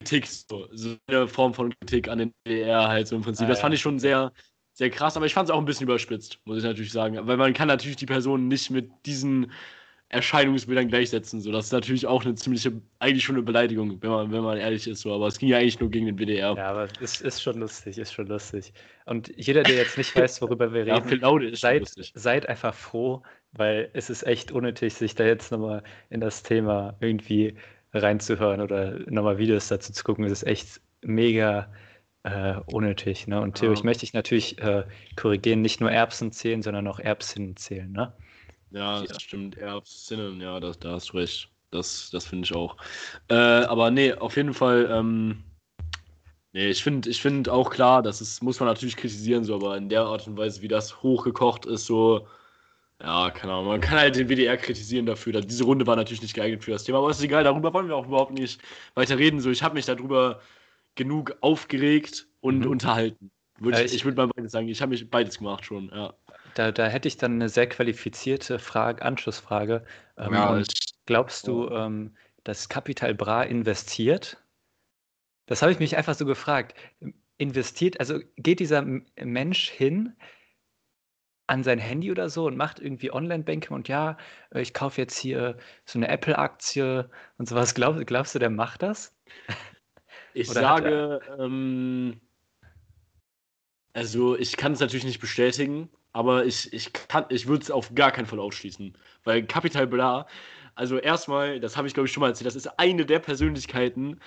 Kritik, 0.00 0.26
so, 0.26 0.68
so 0.72 0.96
eine 1.08 1.26
Form 1.26 1.54
von 1.54 1.74
Kritik 1.80 2.08
an 2.08 2.18
den 2.18 2.34
DDR 2.46 2.88
halt 2.88 3.08
so 3.08 3.16
im 3.16 3.22
Prinzip. 3.22 3.46
Ah, 3.46 3.48
das 3.48 3.60
fand 3.60 3.74
ich 3.74 3.80
schon 3.80 3.98
sehr, 3.98 4.32
sehr 4.72 4.90
krass, 4.90 5.16
aber 5.16 5.26
ich 5.26 5.34
fand 5.34 5.48
es 5.48 5.54
auch 5.54 5.58
ein 5.58 5.64
bisschen 5.64 5.84
überspitzt, 5.84 6.38
muss 6.44 6.58
ich 6.58 6.64
natürlich 6.64 6.92
sagen. 6.92 7.18
Weil 7.26 7.36
man 7.36 7.52
kann 7.52 7.68
natürlich 7.68 7.96
die 7.96 8.06
Person 8.06 8.46
nicht 8.48 8.70
mit 8.70 8.90
diesen 9.06 9.50
Erscheinungsbildern 10.10 10.88
gleichsetzen. 10.88 11.40
So, 11.40 11.52
das 11.52 11.66
ist 11.66 11.72
natürlich 11.72 12.06
auch 12.06 12.24
eine 12.24 12.34
ziemliche, 12.34 12.72
eigentlich 12.98 13.24
schon 13.24 13.36
eine 13.36 13.44
Beleidigung, 13.44 14.00
wenn 14.00 14.10
man, 14.10 14.32
wenn 14.32 14.42
man 14.42 14.56
ehrlich 14.56 14.86
ist. 14.86 15.00
So. 15.00 15.12
Aber 15.12 15.26
es 15.26 15.38
ging 15.38 15.50
ja 15.50 15.58
eigentlich 15.58 15.80
nur 15.80 15.90
gegen 15.90 16.06
den 16.06 16.18
WDR. 16.18 16.54
Ja, 16.56 16.70
aber 16.70 16.88
es 17.00 17.20
ist 17.20 17.42
schon 17.42 17.60
lustig, 17.60 17.98
ist 17.98 18.14
schon 18.14 18.26
lustig. 18.26 18.72
Und 19.04 19.30
jeder, 19.36 19.62
der 19.62 19.76
jetzt 19.76 19.98
nicht 19.98 20.16
weiß, 20.16 20.40
worüber 20.40 20.72
wir 20.72 20.86
reden, 20.86 21.20
ja, 21.20 21.56
seid, 21.56 21.88
seid 22.14 22.48
einfach 22.48 22.74
froh, 22.74 23.22
weil 23.52 23.90
es 23.92 24.08
ist 24.08 24.26
echt 24.26 24.50
unnötig, 24.50 24.94
sich 24.94 25.14
da 25.14 25.24
jetzt 25.24 25.52
nochmal 25.52 25.82
in 26.08 26.20
das 26.20 26.42
Thema 26.42 26.96
irgendwie 27.00 27.54
reinzuhören 27.92 28.62
oder 28.62 28.98
nochmal 29.10 29.36
Videos 29.36 29.68
dazu 29.68 29.92
zu 29.92 30.04
gucken. 30.04 30.24
Es 30.24 30.32
ist 30.32 30.46
echt 30.46 30.80
mega 31.02 31.70
äh, 32.22 32.54
unnötig. 32.72 33.26
Ne? 33.26 33.40
Und 33.40 33.56
Theo, 33.56 33.68
ja. 33.68 33.74
ich 33.74 33.84
möchte 33.84 34.00
dich 34.00 34.14
natürlich 34.14 34.58
äh, 34.58 34.84
korrigieren, 35.16 35.60
nicht 35.60 35.80
nur 35.80 35.90
Erbsen 35.90 36.32
zählen, 36.32 36.62
sondern 36.62 36.86
auch 36.88 36.98
Erbsinnen 36.98 37.56
zählen. 37.56 37.92
Ne? 37.92 38.12
Ja, 38.70 39.02
das 39.02 39.22
stimmt. 39.22 39.56
Erbsinnen, 39.56 40.40
ja, 40.40 40.60
das, 40.60 40.78
da 40.78 40.92
hast 40.92 41.12
du 41.12 41.18
recht. 41.18 41.48
Das, 41.70 42.10
das 42.10 42.26
finde 42.26 42.46
ich 42.46 42.54
auch. 42.54 42.76
Äh, 43.28 43.34
aber 43.34 43.90
nee, 43.90 44.14
auf 44.14 44.36
jeden 44.36 44.54
Fall, 44.54 44.88
ähm, 44.90 45.44
nee, 46.52 46.68
ich 46.68 46.82
finde 46.82 47.10
ich 47.10 47.20
find 47.20 47.48
auch 47.48 47.70
klar, 47.70 48.02
das 48.02 48.20
ist, 48.22 48.42
muss 48.42 48.58
man 48.58 48.68
natürlich 48.68 48.96
kritisieren, 48.96 49.44
so, 49.44 49.54
aber 49.54 49.76
in 49.76 49.90
der 49.90 50.02
Art 50.02 50.26
und 50.26 50.38
Weise, 50.38 50.62
wie 50.62 50.68
das 50.68 51.02
hochgekocht 51.02 51.66
ist, 51.66 51.84
so, 51.84 52.26
ja, 53.02 53.30
keine 53.30 53.52
Ahnung, 53.52 53.66
man 53.66 53.80
kann 53.80 53.98
halt 53.98 54.16
den 54.16 54.28
WDR 54.28 54.56
kritisieren 54.56 55.06
dafür. 55.06 55.40
Diese 55.40 55.64
Runde 55.64 55.86
war 55.86 55.96
natürlich 55.96 56.22
nicht 56.22 56.34
geeignet 56.34 56.64
für 56.64 56.72
das 56.72 56.84
Thema, 56.84 56.98
aber 56.98 57.10
ist 57.10 57.22
egal, 57.22 57.44
darüber 57.44 57.72
wollen 57.74 57.88
wir 57.88 57.96
auch 57.96 58.06
überhaupt 58.06 58.32
nicht 58.32 58.60
weiter 58.94 59.18
reden. 59.18 59.40
So, 59.40 59.50
ich 59.50 59.62
habe 59.62 59.74
mich 59.74 59.86
darüber 59.86 60.40
genug 60.94 61.36
aufgeregt 61.42 62.26
und 62.40 62.60
mhm. 62.60 62.70
unterhalten. 62.70 63.30
Würd 63.60 63.78
ich, 63.78 63.94
ich 63.94 64.04
würde 64.04 64.16
mal 64.16 64.28
beides 64.34 64.52
sagen, 64.52 64.68
ich 64.68 64.80
habe 64.80 64.90
mich 64.90 65.08
beides 65.08 65.38
gemacht 65.38 65.64
schon, 65.64 65.90
ja. 65.94 66.14
Da, 66.54 66.72
da 66.72 66.86
hätte 66.86 67.08
ich 67.08 67.16
dann 67.16 67.34
eine 67.34 67.48
sehr 67.48 67.68
qualifizierte 67.68 68.58
Frage, 68.58 69.02
Anschlussfrage. 69.02 69.84
Ähm, 70.16 70.34
ja, 70.34 70.62
glaubst 71.06 71.46
du, 71.46 71.68
ähm, 71.68 72.16
dass 72.44 72.68
Capital 72.68 73.14
Bra 73.14 73.42
investiert? 73.42 74.42
Das 75.46 75.62
habe 75.62 75.72
ich 75.72 75.78
mich 75.78 75.96
einfach 75.96 76.14
so 76.14 76.26
gefragt. 76.26 76.74
Investiert, 77.38 78.00
also 78.00 78.20
geht 78.36 78.60
dieser 78.60 78.84
Mensch 79.16 79.70
hin 79.70 80.14
an 81.46 81.64
sein 81.64 81.78
Handy 81.78 82.10
oder 82.10 82.28
so 82.28 82.46
und 82.46 82.56
macht 82.56 82.78
irgendwie 82.78 83.10
Online-Banking 83.10 83.74
und 83.74 83.88
ja, 83.88 84.18
äh, 84.52 84.60
ich 84.60 84.74
kaufe 84.74 85.00
jetzt 85.00 85.16
hier 85.16 85.56
so 85.86 85.98
eine 85.98 86.08
Apple-Aktie 86.08 87.10
und 87.38 87.48
sowas. 87.48 87.74
Glaub, 87.74 88.04
glaubst 88.06 88.34
du, 88.34 88.38
der 88.38 88.50
macht 88.50 88.82
das? 88.82 89.16
Ich 90.34 90.50
oder 90.50 90.60
sage, 90.60 91.20
ähm, 91.38 92.20
also 93.94 94.36
ich 94.36 94.56
kann 94.56 94.72
es 94.72 94.80
natürlich 94.80 95.06
nicht 95.06 95.20
bestätigen, 95.20 95.88
aber 96.12 96.44
ich, 96.44 96.72
ich, 96.72 96.90
ich 97.28 97.46
würde 97.46 97.62
es 97.62 97.70
auf 97.70 97.94
gar 97.94 98.10
keinen 98.10 98.26
Fall 98.26 98.40
ausschließen. 98.40 98.96
Weil 99.24 99.44
Capital 99.44 99.86
Bra, 99.86 100.26
also 100.74 100.98
erstmal, 100.98 101.60
das 101.60 101.76
habe 101.76 101.88
ich 101.88 101.94
glaube 101.94 102.06
ich 102.06 102.12
schon 102.12 102.20
mal 102.20 102.28
erzählt, 102.28 102.46
das 102.46 102.56
ist 102.56 102.78
eine 102.78 103.04
der 103.04 103.18
Persönlichkeiten 103.18 104.20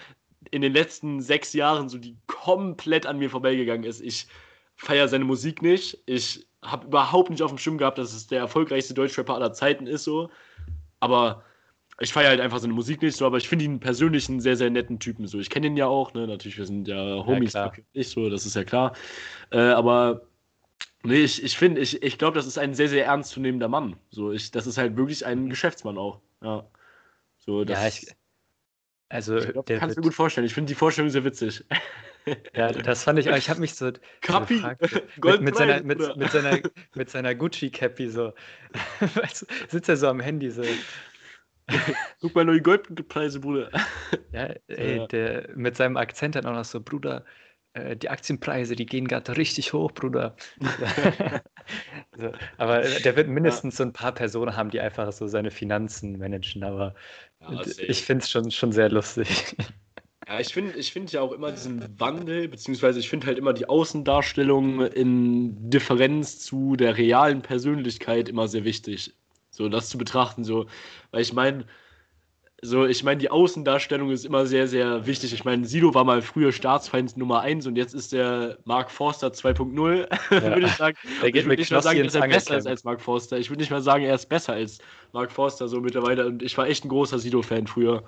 in 0.50 0.62
den 0.62 0.74
letzten 0.74 1.22
sechs 1.22 1.54
Jahren, 1.54 1.89
so 1.89 1.98
die 1.98 2.17
komplett 2.28 3.06
an 3.06 3.20
mir 3.20 3.30
vorbeigegangen 3.30 3.84
ist. 3.84 4.02
Ich 4.02 4.28
feiere 4.76 5.08
seine 5.08 5.26
Musik 5.26 5.62
nicht. 5.62 6.00
Ich 6.06 6.48
habe 6.63 6.88
überhaupt 6.88 7.30
nicht 7.30 7.41
auf 7.41 7.52
dem 7.52 7.58
Schirm 7.58 7.78
gehabt, 7.78 7.98
dass 7.98 8.13
es 8.13 8.28
der 8.28 8.39
erfolgreichste 8.39 8.94
Deutschrapper 8.94 9.36
aller 9.36 9.54
Zeiten 9.54 9.88
ist, 9.88 10.04
so. 10.04 10.30
Aber 11.00 11.44
ich 12.00 12.12
feiere 12.12 12.30
halt 12.30 12.41
einfach 12.41 12.60
seine 12.60 12.74
Musik 12.74 13.02
nicht 13.02 13.15
so, 13.15 13.26
aber 13.26 13.38
ich 13.38 13.48
finde 13.48 13.65
ihn 13.65 13.80
persönlich 13.80 14.28
einen 14.28 14.39
sehr, 14.39 14.58
sehr 14.58 14.70
netten 14.70 15.00
Typen. 15.00 15.28
So, 15.28 15.39
ich 15.39 15.50
kenne 15.50 15.67
ihn 15.67 15.78
ja 15.78 15.86
auch, 15.86 16.13
ne? 16.13 16.28
Natürlich, 16.28 16.58
wir 16.58 16.65
sind 16.65 16.88
ja 16.88 17.26
Homies, 17.26 17.54
ja, 17.54 17.72
nicht 17.94 18.10
so, 18.10 18.30
das 18.30 18.46
ist 18.46 18.56
ja 18.56 18.63
klar. 18.63 18.94
Äh, 19.52 19.60
aber 19.60 20.23
Nee, 21.04 21.23
ich, 21.23 21.43
ich 21.43 21.58
finde, 21.58 21.81
ich, 21.81 22.02
ich 22.04 22.17
glaube, 22.17 22.35
das 22.35 22.45
ist 22.45 22.58
ein 22.58 22.73
sehr, 22.73 22.87
sehr 22.87 23.06
ernstzunehmender 23.06 23.67
Mann. 23.67 23.95
So, 24.12 24.31
ich, 24.31 24.52
das 24.52 24.67
ist 24.67 24.77
halt 24.77 24.97
wirklich 24.97 25.25
ein 25.25 25.49
Geschäftsmann 25.49 25.97
auch. 25.97 26.21
Ja. 26.41 26.67
So, 27.39 27.65
das, 27.65 27.81
ja, 27.81 27.87
ich, 27.87 28.15
also, 29.10 29.37
ich 29.37 29.49
glaub, 29.49 29.65
kannst 29.65 29.97
du 29.97 30.02
mir 30.02 30.06
gut 30.06 30.13
vorstellen. 30.13 30.45
Ich 30.45 30.54
finde 30.54 30.69
die 30.69 30.75
Vorstellung 30.75 31.10
sehr 31.10 31.23
witzig. 31.23 31.65
Ja, 32.54 32.71
das 32.71 33.04
fand 33.04 33.17
ich 33.17 33.31
auch. 33.31 33.35
Ich 33.35 33.49
habe 33.49 33.60
mich 33.60 33.73
so, 33.73 33.91
Kapi, 34.21 34.58
gefragt, 34.58 34.81
mit, 35.23 35.41
mit, 35.41 35.56
seiner, 35.56 35.81
mit, 35.81 36.17
mit, 36.17 36.29
seiner, 36.29 36.60
mit 36.93 37.10
seiner 37.10 37.33
Gucci-Cappy 37.33 38.10
so. 38.10 38.33
weißt 38.99 39.41
du, 39.41 39.45
sitzt 39.69 39.89
er 39.89 39.97
so 39.97 40.08
am 40.08 40.19
Handy 40.19 40.52
so. 40.52 40.62
Guck 42.21 42.35
mal, 42.35 42.45
neue 42.45 42.62
Goldpreise, 42.62 43.39
Bruder. 43.39 43.71
Ja, 44.33 44.54
ey, 44.67 45.08
der 45.08 45.49
mit 45.56 45.75
seinem 45.75 45.97
Akzent 45.97 46.35
dann 46.35 46.45
auch 46.45 46.54
noch 46.54 46.63
so, 46.63 46.79
Bruder, 46.79 47.25
äh, 47.74 47.96
die 47.96 48.10
Aktienpreise, 48.10 48.76
die 48.76 48.86
gehen 48.86 49.08
gerade 49.08 49.38
richtig 49.38 49.74
hoch, 49.74 49.92
Bruder. 49.92 50.36
so, 52.17 52.32
aber 52.58 52.82
der 52.82 53.15
wird 53.15 53.28
mindestens 53.30 53.76
ja. 53.76 53.78
so 53.78 53.84
ein 53.84 53.94
paar 53.94 54.12
Personen 54.12 54.56
haben, 54.56 54.72
die 54.72 54.82
einfach 54.82 55.12
so 55.12 55.28
seine 55.28 55.52
Finanzen 55.52 56.17
managen, 56.17 56.63
aber 56.63 56.96
ja, 57.40 57.62
ich 57.88 58.04
finde 58.04 58.24
es 58.24 58.30
schon, 58.30 58.52
schon 58.52 58.72
sehr 58.72 58.90
lustig. 58.90 59.56
Ja, 60.28 60.40
ich 60.40 60.54
finde 60.54 60.78
ich 60.78 60.94
find 60.94 61.12
ja 61.12 61.19
auch 61.19 61.32
immer 61.34 61.52
diesen 61.52 62.00
Wandel, 62.00 62.48
beziehungsweise 62.48 63.00
ich 63.00 63.10
finde 63.10 63.28
halt 63.28 63.38
immer 63.38 63.54
die 63.54 63.67
Außendarstellung 63.67 64.86
in 64.86 65.69
Differenz 65.69 66.40
zu 66.40 66.76
der 66.76 66.96
realen 66.96 67.42
Persönlichkeit 67.42 68.30
immer 68.30 68.48
sehr 68.48 68.63
wichtig. 68.63 69.13
So, 69.50 69.67
das 69.67 69.90
zu 69.90 69.98
betrachten, 69.98 70.44
so, 70.46 70.67
weil 71.10 71.22
ich 71.22 71.34
meine, 71.34 71.65
so, 72.63 72.85
ich 72.85 73.03
meine, 73.03 73.17
die 73.17 73.31
Außendarstellung 73.31 74.12
ist 74.12 74.23
immer 74.23 74.45
sehr, 74.45 74.67
sehr 74.67 75.07
wichtig. 75.07 75.33
Ich 75.33 75.43
meine, 75.43 75.65
Sido 75.65 75.95
war 75.95 76.03
mal 76.03 76.21
früher 76.21 76.51
Staatsfeind 76.51 77.17
Nummer 77.17 77.41
1 77.41 77.65
und 77.65 77.75
jetzt 77.75 77.95
ist 77.95 78.13
der 78.13 78.59
Mark 78.65 78.91
Forster 78.91 79.29
2.0, 79.29 80.07
ja. 80.31 80.41
würde 80.43 80.67
ich 80.67 80.73
sagen. 80.73 80.95
Der 81.23 81.31
geht 81.31 81.41
ich 81.41 81.47
würde 81.47 81.59
nicht 81.59 81.71
mal 81.71 81.81
sagen, 81.81 82.03
dass 82.03 82.13
er 82.13 82.27
besser 82.27 82.57
ist 82.57 82.67
als 82.67 82.83
Mark 82.83 83.01
Forster. 83.01 83.39
Ich 83.39 83.49
würde 83.49 83.62
nicht 83.62 83.71
mal 83.71 83.81
sagen, 83.81 84.03
er 84.03 84.13
ist 84.13 84.29
besser 84.29 84.53
als 84.53 84.77
Mark 85.12 85.31
Forster 85.31 85.67
so 85.67 85.81
mittlerweile. 85.81 86.27
Und 86.27 86.43
ich 86.43 86.55
war 86.55 86.67
echt 86.67 86.85
ein 86.85 86.89
großer 86.89 87.17
Sido-Fan 87.17 87.65
früher. 87.65 88.03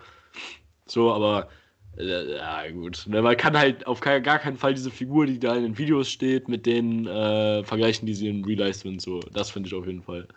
So, 0.85 1.11
aber 1.11 1.49
äh, 1.97 2.35
ja, 2.37 2.69
gut. 2.69 3.05
Ne, 3.07 3.23
man 3.23 3.35
kann 3.35 3.57
halt 3.57 3.87
auf 3.87 4.01
gar 4.01 4.21
keinen 4.21 4.57
Fall 4.57 4.75
diese 4.75 4.91
Figur, 4.91 5.25
die 5.25 5.39
da 5.39 5.55
in 5.55 5.63
den 5.63 5.77
Videos 5.79 6.11
steht, 6.11 6.47
mit 6.47 6.67
den 6.67 7.07
äh, 7.07 7.63
vergleichen, 7.63 8.05
die 8.05 8.13
sie 8.13 8.27
in 8.27 8.45
Real 8.45 8.59
Life 8.59 8.79
sind. 8.79 9.01
So, 9.01 9.19
das 9.33 9.49
finde 9.49 9.67
ich 9.67 9.73
auf 9.73 9.87
jeden 9.87 10.03
Fall. 10.03 10.27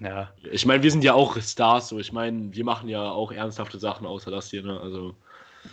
Ja. 0.00 0.32
Ich 0.50 0.64
meine, 0.66 0.82
wir 0.82 0.90
sind 0.90 1.04
ja 1.04 1.14
auch 1.14 1.40
Stars, 1.40 1.88
so. 1.88 1.98
Ich 1.98 2.12
meine, 2.12 2.54
wir 2.54 2.64
machen 2.64 2.88
ja 2.88 3.10
auch 3.10 3.32
ernsthafte 3.32 3.78
Sachen 3.78 4.06
außer 4.06 4.30
das 4.30 4.50
hier, 4.50 4.62
ne? 4.62 4.80
Also. 4.80 5.14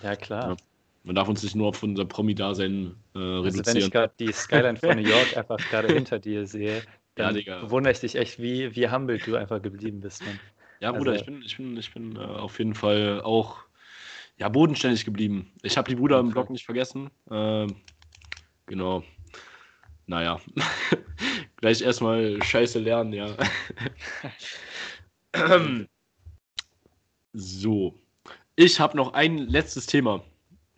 Ja, 0.04 0.16
klar. 0.16 0.50
Ja. 0.50 0.58
Man 1.04 1.16
darf 1.16 1.30
uns 1.30 1.42
nicht 1.42 1.56
nur 1.56 1.70
auf 1.70 1.82
unser 1.82 2.04
Promi-Dasein 2.04 2.96
äh, 3.16 3.18
reduzieren. 3.18 3.60
Also 3.60 3.74
wenn 3.74 3.78
ich 3.78 3.92
gerade 3.92 4.14
die 4.20 4.32
Skyline 4.34 4.78
von 4.78 4.98
New 4.98 5.08
York 5.08 5.38
einfach 5.38 5.58
gerade 5.70 5.94
hinter 5.94 6.20
dir 6.20 6.46
sehe, 6.46 6.84
dann 7.16 7.38
ja, 7.38 7.62
bewundere 7.62 7.94
ich 7.94 8.02
dich 8.02 8.16
echt, 8.16 8.40
wie, 8.40 8.76
wie 8.76 8.90
humble 8.90 9.18
du 9.18 9.38
einfach 9.38 9.62
geblieben 9.62 10.02
bist. 10.02 10.26
Man. 10.26 10.38
Ja, 10.82 10.92
Bruder, 10.92 11.12
also, 11.12 11.22
ich 11.22 11.26
bin, 11.26 11.42
ich 11.42 11.58
bin, 11.58 11.78
ich 11.78 11.94
bin 11.94 12.16
äh, 12.18 12.20
auf 12.20 12.60
jeden 12.60 12.76
Fall 12.76 13.22
auch 13.22 13.60
ja, 14.38 14.50
bodenständig 14.50 15.06
geblieben. 15.06 15.52
Ich 15.64 15.78
habe 15.78 15.90
die 15.90 15.96
Bruder 15.96 16.20
im 16.20 16.30
Blog 16.30 16.50
nicht 16.50 16.66
vergessen. 16.66 17.10
Äh, 17.32 17.68
genau. 18.66 19.04
Naja. 20.08 20.40
Gleich 21.58 21.82
erstmal 21.82 22.42
Scheiße 22.42 22.80
lernen, 22.80 23.14
ja. 23.14 23.36
so. 27.34 27.94
Ich 28.56 28.80
habe 28.80 28.98
noch 28.98 29.14
ein 29.14 29.38
letztes 29.38 29.86
Thema. 29.86 30.24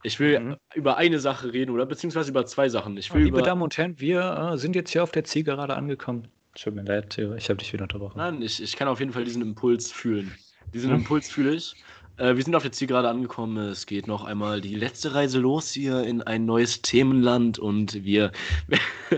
Ich 0.03 0.19
will 0.19 0.39
mhm. 0.39 0.55
über 0.73 0.97
eine 0.97 1.19
Sache 1.19 1.53
reden 1.53 1.71
oder 1.71 1.85
beziehungsweise 1.85 2.31
über 2.31 2.45
zwei 2.45 2.69
Sachen. 2.69 2.97
Ich 2.97 3.13
will 3.13 3.23
Liebe. 3.23 3.41
Damen 3.41 3.61
und 3.61 3.77
Herren, 3.77 3.99
wir 3.99 4.51
äh, 4.53 4.57
sind 4.57 4.75
jetzt 4.75 4.91
hier 4.91 5.03
auf 5.03 5.11
der 5.11 5.25
Zielgerade 5.25 5.75
angekommen. 5.75 6.27
Tut 6.55 6.73
mir 6.73 6.83
leid, 6.83 7.17
ich 7.17 7.49
habe 7.49 7.57
dich 7.57 7.71
wieder 7.71 7.83
unterbrochen. 7.83 8.17
Nein, 8.17 8.41
ich, 8.41 8.61
ich 8.61 8.75
kann 8.75 8.87
auf 8.87 8.99
jeden 8.99 9.13
Fall 9.13 9.23
diesen 9.23 9.41
Impuls 9.41 9.91
fühlen. 9.91 10.33
Diesen 10.73 10.89
mhm. 10.89 10.97
Impuls 10.97 11.29
fühle 11.29 11.53
ich. 11.53 11.75
Äh, 12.19 12.35
wir 12.35 12.43
sind 12.43 12.55
auf 12.55 12.63
der 12.63 12.73
Zielgerade 12.73 13.09
angekommen. 13.09 13.57
Es 13.57 13.85
geht 13.85 14.07
noch 14.07 14.25
einmal 14.25 14.59
die 14.59 14.75
letzte 14.75 15.15
Reise 15.15 15.39
los 15.39 15.71
hier 15.71 16.03
in 16.03 16.21
ein 16.21 16.45
neues 16.45 16.81
Themenland 16.81 17.59
und 17.59 18.03
wir. 18.03 18.31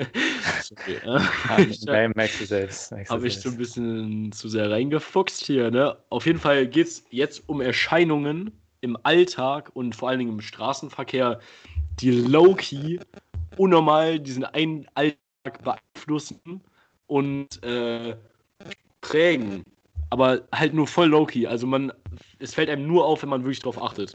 Sorry, 0.62 0.98
äh, 1.04 2.08
merkst 2.16 2.42
du 2.42 2.46
selbst. 2.46 2.92
Habe 3.10 3.28
ich 3.28 3.40
so 3.40 3.50
ein 3.50 3.58
bisschen 3.58 4.32
zu 4.32 4.48
sehr 4.48 4.70
reingefuchst 4.70 5.44
hier, 5.44 5.72
ne? 5.72 5.98
Auf 6.10 6.28
jeden 6.28 6.40
Fall 6.40 6.68
geht 6.68 6.88
es 6.88 7.04
jetzt 7.10 7.44
um 7.48 7.60
Erscheinungen 7.60 8.52
im 8.82 8.98
Alltag 9.02 9.72
und 9.74 9.96
vor 9.96 10.10
allen 10.10 10.20
Dingen 10.20 10.34
im 10.34 10.42
Straßenverkehr, 10.42 11.40
die 12.00 12.12
low-key 12.12 13.00
unnormal 13.58 14.20
diesen 14.20 14.46
einen 14.46 14.88
Alltag 14.94 15.64
beeinflussen 15.64 16.62
und 17.08 17.64
äh, 17.64 18.16
prägen 19.02 19.64
aber 20.12 20.42
halt 20.54 20.74
nur 20.74 20.88
voll 20.88 21.08
low-key. 21.08 21.48
Also 21.48 21.66
man, 21.66 21.92
es 22.38 22.54
fällt 22.54 22.70
einem 22.70 22.86
nur 22.86 23.06
auf, 23.06 23.24
wenn 23.24 23.30
man 23.30 23.44
wirklich 23.44 23.62
drauf 23.62 23.82
achtet. 23.82 24.14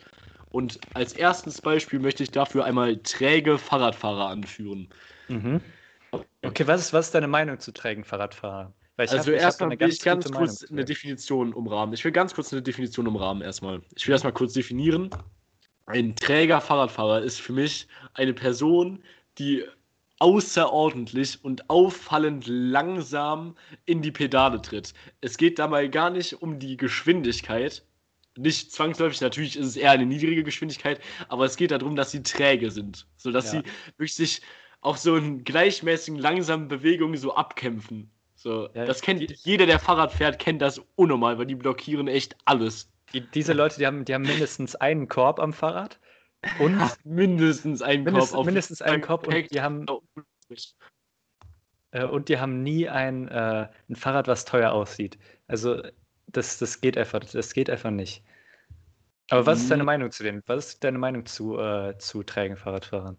Und 0.50 0.78
als 0.94 1.14
erstes 1.14 1.60
Beispiel 1.60 1.98
möchte 1.98 2.22
ich 2.22 2.30
dafür 2.30 2.64
einmal 2.64 2.98
träge 2.98 3.58
Fahrradfahrer 3.58 4.28
anführen. 4.28 4.88
Mhm. 5.28 5.60
Okay, 6.42 6.66
was 6.66 6.82
ist, 6.82 6.92
was 6.92 7.06
ist 7.06 7.14
deine 7.14 7.28
Meinung 7.28 7.58
zu 7.58 7.72
trägen 7.72 8.04
Fahrradfahrern? 8.04 8.72
also 8.98 9.30
erstmal 9.30 9.78
will 9.78 9.88
ich 9.88 10.00
ganz 10.00 10.30
kurz 10.30 10.70
eine 10.70 10.84
Definition 10.84 11.52
umrahmen. 11.52 11.92
Ich 11.92 12.04
will 12.04 12.12
ganz 12.12 12.34
kurz 12.34 12.52
eine 12.52 12.62
Definition 12.62 13.06
umrahmen 13.06 13.42
erstmal. 13.42 13.82
Ich 13.94 14.06
will 14.06 14.12
erstmal 14.12 14.32
kurz 14.32 14.52
definieren. 14.54 15.10
Ein 15.86 16.14
träger 16.16 16.60
Fahrradfahrer 16.60 17.22
ist 17.22 17.40
für 17.40 17.52
mich 17.52 17.88
eine 18.14 18.32
Person, 18.32 19.02
die 19.38 19.64
außerordentlich 20.18 21.44
und 21.44 21.68
auffallend 21.68 22.44
langsam 22.46 23.56
in 23.84 24.02
die 24.02 24.12
Pedale 24.12 24.62
tritt. 24.62 24.94
Es 25.20 25.36
geht 25.36 25.58
dabei 25.58 25.88
gar 25.88 26.10
nicht 26.10 26.40
um 26.42 26.58
die 26.58 26.76
Geschwindigkeit. 26.76 27.84
Nicht 28.38 28.72
zwangsläufig, 28.72 29.20
natürlich 29.20 29.56
ist 29.56 29.66
es 29.66 29.76
eher 29.76 29.92
eine 29.92 30.06
niedrige 30.06 30.44
Geschwindigkeit, 30.44 31.00
aber 31.28 31.44
es 31.44 31.56
geht 31.56 31.70
darum, 31.70 31.96
dass 31.96 32.10
sie 32.10 32.22
träge 32.22 32.70
sind. 32.70 33.06
Sodass 33.16 33.52
ja. 33.52 33.60
sie 33.60 33.66
wirklich 33.96 34.14
sich 34.14 34.42
auch 34.82 34.96
so 34.96 35.16
in 35.16 35.42
gleichmäßigen, 35.44 36.18
langsamen 36.20 36.68
Bewegungen 36.68 37.16
so 37.16 37.34
abkämpfen. 37.34 38.10
So, 38.34 38.68
ja, 38.74 38.84
das 38.84 39.00
kennt 39.00 39.30
jeder, 39.44 39.64
der 39.64 39.78
Fahrrad 39.78 40.12
fährt, 40.12 40.38
kennt 40.38 40.60
das 40.60 40.80
unnormal, 40.94 41.38
weil 41.38 41.46
die 41.46 41.54
blockieren 41.54 42.08
echt 42.08 42.36
alles. 42.44 42.90
Die, 43.12 43.22
diese 43.22 43.54
Leute, 43.54 43.78
die 43.78 43.86
haben, 43.86 44.04
die 44.04 44.14
haben 44.14 44.22
mindestens 44.22 44.76
einen 44.76 45.08
Korb 45.08 45.40
am 45.40 45.52
Fahrrad 45.52 45.98
und 46.58 46.80
mindestens 47.04 47.82
einen 47.82 48.04
mindestens, 48.04 48.32
Korb. 48.32 48.46
mindestens 48.46 48.82
einen 48.82 49.02
Korb 49.02 49.26
und 49.26 49.50
die 49.50 49.60
haben. 49.60 49.86
Äh, 51.92 52.04
und 52.04 52.28
die 52.28 52.38
haben 52.38 52.62
nie 52.62 52.88
ein, 52.88 53.28
äh, 53.28 53.68
ein 53.88 53.96
Fahrrad, 53.96 54.28
was 54.28 54.44
teuer 54.44 54.72
aussieht. 54.72 55.18
Also 55.46 55.82
das, 56.26 56.58
das 56.58 56.80
geht 56.80 56.98
einfach, 56.98 57.20
das 57.20 57.52
geht 57.52 57.70
einfach 57.70 57.90
nicht. 57.90 58.22
Aber 59.30 59.46
was 59.46 59.60
ist 59.60 59.70
deine 59.70 59.82
mhm. 59.82 59.86
Meinung 59.86 60.10
zu 60.10 60.22
dem? 60.22 60.42
Was 60.46 60.68
ist 60.68 60.84
deine 60.84 60.98
Meinung 60.98 61.26
zu, 61.26 61.58
äh, 61.58 61.98
zu 61.98 62.22
trägen 62.22 62.56
Fahrradfahrern? 62.56 63.16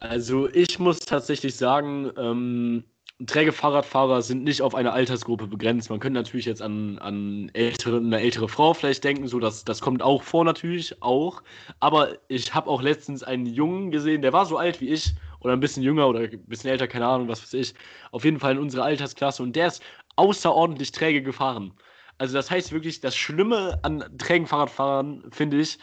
Also 0.00 0.48
ich 0.50 0.78
muss 0.78 1.00
tatsächlich 1.00 1.56
sagen, 1.56 2.10
ähm, 2.16 2.84
träge 3.26 3.52
Fahrradfahrer 3.52 4.22
sind 4.22 4.44
nicht 4.44 4.62
auf 4.62 4.74
eine 4.74 4.92
Altersgruppe 4.92 5.48
begrenzt. 5.48 5.90
Man 5.90 5.98
könnte 5.98 6.20
natürlich 6.20 6.46
jetzt 6.46 6.62
an, 6.62 6.98
an 6.98 7.50
ältere, 7.52 7.96
eine 7.96 8.20
ältere 8.20 8.48
Frau 8.48 8.74
vielleicht 8.74 9.02
denken, 9.02 9.26
so 9.26 9.40
dass 9.40 9.64
das 9.64 9.80
kommt 9.80 10.02
auch 10.02 10.22
vor 10.22 10.44
natürlich 10.44 11.02
auch. 11.02 11.42
Aber 11.80 12.18
ich 12.28 12.54
habe 12.54 12.70
auch 12.70 12.80
letztens 12.80 13.24
einen 13.24 13.46
Jungen 13.46 13.90
gesehen, 13.90 14.22
der 14.22 14.32
war 14.32 14.46
so 14.46 14.56
alt 14.56 14.80
wie 14.80 14.88
ich 14.90 15.14
oder 15.40 15.52
ein 15.52 15.60
bisschen 15.60 15.82
jünger 15.82 16.08
oder 16.08 16.20
ein 16.20 16.44
bisschen 16.46 16.70
älter, 16.70 16.86
keine 16.86 17.06
Ahnung, 17.06 17.28
was 17.28 17.42
weiß 17.42 17.54
ich. 17.54 17.74
Auf 18.12 18.24
jeden 18.24 18.38
Fall 18.38 18.52
in 18.52 18.58
unserer 18.58 18.84
Altersklasse 18.84 19.42
und 19.42 19.56
der 19.56 19.66
ist 19.66 19.82
außerordentlich 20.16 20.92
träge 20.92 21.22
gefahren. 21.22 21.74
Also 22.18 22.34
das 22.34 22.50
heißt 22.50 22.72
wirklich, 22.72 23.00
das 23.00 23.16
Schlimme 23.16 23.80
an 23.82 24.04
trägen 24.18 24.46
Fahrradfahrern 24.46 25.24
finde 25.30 25.60
ich, 25.60 25.78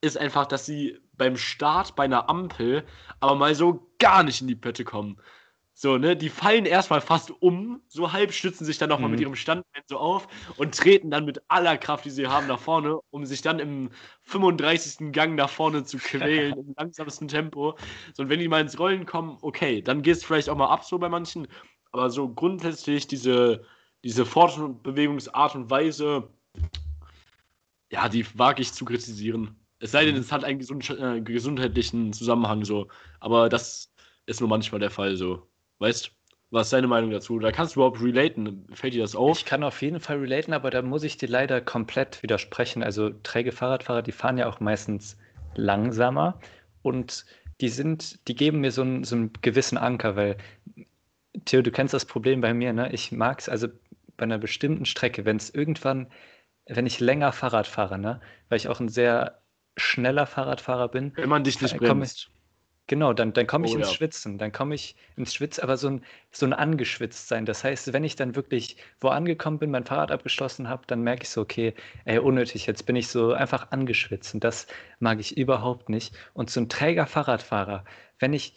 ist 0.00 0.18
einfach, 0.18 0.46
dass 0.46 0.66
sie 0.66 0.98
beim 1.14 1.36
Start 1.36 1.96
bei 1.96 2.04
einer 2.04 2.28
Ampel 2.28 2.84
aber 3.20 3.34
mal 3.34 3.54
so 3.54 3.90
gar 3.98 4.22
nicht 4.22 4.40
in 4.40 4.48
die 4.48 4.54
Pötte 4.54 4.84
kommen. 4.84 5.18
So, 5.78 5.98
ne, 5.98 6.16
die 6.16 6.30
fallen 6.30 6.64
erstmal 6.64 7.02
fast 7.02 7.30
um, 7.42 7.82
so 7.86 8.10
halb 8.10 8.32
stützen 8.32 8.64
sich 8.64 8.78
dann 8.78 8.88
nochmal 8.88 9.08
mhm. 9.08 9.16
mit 9.16 9.20
ihrem 9.20 9.34
Standbein 9.34 9.82
so 9.86 9.98
auf 9.98 10.26
und 10.56 10.74
treten 10.74 11.10
dann 11.10 11.26
mit 11.26 11.42
aller 11.48 11.76
Kraft, 11.76 12.06
die 12.06 12.10
sie 12.10 12.28
haben, 12.28 12.46
nach 12.46 12.58
vorne, 12.58 12.98
um 13.10 13.26
sich 13.26 13.42
dann 13.42 13.58
im 13.58 13.90
35. 14.22 15.12
Gang 15.12 15.34
nach 15.34 15.50
vorne 15.50 15.84
zu 15.84 15.98
quälen, 15.98 16.56
im 16.58 16.74
langsamsten 16.78 17.28
Tempo. 17.28 17.76
So, 18.14 18.22
und 18.22 18.30
wenn 18.30 18.40
die 18.40 18.48
mal 18.48 18.62
ins 18.62 18.78
Rollen 18.78 19.04
kommen, 19.04 19.36
okay, 19.42 19.82
dann 19.82 20.00
geht 20.00 20.16
es 20.16 20.24
vielleicht 20.24 20.48
auch 20.48 20.56
mal 20.56 20.70
ab 20.70 20.82
so 20.82 20.98
bei 20.98 21.10
manchen, 21.10 21.46
aber 21.92 22.08
so 22.08 22.26
grundsätzlich 22.26 23.06
diese, 23.06 23.62
diese 24.02 24.24
Fortbewegungsart 24.24 25.56
und 25.56 25.68
Weise, 25.68 26.30
ja, 27.92 28.08
die 28.08 28.26
wage 28.38 28.62
ich 28.62 28.72
zu 28.72 28.86
kritisieren. 28.86 29.56
Es 29.78 29.90
sei 29.90 30.06
denn, 30.06 30.14
mhm. 30.14 30.22
es 30.22 30.32
hat 30.32 30.42
einen 30.42 30.58
gesund, 30.58 30.88
äh, 30.88 31.20
gesundheitlichen 31.20 32.14
Zusammenhang 32.14 32.64
so, 32.64 32.88
aber 33.20 33.50
das 33.50 33.92
ist 34.24 34.40
nur 34.40 34.48
manchmal 34.48 34.80
der 34.80 34.90
Fall 34.90 35.16
so. 35.18 35.46
Weißt 35.78 36.10
was 36.50 36.68
ist 36.68 36.72
deine 36.72 36.86
Meinung 36.86 37.10
dazu? 37.10 37.38
Da 37.38 37.50
kannst 37.50 37.74
du 37.74 37.80
überhaupt 37.80 38.00
relaten. 38.00 38.66
Fällt 38.72 38.94
dir 38.94 39.02
das 39.02 39.16
auf? 39.16 39.36
Ich 39.36 39.44
kann 39.44 39.64
auf 39.64 39.82
jeden 39.82 39.98
Fall 39.98 40.18
relaten, 40.18 40.52
aber 40.52 40.70
da 40.70 40.80
muss 40.80 41.02
ich 41.02 41.16
dir 41.16 41.28
leider 41.28 41.60
komplett 41.60 42.22
widersprechen. 42.22 42.82
Also 42.82 43.10
träge 43.10 43.50
Fahrradfahrer, 43.50 44.02
die 44.02 44.12
fahren 44.12 44.38
ja 44.38 44.48
auch 44.48 44.60
meistens 44.60 45.18
langsamer 45.54 46.38
und 46.82 47.26
die 47.60 47.68
sind, 47.68 48.28
die 48.28 48.36
geben 48.36 48.60
mir 48.60 48.70
so 48.70 48.82
einen, 48.82 49.02
so 49.02 49.16
einen 49.16 49.32
gewissen 49.42 49.76
Anker, 49.76 50.14
weil 50.14 50.36
Theo, 51.44 51.62
du 51.62 51.70
kennst 51.70 51.94
das 51.94 52.04
Problem 52.04 52.40
bei 52.40 52.54
mir, 52.54 52.72
ne? 52.72 52.92
Ich 52.92 53.12
mag 53.12 53.40
es 53.40 53.48
also 53.48 53.68
bei 54.16 54.22
einer 54.22 54.38
bestimmten 54.38 54.86
Strecke, 54.86 55.24
wenn 55.24 55.36
es 55.36 55.50
irgendwann, 55.50 56.06
wenn 56.66 56.86
ich 56.86 57.00
länger 57.00 57.32
Fahrrad 57.32 57.66
fahre, 57.66 57.98
ne? 57.98 58.20
Weil 58.48 58.56
ich 58.56 58.68
auch 58.68 58.80
ein 58.80 58.88
sehr 58.88 59.42
schneller 59.76 60.26
Fahrradfahrer 60.26 60.88
bin. 60.88 61.12
Wenn 61.16 61.28
man 61.28 61.44
dich 61.44 61.60
nicht 61.60 61.76
bremst. 61.76 62.30
Genau, 62.88 63.12
dann, 63.12 63.32
dann 63.32 63.46
komme 63.48 63.66
ich 63.66 63.74
Oh 63.74 63.76
ins 63.76 63.88
ja. 63.88 63.92
Schwitzen. 63.92 64.38
Dann 64.38 64.52
komme 64.52 64.74
ich 64.76 64.94
ins 65.16 65.34
Schwitzen, 65.34 65.62
aber 65.64 65.76
so 65.76 65.88
ein, 65.88 66.04
so 66.30 66.46
ein 66.46 66.52
angeschwitzt 66.52 67.26
sein. 67.28 67.44
Das 67.44 67.64
heißt, 67.64 67.92
wenn 67.92 68.04
ich 68.04 68.14
dann 68.14 68.36
wirklich 68.36 68.76
wo 69.00 69.08
angekommen 69.08 69.58
bin, 69.58 69.70
mein 69.72 69.84
Fahrrad 69.84 70.12
abgeschlossen 70.12 70.68
habe, 70.68 70.84
dann 70.86 71.02
merke 71.02 71.24
ich 71.24 71.30
so, 71.30 71.40
okay, 71.40 71.74
ey, 72.04 72.18
unnötig, 72.18 72.66
jetzt 72.66 72.86
bin 72.86 72.94
ich 72.94 73.08
so 73.08 73.32
einfach 73.32 73.72
angeschwitzt. 73.72 74.34
Und 74.34 74.44
das 74.44 74.66
mag 75.00 75.18
ich 75.18 75.36
überhaupt 75.36 75.88
nicht. 75.88 76.14
Und 76.32 76.48
so 76.50 76.60
ein 76.60 76.68
träger 76.68 77.06
Fahrradfahrer, 77.06 77.84
wenn 78.20 78.32
ich 78.32 78.54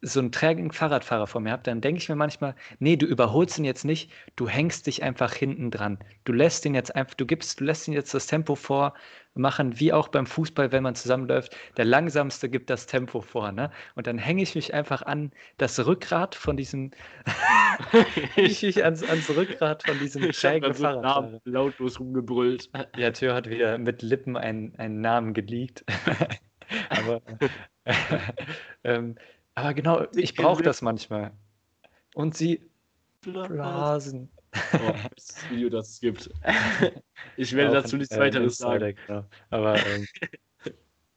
so 0.00 0.20
einen 0.20 0.30
trägen 0.30 0.70
Fahrradfahrer 0.70 1.26
vor 1.26 1.40
mir 1.40 1.50
habe, 1.50 1.62
dann 1.64 1.80
denke 1.80 2.00
ich 2.00 2.08
mir 2.08 2.14
manchmal, 2.14 2.54
nee, 2.78 2.96
du 2.96 3.06
überholst 3.06 3.58
ihn 3.58 3.64
jetzt 3.64 3.84
nicht, 3.84 4.12
du 4.36 4.48
hängst 4.48 4.86
dich 4.86 5.02
einfach 5.02 5.34
hinten 5.34 5.70
dran. 5.70 5.98
Du 6.24 6.32
lässt 6.32 6.64
ihn 6.66 6.74
jetzt 6.74 6.94
einfach, 6.94 7.14
du 7.14 7.26
gibst, 7.26 7.58
du 7.58 7.64
lässt 7.64 7.88
ihn 7.88 7.94
jetzt 7.94 8.14
das 8.14 8.28
Tempo 8.28 8.54
vormachen, 8.54 9.80
wie 9.80 9.92
auch 9.92 10.08
beim 10.08 10.26
Fußball, 10.26 10.70
wenn 10.70 10.84
man 10.84 10.94
zusammenläuft. 10.94 11.56
Der 11.76 11.84
langsamste 11.84 12.48
gibt 12.48 12.70
das 12.70 12.86
Tempo 12.86 13.20
vor, 13.20 13.50
ne? 13.50 13.72
Und 13.96 14.06
dann 14.06 14.18
hänge 14.18 14.42
ich 14.42 14.54
mich 14.54 14.72
einfach 14.72 15.02
an 15.02 15.32
das 15.56 15.84
Rückgrat 15.84 16.36
von 16.36 16.56
diesem, 16.56 16.92
hänge 18.34 18.48
ich 18.48 18.62
mich 18.62 18.84
ans, 18.84 19.02
ans 19.02 19.28
Rückgrat 19.30 19.82
von 19.82 19.98
diesem 19.98 20.22
trägen 20.32 20.74
so 20.74 20.82
Fahrradfahrer. 20.82 21.22
Namen 21.22 21.40
lautlos 21.44 21.98
rumgebrüllt. 21.98 22.70
Ja, 22.96 23.10
Theo 23.10 23.34
hat 23.34 23.50
wieder 23.50 23.78
mit 23.78 24.02
Lippen 24.02 24.36
einen, 24.36 24.76
einen 24.76 25.00
Namen 25.00 25.34
geleakt. 25.34 25.84
aber, 26.90 27.20
ähm, 28.84 29.16
aber 29.58 29.74
genau, 29.74 30.06
ich 30.14 30.34
brauche 30.34 30.62
das 30.62 30.82
manchmal. 30.82 31.32
Und 32.14 32.36
sie 32.36 32.68
blasen. 33.20 34.30
Oh, 34.72 34.92
bestes 35.14 35.50
Video, 35.50 35.68
das 35.68 35.90
es 35.90 36.00
gibt. 36.00 36.30
Ich 37.36 37.52
werde 37.54 37.70
Auch 37.70 37.82
dazu 37.82 37.96
nichts 37.96 38.14
äh, 38.14 38.20
weiteres 38.20 38.58
sagen. 38.58 38.96
Genau. 39.06 39.24
Aber 39.50 39.76
ähm, 39.86 40.06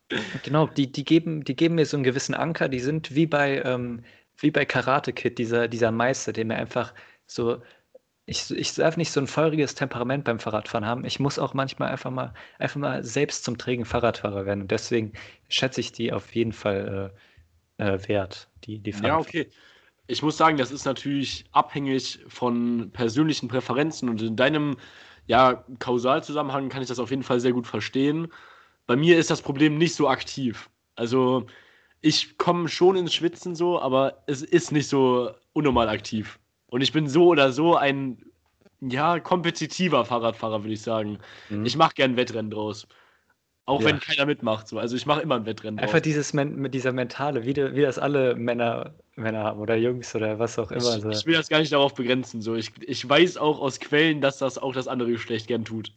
genau, 0.44 0.68
die, 0.68 0.92
die, 0.92 1.04
geben, 1.04 1.44
die 1.44 1.56
geben 1.56 1.76
mir 1.76 1.86
so 1.86 1.98
einen 1.98 2.04
gewissen 2.04 2.36
Anker. 2.36 2.70
Die 2.70 2.80
sind 2.80 3.16
wie 3.16 3.26
bei, 3.26 3.62
ähm, 3.64 4.04
wie 4.38 4.52
bei 4.52 4.66
Karate 4.66 5.14
Kid, 5.14 5.38
dieser, 5.38 5.68
dieser 5.68 5.92
Meister, 5.92 6.34
der 6.34 6.46
mir 6.46 6.56
einfach 6.56 6.94
so. 7.26 7.62
Ich, 8.26 8.52
ich 8.52 8.76
darf 8.76 8.98
nicht 8.98 9.12
so 9.12 9.20
ein 9.20 9.28
feuriges 9.28 9.74
Temperament 9.76 10.24
beim 10.24 10.39
Fahrradfahren 10.39 10.86
haben. 10.86 11.06
Ich 11.06 11.20
muss 11.20 11.39
auch 11.39 11.54
manchmal 11.54 11.89
einfach 11.89 12.12
mal, 12.12 12.34
einfach 12.60 12.80
mal 12.80 13.04
selbst 13.04 13.44
zum 13.44 13.58
trägen 13.58 13.84
Fahrradfahrer 13.84 14.46
werden. 14.46 14.62
Und 14.62 14.72
deswegen 14.72 15.14
schätze 15.50 15.82
ich 15.82 15.92
die 15.92 16.14
auf 16.14 16.34
jeden 16.36 16.54
Fall 16.54 17.12
äh, 17.14 17.20
äh, 17.82 18.00
wert, 18.08 18.50
die, 18.66 18.80
die 18.80 18.92
Ja, 18.92 19.18
Fahrradfahrer. 19.18 19.18
okay. 19.18 19.50
Ich 20.08 20.22
muss 20.24 20.38
sagen, 20.38 20.58
das 20.58 20.72
ist 20.72 20.86
natürlich 20.86 21.46
abhängig 21.54 22.20
von 22.28 22.92
persönlichen 22.94 23.48
Präferenzen 23.50 24.10
und 24.10 24.22
in 24.22 24.36
deinem 24.36 24.78
ja, 25.28 25.66
Kausalzusammenhang 25.80 26.70
kann 26.70 26.82
ich 26.82 26.90
das 26.90 27.00
auf 27.00 27.12
jeden 27.12 27.24
Fall 27.24 27.40
sehr 27.40 27.54
gut 27.54 27.68
verstehen. 27.68 28.30
Bei 28.88 28.96
mir 28.98 29.18
ist 29.20 29.32
das 29.32 29.42
Problem 29.42 29.78
nicht 29.78 29.96
so 29.96 30.10
aktiv. 30.10 30.70
Also 30.96 31.48
ich 32.02 32.38
komme 32.38 32.70
schon 32.70 32.98
ins 32.98 33.14
Schwitzen 33.14 33.56
so, 33.56 33.80
aber 33.82 34.24
es 34.28 34.44
ist 34.44 34.72
nicht 34.72 34.90
so 34.90 35.32
unnormal 35.54 35.90
aktiv. 35.90 36.40
Und 36.68 36.82
ich 36.82 36.94
bin 36.94 37.08
so 37.10 37.28
oder 37.28 37.52
so 37.54 37.76
ein 37.78 38.24
ja, 38.82 39.20
kompetitiver 39.20 40.06
Fahrradfahrer, 40.06 40.64
würde 40.64 40.74
ich 40.74 40.82
sagen. 40.84 41.20
Mhm. 41.50 41.66
Ich 41.66 41.78
mache 41.78 41.96
gern 41.96 42.18
Wettrennen 42.18 42.52
draus. 42.52 42.88
Auch 43.72 43.82
Ja. 43.82 43.88
wenn 43.88 43.99
keiner 43.99 44.26
mitmacht. 44.26 44.67
So. 44.67 44.80
Also 44.80 44.95
ich 44.95 45.05
mache 45.05 45.22
immer 45.22 45.36
ein 45.36 45.45
Wettrennen. 45.45 45.80
Einfach 45.80 46.01
dieses 46.01 46.34
Men 46.34 46.55
mit 46.57 46.74
dieser 46.74 46.91
Mentale, 46.91 47.45
wie, 47.45 47.53
de- 47.53 47.74
wie 47.74 47.82
das 47.82 47.97
alle 47.97 48.36
Männer, 48.36 48.93
Männer 49.15 49.43
haben 49.43 49.59
oder 49.59 49.76
Jungs 49.76 50.13
oder 50.13 50.39
was 50.39 50.59
auch 50.59 50.72
immer. 50.72 50.95
Ich, 50.97 51.01
so. 51.01 51.09
ich 51.09 51.26
will 51.26 51.36
das 51.36 51.47
gar 51.47 51.59
nicht 51.59 51.72
darauf 51.72 51.93
begrenzen. 51.93 52.41
So. 52.41 52.55
Ich, 52.55 52.72
ich 52.82 53.07
weiß 53.07 53.38
auch 53.38 53.59
aus 53.59 53.80
Quellen, 53.80 54.19
dass 54.22 54.38
das 54.39 54.57
auch 54.57 54.74
das 54.74 54.88
andere 54.88 55.11
Geschlecht 55.11 55.47
gern 55.47 55.63
tut. 55.65 55.93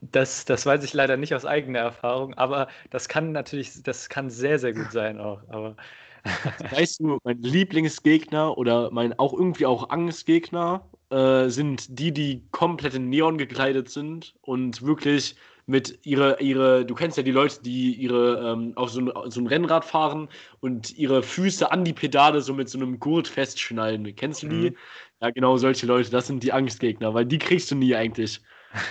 Das, 0.00 0.44
das 0.44 0.64
weiß 0.66 0.82
ich 0.84 0.94
leider 0.94 1.16
nicht 1.16 1.34
aus 1.34 1.44
eigener 1.44 1.78
Erfahrung, 1.80 2.34
aber 2.34 2.68
das 2.90 3.08
kann 3.08 3.30
natürlich, 3.32 3.82
das 3.82 4.08
kann 4.08 4.30
sehr, 4.30 4.58
sehr 4.58 4.72
gut 4.72 4.90
sein 4.90 5.20
auch. 5.20 5.42
Aber 5.48 5.76
Weißt 6.70 7.00
du, 7.00 7.18
mein 7.24 7.42
Lieblingsgegner 7.42 8.56
oder 8.56 8.90
mein 8.92 9.18
auch 9.18 9.32
irgendwie 9.32 9.66
auch 9.66 9.90
Angstgegner 9.90 10.88
äh, 11.10 11.48
sind 11.48 11.98
die, 11.98 12.12
die 12.12 12.42
komplett 12.52 12.94
in 12.94 13.08
Neon 13.08 13.38
gekleidet 13.38 13.90
sind 13.90 14.34
und 14.40 14.82
wirklich 14.82 15.34
mit 15.66 16.00
ihre, 16.04 16.40
ihre, 16.40 16.84
du 16.84 16.94
kennst 16.94 17.16
ja 17.16 17.22
die 17.22 17.30
Leute, 17.30 17.62
die 17.62 17.94
ihre 17.94 18.52
ähm, 18.52 18.72
auf 18.76 18.90
so 18.90 19.00
ein, 19.00 19.30
so 19.30 19.40
ein 19.40 19.46
Rennrad 19.46 19.84
fahren 19.84 20.28
und 20.60 20.96
ihre 20.98 21.22
Füße 21.22 21.70
an 21.70 21.84
die 21.84 21.92
Pedale 21.92 22.40
so 22.40 22.52
mit 22.52 22.68
so 22.68 22.78
einem 22.78 22.98
Gurt 22.98 23.28
festschnallen. 23.28 24.14
Kennst 24.16 24.42
du 24.42 24.48
die? 24.48 24.70
Mhm. 24.70 24.76
Ja, 25.20 25.30
genau 25.30 25.56
solche 25.56 25.86
Leute, 25.86 26.10
das 26.10 26.26
sind 26.26 26.42
die 26.42 26.52
Angstgegner, 26.52 27.14
weil 27.14 27.26
die 27.26 27.38
kriegst 27.38 27.70
du 27.70 27.76
nie 27.76 27.94
eigentlich. 27.94 28.40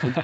Und 0.02 0.16
die 0.16 0.22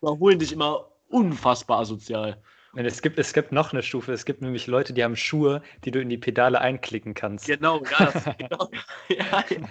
überholen 0.00 0.38
dich 0.38 0.52
immer 0.52 0.88
unfassbar 1.08 1.80
asozial. 1.80 2.40
Es 2.74 3.00
gibt, 3.02 3.18
es 3.18 3.32
gibt 3.32 3.50
noch 3.50 3.72
eine 3.72 3.82
Stufe. 3.82 4.12
Es 4.12 4.24
gibt 4.24 4.42
nämlich 4.42 4.66
Leute, 4.66 4.92
die 4.92 5.02
haben 5.02 5.16
Schuhe, 5.16 5.62
die 5.84 5.90
du 5.90 6.00
in 6.00 6.08
die 6.10 6.18
Pedale 6.18 6.60
einklicken 6.60 7.14
kannst. 7.14 7.46
Genau, 7.46 7.82
ja, 7.84 8.06
das, 8.12 8.24
genau. 8.36 8.70
ja, 9.08 9.44
ja. 9.50 9.68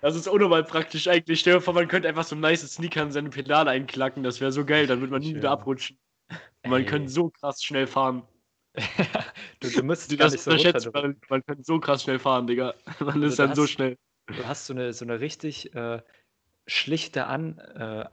das 0.00 0.14
ist 0.16 0.28
unnormal 0.28 0.62
praktisch 0.64 1.08
eigentlich. 1.08 1.40
Stell 1.40 1.54
dir 1.54 1.60
vor, 1.60 1.74
man 1.74 1.88
könnte 1.88 2.08
einfach 2.08 2.24
so 2.24 2.36
nice 2.36 2.60
Sneaker 2.72 3.02
in 3.02 3.10
seine 3.10 3.28
Pedale 3.30 3.70
einklacken, 3.70 4.22
das 4.22 4.40
wäre 4.40 4.52
so 4.52 4.64
geil, 4.64 4.86
dann 4.86 5.00
würde 5.00 5.10
man 5.12 5.20
nie 5.20 5.28
Schön. 5.28 5.36
wieder 5.36 5.50
abrutschen. 5.50 5.98
Und 6.62 6.70
man 6.70 6.82
Ey. 6.82 6.86
könnte 6.86 7.10
so 7.10 7.30
krass 7.30 7.62
schnell 7.62 7.86
fahren. 7.88 8.22
du, 9.60 9.68
du 9.68 9.82
müsstest 9.82 10.16
gar 10.18 10.30
das 10.30 10.46
nicht 10.46 10.80
so 10.80 10.90
runter. 10.90 11.02
man, 11.02 11.16
man 11.28 11.44
könnte 11.44 11.64
so 11.64 11.80
krass 11.80 12.04
schnell 12.04 12.20
fahren, 12.20 12.46
Digga. 12.46 12.74
Man 13.00 13.14
Also 13.14 13.26
ist 13.26 13.38
dann 13.40 13.54
so 13.56 13.62
hast- 13.64 13.70
schnell. 13.70 13.98
Du 14.28 14.46
hast 14.46 14.66
so 14.66 14.74
eine, 14.74 14.92
so 14.92 15.04
eine 15.04 15.18
richtig 15.18 15.74
äh, 15.74 16.00
schlichte 16.68 17.26
An, 17.26 17.58
äh, 17.58 18.04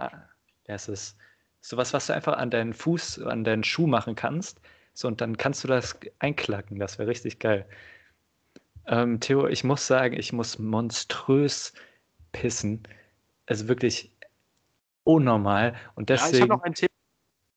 heißt 0.68 0.90
es? 0.90 1.16
Sowas, 1.62 1.94
was 1.94 2.08
du 2.08 2.14
einfach 2.14 2.38
an 2.38 2.50
deinen 2.50 2.74
Fuß, 2.74 3.20
an 3.24 3.44
deinen 3.44 3.64
Schuh 3.64 3.88
machen 3.88 4.16
kannst. 4.16 4.62
So, 4.94 5.08
und 5.08 5.22
dann 5.22 5.38
kannst 5.38 5.64
du 5.64 5.68
das 5.68 6.00
einklacken. 6.20 6.80
Das 6.80 6.98
wäre 6.98 7.10
richtig 7.10 7.40
geil. 7.40 7.68
Ähm, 8.88 9.20
Theo, 9.20 9.48
ich 9.48 9.64
muss 9.64 9.86
sagen, 9.86 10.18
ich 10.18 10.34
muss 10.34 10.60
monströs 10.60 11.74
pissen. 12.32 12.84
Also 13.46 13.68
wirklich 13.68 14.16
unnormal. 15.04 15.76
Und 15.96 16.10
Ja, 16.10 16.16
ich 16.16 16.22
habe 16.22 16.32
deswegen. 16.32 16.50
noch 16.50 16.64
ein 16.64 16.74
Thema. 16.74 16.90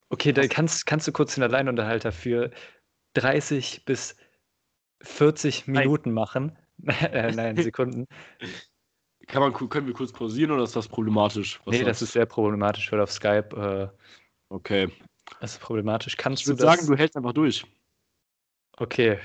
Okay, 0.09 0.33
dann 0.33 0.49
kannst, 0.49 0.85
kannst 0.85 1.07
du 1.07 1.11
kurz 1.13 1.35
den 1.35 1.43
Alleinunterhalter 1.43 2.11
für 2.11 2.51
30 3.13 3.85
bis 3.85 4.17
40 5.01 5.67
Nein. 5.67 5.85
Minuten 5.85 6.11
machen. 6.11 6.57
äh, 6.85 7.31
nein, 7.31 7.57
Sekunden. 7.57 8.07
Kann 9.31 9.41
man, 9.41 9.53
können 9.53 9.87
wir 9.87 9.93
kurz 9.93 10.11
pausieren 10.11 10.51
oder 10.51 10.63
ist 10.63 10.75
das 10.75 10.89
problematisch? 10.89 11.61
Was 11.63 11.73
nee, 11.73 11.83
das 11.85 12.01
ist 12.01 12.11
sehr 12.11 12.25
problematisch, 12.25 12.91
weil 12.91 12.99
auf 12.99 13.11
Skype 13.11 13.55
äh? 13.55 14.03
Okay. 14.49 14.91
das 15.39 15.53
ist 15.53 15.61
problematisch. 15.61 16.17
Kannst 16.17 16.41
Ich 16.41 16.47
würde 16.47 16.61
sagen, 16.61 16.85
du 16.85 16.95
hältst 16.97 17.15
einfach 17.15 17.31
durch. 17.31 17.65
okay, 18.77 19.19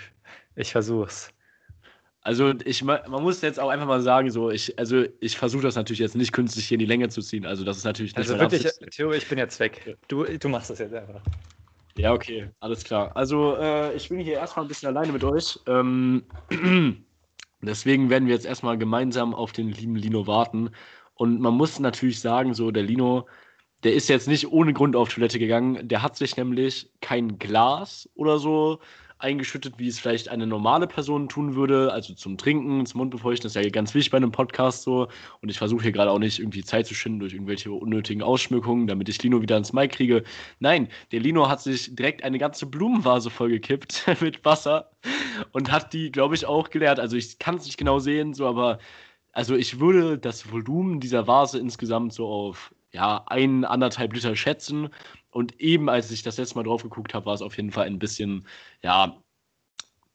ich 0.55 0.71
versuch's. 0.71 1.31
Also 2.21 2.55
ich 2.65 2.85
ma- 2.85 3.03
man 3.09 3.23
muss 3.23 3.41
jetzt 3.43 3.59
auch 3.59 3.69
einfach 3.69 3.87
mal 3.87 4.01
sagen, 4.01 4.31
so 4.31 4.51
ich 4.51 4.79
also 4.79 5.05
ich 5.21 5.37
versuche 5.37 5.63
das 5.63 5.75
natürlich 5.75 6.01
jetzt 6.01 6.15
nicht 6.17 6.33
künstlich 6.33 6.67
hier 6.67 6.77
in 6.77 6.81
die 6.81 6.87
Länge 6.87 7.09
zu 7.09 7.21
ziehen. 7.21 7.45
Also 7.45 7.65
das 7.65 7.77
ist 7.77 7.85
natürlich 7.85 8.17
nicht 8.17 8.29
Also 8.29 8.39
wirklich. 8.39 8.73
Theo, 8.91 9.13
ich 9.13 9.29
bin 9.29 9.39
jetzt 9.39 9.59
weg. 9.59 9.97
Du, 10.09 10.25
du 10.25 10.49
machst 10.49 10.71
das 10.71 10.79
jetzt 10.79 10.95
einfach. 10.95 11.21
Ja, 11.97 12.13
okay, 12.13 12.51
alles 12.61 12.85
klar. 12.85 13.17
Also, 13.17 13.57
äh, 13.57 13.95
ich 13.95 14.09
bin 14.09 14.19
hier 14.19 14.35
erstmal 14.35 14.65
ein 14.65 14.69
bisschen 14.69 14.89
alleine 14.89 15.13
mit 15.13 15.25
euch. 15.25 15.59
Ähm, 15.67 16.25
deswegen 17.61 18.11
werden 18.11 18.27
wir 18.27 18.35
jetzt 18.35 18.47
erstmal 18.47 18.79
gemeinsam 18.79 19.35
auf 19.35 19.53
den 19.53 19.71
lieben 19.71 19.97
Lino 19.97 20.27
warten. 20.27 20.71
Und 21.15 21.41
man 21.41 21.55
muss 21.55 21.79
natürlich 21.81 22.21
sagen, 22.21 22.55
so, 22.55 22.71
der 22.71 22.83
Lino, 22.83 23.27
der 23.85 23.95
ist 23.95 24.09
jetzt 24.09 24.29
nicht 24.29 24.51
ohne 24.51 24.73
Grund 24.73 24.97
auf 24.97 25.09
Toilette 25.13 25.39
gegangen. 25.39 25.89
Der 25.89 26.03
hat 26.03 26.17
sich 26.17 26.37
nämlich 26.37 26.91
kein 27.01 27.39
Glas 27.39 28.09
oder 28.15 28.39
so 28.39 28.81
eingeschüttet, 29.19 29.79
wie 29.79 29.89
es 29.89 29.99
vielleicht 29.99 30.29
eine 30.29 30.47
normale 30.47 30.87
Person 30.87 31.29
tun 31.29 31.55
würde. 31.55 31.93
Also 31.93 32.15
zum 32.15 32.37
Trinken, 32.37 32.85
zum 32.87 32.99
Mundbefeuchten, 32.99 33.45
das 33.45 33.57
ist 33.57 33.63
ja 33.63 33.71
ganz 33.71 33.95
wichtig 33.95 34.11
bei 34.11 34.19
einem 34.19 34.33
Podcast 34.33 34.83
so. 34.83 35.09
Und 35.41 35.49
ich 35.49 35.59
versuche 35.59 35.83
hier 35.83 35.93
gerade 35.93 36.11
auch 36.11 36.19
nicht 36.19 36.39
irgendwie 36.39 36.63
Zeit 36.63 36.87
zu 36.87 36.95
schinden 36.95 37.21
durch 37.21 37.33
irgendwelche 37.33 37.73
unnötigen 37.73 38.23
Ausschmückungen, 38.23 38.87
damit 38.87 39.09
ich 39.09 39.23
Lino 39.23 39.41
wieder 39.41 39.57
ans 39.57 39.73
Mic 39.73 39.95
kriege. 39.95 40.25
Nein, 40.59 40.89
der 41.13 41.21
Lino 41.21 41.49
hat 41.49 41.63
sich 41.63 41.95
direkt 41.95 42.25
eine 42.25 42.39
ganze 42.39 42.67
Blumenvase 42.67 43.31
vollgekippt 43.31 44.05
mit 44.21 44.45
Wasser 44.45 44.91
und 45.53 45.73
hat 45.73 45.93
die, 45.93 46.13
glaube 46.13 46.35
ich, 46.35 46.47
auch 46.47 46.71
geleert. 46.71 47.01
Also 47.01 47.17
ich 47.17 47.39
kann 47.39 47.57
es 47.57 47.65
nicht 47.65 47.79
genau 47.79 47.99
sehen, 47.99 48.35
so, 48.35 48.47
aber 48.47 48.79
also 49.33 49.55
ich 49.55 49.81
würde 49.81 50.19
das 50.19 50.51
Volumen 50.51 51.01
dieser 51.01 51.27
Vase 51.27 51.59
insgesamt 51.59 52.13
so 52.13 52.27
auf 52.27 52.75
ja, 52.93 53.25
ein, 53.27 53.65
anderthalb 53.65 54.15
Liter 54.15 54.35
schätzen. 54.35 54.89
Und 55.37 55.61
eben 55.61 55.91
als 55.91 56.11
ich 56.11 56.23
das 56.23 56.39
letzte 56.39 56.55
Mal 56.55 56.63
drauf 56.63 56.83
geguckt 56.83 57.13
habe, 57.13 57.27
war 57.27 57.35
es 57.35 57.43
auf 57.43 57.59
jeden 57.59 57.71
Fall 57.71 57.85
ein 57.85 57.99
bisschen, 57.99 58.47
ja, 58.83 59.23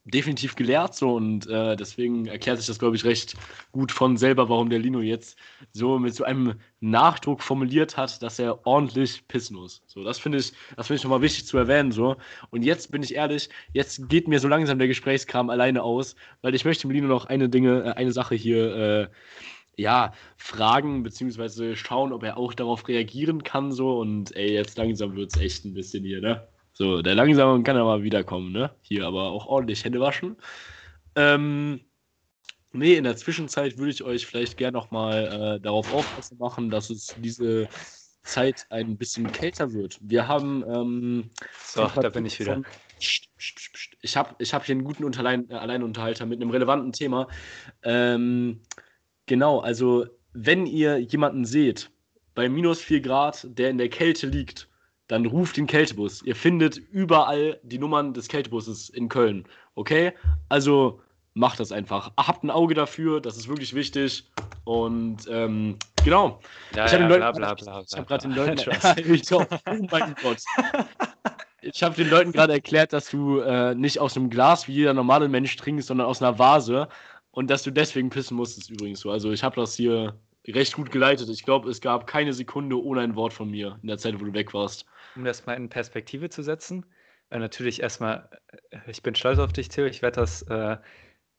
definitiv 0.04 0.56
geleert 0.56 0.96
so 0.96 1.14
und 1.14 1.46
äh, 1.46 1.76
deswegen 1.76 2.26
erklärt 2.26 2.58
sich 2.58 2.66
das, 2.66 2.80
glaube 2.80 2.96
ich, 2.96 3.06
recht 3.06 3.36
gut 3.72 3.92
von 3.92 4.18
selber, 4.18 4.50
warum 4.50 4.72
der 4.72 4.80
Lino 4.80 5.00
jetzt 5.00 5.38
so 5.74 6.00
mit 6.00 6.16
so 6.16 6.24
einem 6.24 6.56
Nachdruck 6.80 7.44
formuliert 7.44 7.98
hat, 7.98 8.20
dass 8.24 8.40
er 8.40 8.66
ordentlich 8.66 9.28
pissen 9.28 9.58
muss. 9.58 9.84
So, 9.86 10.04
das 10.04 10.18
finde 10.18 10.40
ich, 10.40 10.54
das 10.76 10.88
finde 10.88 10.98
ich 10.98 11.04
nochmal 11.04 11.22
wichtig 11.22 11.46
zu 11.46 11.56
erwähnen. 11.56 11.92
So. 11.92 12.16
Und 12.50 12.64
jetzt 12.64 12.92
bin 12.92 13.04
ich 13.04 13.14
ehrlich, 13.14 13.48
jetzt 13.74 14.10
geht 14.10 14.28
mir 14.28 14.40
so 14.40 14.48
langsam 14.48 14.80
der 14.80 14.88
Gesprächskram 14.88 15.52
alleine 15.52 15.84
aus, 15.84 16.16
weil 16.42 16.56
ich 16.56 16.66
möchte 16.66 16.88
dem 16.88 16.92
Lino 16.92 17.08
noch 17.08 17.26
eine 17.26 17.48
Dinge, 17.48 17.84
äh, 17.84 17.92
eine 17.92 18.12
Sache 18.12 18.34
hier 18.34 18.76
äh, 18.76 19.08
ja, 19.78 20.14
fragen, 20.38 21.04
beziehungsweise 21.04 21.76
schauen, 21.76 22.14
ob 22.14 22.24
er 22.24 22.38
auch 22.38 22.54
darauf 22.54 22.88
reagieren 22.88 23.44
kann. 23.44 23.72
So, 23.72 24.00
und 24.00 24.36
ey, 24.36 24.54
jetzt 24.54 24.78
langsam 24.78 25.16
wird 25.16 25.36
es 25.36 25.42
echt 25.42 25.66
ein 25.66 25.74
bisschen 25.74 26.04
hier, 26.04 26.22
ne? 26.22 26.48
So, 26.74 27.02
der 27.02 27.16
langsame 27.16 27.62
kann 27.64 27.76
ja 27.76 27.84
mal 27.84 28.04
wiederkommen, 28.04 28.52
ne? 28.52 28.72
Hier 28.82 29.06
aber 29.06 29.32
auch 29.32 29.46
ordentlich 29.48 29.84
Hände 29.84 30.00
waschen. 30.00 30.38
Ähm, 31.16 31.82
nee, 32.72 32.96
in 32.96 33.04
der 33.04 33.18
Zwischenzeit 33.18 33.78
würde 33.78 33.92
ich 33.92 34.04
euch 34.04 34.26
vielleicht 34.26 34.58
gerne 34.58 34.78
nochmal 34.78 35.58
äh, 35.58 35.60
darauf 35.62 35.94
aufpassen 35.94 36.38
machen, 36.38 36.70
dass 36.70 36.90
es 36.90 37.16
diese 37.20 37.68
Zeit 38.24 38.68
ein 38.70 38.98
bisschen 38.98 39.32
kälter 39.32 39.74
wird. 39.74 40.00
Wir 40.02 40.28
haben. 40.28 40.64
Ähm, 40.68 41.30
so, 41.64 41.88
da 41.88 42.10
bin 42.10 42.26
ich 42.26 42.40
wieder. 42.40 42.54
Von, 42.54 42.66
ich 43.00 44.16
habe 44.16 44.36
ich 44.40 44.54
hab 44.54 44.66
hier 44.66 44.76
einen 44.76 44.84
guten 44.84 45.04
Unterlein, 45.04 45.50
äh, 45.50 45.56
Alleinunterhalter 45.56 46.26
mit 46.26 46.42
einem 46.42 46.52
relevanten 46.52 46.92
Thema. 46.92 47.28
Ähm, 47.84 48.62
genau, 49.32 49.60
also 49.62 50.06
wenn 50.34 50.66
ihr 50.66 50.98
jemanden 50.98 51.46
seht, 51.46 51.90
bei 52.36 52.50
minus 52.50 52.82
4 52.82 53.00
Grad, 53.00 53.48
der 53.58 53.70
in 53.70 53.78
der 53.78 53.88
Kälte 53.88 54.28
liegt, 54.28 54.68
dann 55.08 55.26
ruft 55.26 55.56
den 55.56 55.68
Kältebus. 55.68 56.22
Ihr 56.24 56.36
findet 56.36 56.76
überall 56.78 57.58
die 57.64 57.80
Nummern 57.80 58.14
des 58.14 58.28
Kältebusses 58.28 58.90
in 58.90 59.08
Köln. 59.08 59.46
Okay? 59.76 60.12
Also 60.50 61.00
macht 61.34 61.62
das 61.62 61.72
einfach. 61.72 62.12
Habt 62.18 62.44
ein 62.44 62.50
Auge 62.50 62.74
dafür, 62.74 63.22
das 63.22 63.38
ist 63.38 63.48
wirklich 63.48 63.74
wichtig. 63.74 64.30
Und 64.66 65.20
ähm, 65.30 65.78
genau. 66.04 66.42
Ja, 66.76 66.88
ich 66.88 66.94
habe 66.94 67.18
ja, 67.18 67.56
hab 67.94 68.08
gerade 68.08 68.28
den 68.28 68.36
Leuten. 68.36 68.60
oh 69.32 69.88
mein 69.92 70.16
Gott. 70.22 70.40
Ich 71.62 71.84
habe 71.84 71.96
den 71.96 72.10
Leuten 72.10 72.34
gerade 72.34 72.52
erklärt, 72.52 72.92
dass 72.92 73.10
du 73.10 73.40
äh, 73.40 73.76
nicht 73.76 74.00
aus 74.00 74.18
einem 74.18 74.30
Glas 74.30 74.68
wie 74.68 74.74
jeder 74.74 74.94
normale 74.94 75.30
Mensch 75.30 75.56
trinkst, 75.56 75.88
sondern 75.88 76.08
aus 76.08 76.22
einer 76.22 76.38
Vase. 76.38 76.90
Und 77.32 77.50
dass 77.50 77.64
du 77.64 77.72
deswegen 77.72 78.10
pissen 78.10 78.36
musstest, 78.38 78.70
übrigens 78.70 79.00
so. 79.00 79.12
Also 79.12 79.32
ich 79.32 79.44
habe 79.44 79.56
das 79.56 79.76
hier 79.76 80.20
recht 80.48 80.74
gut 80.74 80.92
geleitet. 80.92 81.30
Ich 81.30 81.44
glaube, 81.44 81.70
es 81.70 81.82
gab 81.82 82.08
keine 82.08 82.34
Sekunde 82.34 82.82
ohne 82.82 83.02
ein 83.02 83.16
Wort 83.16 83.34
von 83.34 83.50
mir 83.50 83.80
in 83.82 83.88
der 83.88 83.98
Zeit, 83.98 84.20
wo 84.20 84.26
du 84.26 84.34
weg 84.34 84.54
warst. 84.54 84.86
Um 85.16 85.24
das 85.24 85.46
mal 85.46 85.54
in 85.54 85.70
Perspektive 85.70 86.30
zu 86.30 86.44
setzen, 86.44 86.86
äh, 87.30 87.40
natürlich 87.40 87.82
erstmal, 87.82 88.30
äh, 88.72 88.78
ich 88.88 89.02
bin 89.02 89.16
stolz 89.16 89.40
auf 89.40 89.54
dich, 89.54 89.70
Theo. 89.70 89.86
Ich 89.86 90.02
werde 90.02 90.20
das 90.20 90.44
äh, 90.44 90.78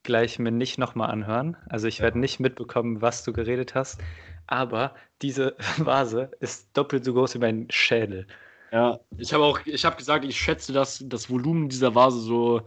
gleich 0.03 0.39
mir 0.39 0.51
nicht 0.51 0.79
nochmal 0.79 1.11
anhören. 1.11 1.57
Also 1.69 1.87
ich 1.89 2.01
werde 2.01 2.19
nicht 2.19 2.41
mitbekommen, 2.41 3.03
was 3.03 3.23
du 3.25 3.33
geredet 3.33 3.75
hast. 3.75 4.01
Aber 4.47 4.95
diese 5.21 5.57
Vase 5.79 6.31
ist 6.41 6.77
doppelt 6.77 7.05
so 7.05 7.13
groß 7.13 7.35
wie 7.35 7.41
mein 7.41 7.67
Schädel. 7.71 8.27
Ja, 8.73 9.01
ich 9.19 9.35
habe 9.35 9.45
auch, 9.45 9.61
ich 9.67 9.85
habe 9.85 9.97
gesagt, 9.97 10.25
ich 10.25 10.41
schätze 10.41 10.73
das, 10.73 11.05
das 11.07 11.29
Volumen 11.29 11.69
dieser 11.69 11.95
Vase 11.95 12.21
so, 12.21 12.63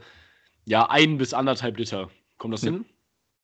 ja, 0.66 0.88
ein 0.90 1.18
bis 1.18 1.34
anderthalb 1.34 1.78
Liter. 1.78 2.10
Kommt 2.38 2.54
das 2.54 2.62
hin? 2.62 2.86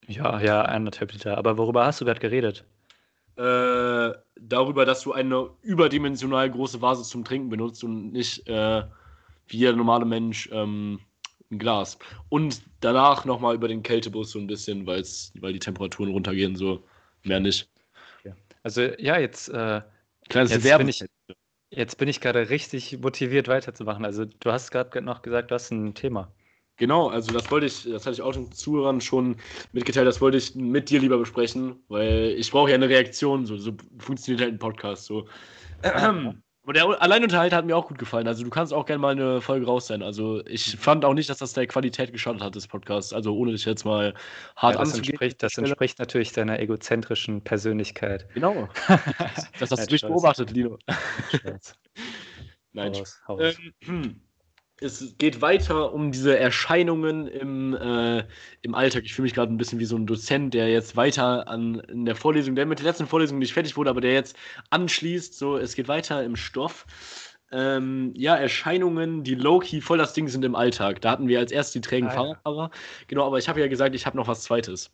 Ja, 0.06 0.40
ja, 0.40 0.62
anderthalb 0.62 1.12
Liter. 1.12 1.38
Aber 1.38 1.58
worüber 1.58 1.84
hast 1.86 2.00
du 2.00 2.04
gerade 2.04 2.20
geredet? 2.20 2.64
Äh, 3.36 4.12
darüber, 4.36 4.84
dass 4.84 5.02
du 5.02 5.12
eine 5.12 5.50
überdimensional 5.62 6.50
große 6.50 6.82
Vase 6.82 7.02
zum 7.02 7.24
Trinken 7.24 7.48
benutzt 7.48 7.82
und 7.82 8.12
nicht 8.12 8.46
äh, 8.48 8.82
wie 9.46 9.56
jeder 9.56 9.74
normale 9.74 10.04
Mensch 10.04 10.48
ähm, 10.52 11.00
ein 11.50 11.58
Glas. 11.58 11.98
Und 12.28 12.62
danach 12.80 13.24
nochmal 13.24 13.54
über 13.54 13.68
den 13.68 13.82
Kältebus 13.82 14.32
so 14.32 14.38
ein 14.38 14.46
bisschen, 14.46 14.86
weil 14.86 15.02
die 15.52 15.58
Temperaturen 15.58 16.10
runtergehen, 16.10 16.56
so 16.56 16.82
mehr 17.22 17.40
nicht. 17.40 17.70
Ja. 18.24 18.32
Also 18.62 18.82
ja, 18.82 19.18
jetzt, 19.18 19.48
äh, 19.48 19.80
Kleines 20.28 20.52
jetzt 20.52 20.78
bin 20.78 20.88
ich 20.88 21.04
Jetzt 21.74 21.96
bin 21.96 22.06
ich 22.06 22.20
gerade 22.20 22.50
richtig 22.50 22.98
motiviert 23.00 23.48
weiterzumachen. 23.48 24.04
Also 24.04 24.26
du 24.26 24.52
hast 24.52 24.70
gerade 24.70 25.00
noch 25.00 25.22
gesagt, 25.22 25.50
du 25.50 25.54
hast 25.54 25.70
ein 25.70 25.94
Thema. 25.94 26.30
Genau, 26.76 27.08
also 27.08 27.32
das 27.32 27.50
wollte 27.50 27.66
ich, 27.66 27.84
das 27.84 28.06
hatte 28.06 28.14
ich 28.14 28.22
auch 28.22 28.32
den 28.32 28.50
Zuhörern 28.50 29.00
schon 29.00 29.36
mitgeteilt, 29.72 30.06
das 30.06 30.20
wollte 30.20 30.38
ich 30.38 30.54
mit 30.54 30.90
dir 30.90 31.00
lieber 31.00 31.18
besprechen, 31.18 31.76
weil 31.88 32.34
ich 32.36 32.50
brauche 32.50 32.70
ja 32.70 32.74
eine 32.74 32.88
Reaktion, 32.88 33.46
so, 33.46 33.56
so 33.56 33.72
funktioniert 33.98 34.42
halt 34.42 34.54
ein 34.54 34.58
Podcast. 34.58 35.04
So. 35.04 35.26
Aber 36.64 36.72
der 36.74 37.02
Alleinunterhalt 37.02 37.52
hat 37.52 37.66
mir 37.66 37.76
auch 37.76 37.88
gut 37.88 37.98
gefallen. 37.98 38.28
Also 38.28 38.44
du 38.44 38.50
kannst 38.50 38.72
auch 38.72 38.86
gerne 38.86 39.00
mal 39.00 39.10
eine 39.10 39.40
Folge 39.40 39.66
raus 39.66 39.88
sein. 39.88 40.00
Also 40.00 40.46
ich 40.46 40.76
fand 40.76 41.04
auch 41.04 41.12
nicht, 41.12 41.28
dass 41.28 41.38
das 41.38 41.54
der 41.54 41.66
Qualität 41.66 42.12
geschadet 42.12 42.40
hat 42.40 42.54
des 42.54 42.68
Podcasts. 42.68 43.12
Also 43.12 43.36
ohne 43.36 43.50
dich 43.50 43.64
jetzt 43.64 43.84
mal 43.84 44.14
hart 44.54 44.76
ja, 44.76 44.80
das 44.80 44.96
Entspricht, 44.96 45.42
das 45.42 45.58
entspricht 45.58 45.98
natürlich 45.98 46.32
deiner 46.32 46.60
egozentrischen 46.60 47.42
Persönlichkeit. 47.42 48.28
Genau. 48.34 48.68
das 49.58 49.72
hast 49.72 49.90
du 49.90 49.92
nicht 49.92 50.06
beobachtet, 50.06 50.52
Lino. 50.52 50.78
Nein. 52.72 52.94
Haus, 52.94 53.20
Haus. 53.26 53.56
Ähm, 53.88 54.20
es 54.82 55.14
geht 55.18 55.40
weiter 55.40 55.92
um 55.92 56.12
diese 56.12 56.38
Erscheinungen 56.38 57.26
im, 57.26 57.74
äh, 57.74 58.24
im 58.62 58.74
Alltag. 58.74 59.04
Ich 59.04 59.14
fühle 59.14 59.24
mich 59.24 59.34
gerade 59.34 59.52
ein 59.52 59.56
bisschen 59.56 59.78
wie 59.78 59.84
so 59.84 59.96
ein 59.96 60.06
Dozent, 60.06 60.54
der 60.54 60.68
jetzt 60.68 60.96
weiter 60.96 61.48
an 61.48 61.80
in 61.88 62.04
der 62.04 62.16
Vorlesung, 62.16 62.54
der 62.54 62.66
mit 62.66 62.80
der 62.80 62.86
letzten 62.86 63.06
Vorlesung 63.06 63.38
nicht 63.38 63.52
fertig 63.52 63.76
wurde, 63.76 63.90
aber 63.90 64.00
der 64.00 64.12
jetzt 64.12 64.36
anschließt. 64.70 65.38
So, 65.38 65.56
es 65.56 65.74
geht 65.74 65.88
weiter 65.88 66.22
im 66.24 66.36
Stoff. 66.36 66.86
Ähm, 67.52 68.12
ja, 68.16 68.34
Erscheinungen, 68.34 69.24
die 69.24 69.34
low-key 69.34 69.80
voll 69.80 69.98
das 69.98 70.14
Ding 70.14 70.28
sind 70.28 70.44
im 70.44 70.54
Alltag. 70.54 71.00
Da 71.00 71.10
hatten 71.10 71.28
wir 71.28 71.38
als 71.38 71.52
erstes 71.52 71.74
die 71.74 71.80
trägen 71.80 72.08
ah, 72.08 72.12
Fahrradfahrer. 72.12 72.70
Ja. 72.72 72.78
Genau, 73.08 73.26
aber 73.26 73.38
ich 73.38 73.48
habe 73.48 73.60
ja 73.60 73.68
gesagt, 73.68 73.94
ich 73.94 74.06
habe 74.06 74.16
noch 74.16 74.26
was 74.26 74.42
Zweites. 74.42 74.90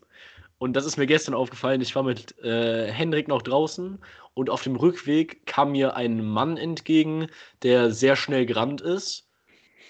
Und 0.59 0.75
das 0.75 0.85
ist 0.85 0.97
mir 0.97 1.07
gestern 1.07 1.35
aufgefallen. 1.35 1.81
Ich 1.81 1.95
war 1.95 2.03
mit 2.03 2.37
äh, 2.43 2.91
Hendrik 2.91 3.29
noch 3.29 3.43
draußen 3.43 3.99
und 4.35 4.51
auf 4.51 4.63
dem 4.65 4.75
Rückweg 4.75 5.47
kam 5.47 5.71
mir 5.71 5.95
ein 5.95 6.25
Mann 6.25 6.57
entgegen, 6.57 7.29
der 7.63 7.93
sehr 7.93 8.17
schnell 8.17 8.45
gerannt 8.45 8.81
ist 8.81 9.28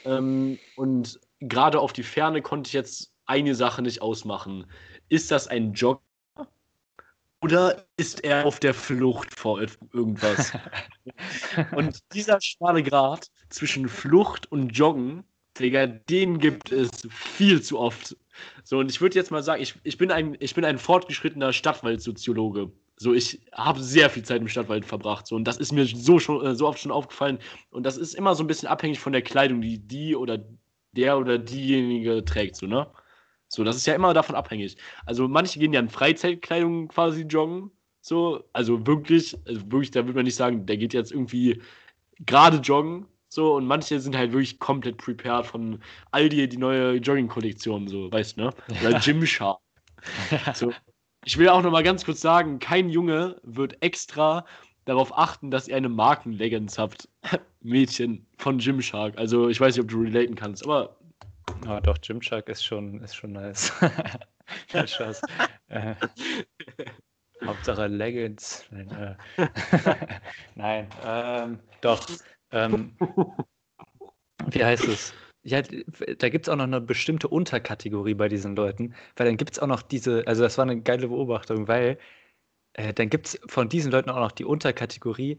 ähm, 0.08 0.58
und 0.76 1.20
gerade 1.40 1.80
auf 1.80 1.92
die 1.92 2.02
Ferne 2.02 2.42
konnte 2.42 2.68
ich 2.68 2.72
jetzt 2.72 3.12
eine 3.26 3.54
Sache 3.54 3.82
nicht 3.82 4.00
ausmachen. 4.00 4.66
Ist 5.08 5.30
das 5.30 5.48
ein 5.48 5.74
Jogger 5.74 6.00
oder 7.40 7.86
ist 7.96 8.24
er 8.24 8.46
auf 8.46 8.58
der 8.58 8.74
Flucht 8.74 9.38
vor 9.38 9.60
irgendwas? 9.60 10.52
und 11.76 12.00
dieser 12.12 12.40
schmale 12.40 12.82
Grad 12.82 13.30
zwischen 13.48 13.88
Flucht 13.88 14.50
und 14.50 14.70
Joggen, 14.70 15.24
Digga, 15.58 15.86
den 15.86 16.38
gibt 16.38 16.72
es 16.72 16.90
viel 17.10 17.62
zu 17.62 17.78
oft. 17.78 18.16
So, 18.64 18.78
und 18.78 18.90
ich 18.90 19.00
würde 19.00 19.16
jetzt 19.16 19.30
mal 19.30 19.42
sagen, 19.42 19.62
ich, 19.62 19.74
ich, 19.82 19.98
bin 19.98 20.10
ein, 20.10 20.36
ich 20.40 20.54
bin 20.54 20.64
ein 20.64 20.78
fortgeschrittener 20.78 21.52
Stadtwaldsoziologe. 21.52 22.72
So, 23.00 23.14
ich 23.14 23.40
habe 23.52 23.80
sehr 23.80 24.10
viel 24.10 24.24
Zeit 24.24 24.40
im 24.40 24.48
Stadtwald 24.48 24.84
verbracht. 24.84 25.26
So, 25.28 25.36
und 25.36 25.44
das 25.44 25.56
ist 25.56 25.72
mir 25.72 25.86
so, 25.86 26.18
schon, 26.18 26.44
äh, 26.44 26.54
so 26.56 26.66
oft 26.66 26.80
schon 26.80 26.90
aufgefallen. 26.90 27.38
Und 27.70 27.84
das 27.84 27.96
ist 27.96 28.14
immer 28.14 28.34
so 28.34 28.42
ein 28.42 28.48
bisschen 28.48 28.68
abhängig 28.68 28.98
von 28.98 29.12
der 29.12 29.22
Kleidung, 29.22 29.60
die 29.60 29.78
die 29.78 30.16
oder 30.16 30.44
der 30.92 31.16
oder 31.18 31.38
diejenige 31.38 32.24
trägt. 32.24 32.56
So, 32.56 32.66
ne? 32.66 32.88
So, 33.46 33.62
das 33.62 33.76
ist 33.76 33.86
ja 33.86 33.94
immer 33.94 34.14
davon 34.14 34.34
abhängig. 34.34 34.76
Also, 35.06 35.28
manche 35.28 35.60
gehen 35.60 35.72
ja 35.72 35.80
in 35.80 35.88
Freizeitkleidung 35.88 36.88
quasi 36.88 37.22
joggen. 37.22 37.70
So, 38.00 38.44
also 38.52 38.84
wirklich, 38.86 39.36
also 39.46 39.60
wirklich, 39.70 39.92
da 39.92 40.04
würde 40.04 40.14
man 40.14 40.24
nicht 40.24 40.36
sagen, 40.36 40.66
der 40.66 40.76
geht 40.76 40.92
jetzt 40.92 41.12
irgendwie 41.12 41.62
gerade 42.26 42.58
joggen. 42.58 43.06
So, 43.28 43.54
und 43.54 43.66
manche 43.66 44.00
sind 44.00 44.16
halt 44.16 44.32
wirklich 44.32 44.58
komplett 44.58 44.96
prepared 44.96 45.46
von 45.46 45.78
Aldi, 46.10 46.48
die 46.48 46.56
neue 46.56 46.96
Jogging-Kollektion, 46.96 47.86
so, 47.86 48.10
weißt 48.10 48.38
du, 48.38 48.42
ne? 48.42 48.54
Oder. 48.82 48.98
Gymshark. 49.00 49.60
So, 50.54 50.72
ich 51.28 51.36
will 51.36 51.50
auch 51.50 51.60
noch 51.60 51.70
mal 51.70 51.82
ganz 51.82 52.06
kurz 52.06 52.22
sagen, 52.22 52.58
kein 52.58 52.88
Junge 52.88 53.36
wird 53.42 53.82
extra 53.82 54.46
darauf 54.86 55.14
achten, 55.14 55.50
dass 55.50 55.68
ihr 55.68 55.76
eine 55.76 55.90
Markenleggings 55.90 56.78
habt. 56.78 57.06
Mädchen 57.60 58.26
von 58.38 58.56
Gymshark. 58.56 59.18
Also 59.18 59.50
ich 59.50 59.60
weiß 59.60 59.76
nicht, 59.76 59.82
ob 59.82 59.90
du 59.90 60.00
relaten 60.00 60.36
kannst, 60.36 60.64
aber. 60.64 60.96
Oh, 61.68 61.80
doch, 61.82 62.00
Gymshark 62.00 62.48
ist 62.48 62.64
schon, 62.64 63.02
ist 63.02 63.14
schon 63.14 63.32
nice. 63.32 63.70
Spaß. 64.86 65.20
äh, 65.68 65.94
Hauptsache 67.44 67.88
Leggings. 67.88 68.64
Nein, 68.70 69.16
äh, 69.36 69.48
Nein 70.54 70.88
ähm, 71.04 71.58
doch. 71.82 72.06
Ähm, 72.52 72.96
wie 74.46 74.64
heißt 74.64 74.88
es? 74.88 75.12
Ja, 75.42 75.62
da 75.62 76.28
gibt 76.28 76.46
es 76.46 76.48
auch 76.48 76.56
noch 76.56 76.64
eine 76.64 76.80
bestimmte 76.80 77.28
Unterkategorie 77.28 78.14
bei 78.14 78.28
diesen 78.28 78.56
Leuten, 78.56 78.94
weil 79.16 79.26
dann 79.26 79.36
gibt 79.36 79.52
es 79.52 79.58
auch 79.58 79.66
noch 79.66 79.82
diese, 79.82 80.26
also 80.26 80.42
das 80.42 80.58
war 80.58 80.64
eine 80.64 80.80
geile 80.82 81.08
Beobachtung, 81.08 81.68
weil 81.68 81.98
äh, 82.74 82.92
dann 82.92 83.10
gibt 83.10 83.28
es 83.28 83.40
von 83.46 83.68
diesen 83.68 83.92
Leuten 83.92 84.10
auch 84.10 84.20
noch 84.20 84.32
die 84.32 84.44
Unterkategorie, 84.44 85.38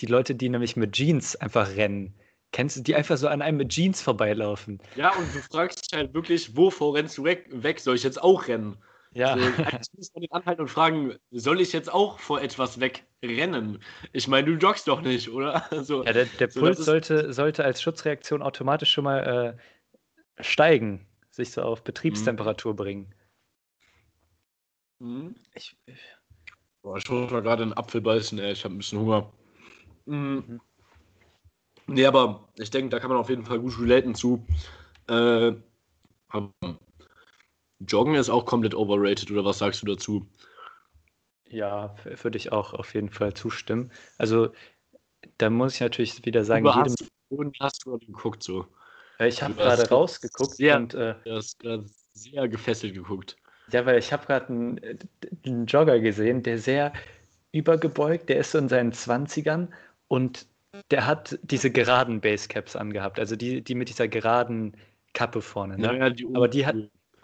die 0.00 0.06
Leute, 0.06 0.34
die 0.34 0.48
nämlich 0.48 0.76
mit 0.76 0.92
Jeans 0.92 1.36
einfach 1.36 1.76
rennen. 1.76 2.14
Kennst 2.52 2.76
du, 2.76 2.82
die 2.82 2.94
einfach 2.94 3.16
so 3.16 3.28
an 3.28 3.42
einem 3.42 3.58
mit 3.58 3.70
Jeans 3.70 4.00
vorbeilaufen? 4.00 4.80
Ja, 4.94 5.14
und 5.16 5.34
du 5.34 5.40
fragst 5.40 5.90
dich 5.90 5.98
halt 5.98 6.14
wirklich, 6.14 6.56
wovor 6.56 6.94
rennst 6.94 7.18
du 7.18 7.24
weg? 7.24 7.46
weg? 7.50 7.80
Soll 7.80 7.96
ich 7.96 8.04
jetzt 8.04 8.22
auch 8.22 8.48
rennen? 8.48 8.78
Ja. 9.12 9.36
So, 9.36 9.44
eigentlich 9.44 9.92
muss 9.96 10.14
man 10.14 10.22
den 10.22 10.32
anhalten 10.32 10.62
und 10.62 10.68
fragen, 10.68 11.14
soll 11.30 11.60
ich 11.60 11.72
jetzt 11.72 11.92
auch 11.92 12.18
vor 12.18 12.40
etwas 12.40 12.80
wegrennen? 12.80 13.82
Ich 14.12 14.28
meine, 14.28 14.46
du 14.46 14.52
joggst 14.54 14.86
doch 14.88 15.00
nicht, 15.00 15.30
oder? 15.30 15.64
So, 15.84 16.04
ja, 16.04 16.12
der, 16.12 16.26
der 16.26 16.50
so, 16.50 16.60
Puls 16.60 16.78
sollte, 16.78 17.32
sollte 17.32 17.64
als 17.64 17.82
Schutzreaktion 17.82 18.42
automatisch 18.42 18.90
schon 18.90 19.04
mal 19.04 19.56
äh, 20.38 20.42
steigen, 20.42 21.06
sich 21.30 21.50
so 21.50 21.62
auf 21.62 21.82
Betriebstemperatur 21.84 22.72
mhm. 22.72 22.76
bringen. 22.76 23.14
Mhm. 24.98 25.34
Ich, 25.54 25.76
Boah, 26.82 26.96
ich 26.96 27.08
muss 27.08 27.30
mal 27.30 27.42
gerade 27.42 27.62
einen 27.62 27.72
Apfel 27.72 28.00
beißen, 28.00 28.38
ey. 28.38 28.52
ich 28.52 28.64
habe 28.64 28.74
ein 28.74 28.78
bisschen 28.78 29.00
Hunger. 29.00 29.32
Mhm. 30.06 30.44
mhm. 30.46 30.60
Nee, 31.90 32.04
aber 32.04 32.46
ich 32.56 32.68
denke, 32.68 32.90
da 32.90 33.00
kann 33.00 33.08
man 33.08 33.18
auf 33.18 33.30
jeden 33.30 33.46
Fall 33.46 33.60
gut 33.60 33.80
relaten 33.80 34.14
zu. 34.14 34.46
Äh, 35.08 35.52
Joggen 37.80 38.14
ist 38.14 38.28
auch 38.28 38.44
komplett 38.44 38.74
overrated, 38.74 39.30
oder 39.30 39.44
was 39.44 39.58
sagst 39.58 39.82
du 39.82 39.86
dazu? 39.86 40.26
Ja, 41.48 41.94
würde 42.22 42.36
ich 42.36 42.52
auch 42.52 42.74
auf 42.74 42.94
jeden 42.94 43.10
Fall 43.10 43.34
zustimmen. 43.34 43.90
Also, 44.18 44.50
da 45.38 45.50
muss 45.50 45.74
ich 45.74 45.80
natürlich 45.80 46.24
wieder 46.24 46.44
sagen, 46.44 46.68
hast, 46.68 47.04
Und 47.28 47.56
hast 47.60 47.86
du 47.86 47.98
geguckt 47.98 48.42
so? 48.42 48.66
Ich 49.20 49.42
habe 49.42 49.54
gerade 49.54 49.88
rausgeguckt 49.88 50.56
sehr, 50.56 50.76
und 50.76 50.94
äh, 50.94 51.14
du 51.24 51.36
hast 51.36 51.58
gerade 51.58 51.86
sehr 52.12 52.48
gefesselt 52.48 52.94
geguckt. 52.94 53.36
Ja, 53.70 53.84
weil 53.84 53.98
ich 53.98 54.12
habe 54.12 54.26
gerade 54.26 54.48
einen, 54.48 54.80
einen, 55.44 55.66
Jogger 55.66 56.00
gesehen, 56.00 56.42
der 56.42 56.58
sehr 56.58 56.92
übergebeugt, 57.52 58.28
der 58.28 58.38
ist 58.38 58.52
so 58.52 58.58
in 58.58 58.68
seinen 58.68 58.92
20ern 58.92 59.68
und 60.06 60.46
der 60.90 61.06
hat 61.06 61.38
diese 61.42 61.70
geraden 61.70 62.20
Basecaps 62.20 62.76
angehabt, 62.76 63.18
also 63.18 63.36
die, 63.36 63.62
die 63.62 63.74
mit 63.74 63.88
dieser 63.88 64.08
geraden 64.08 64.76
Kappe 65.14 65.42
vorne. 65.42 65.78
Ne? 65.78 65.98
Ja, 65.98 66.10
die 66.10 66.26
Aber 66.34 66.48
die 66.48 66.66
hat, 66.66 66.76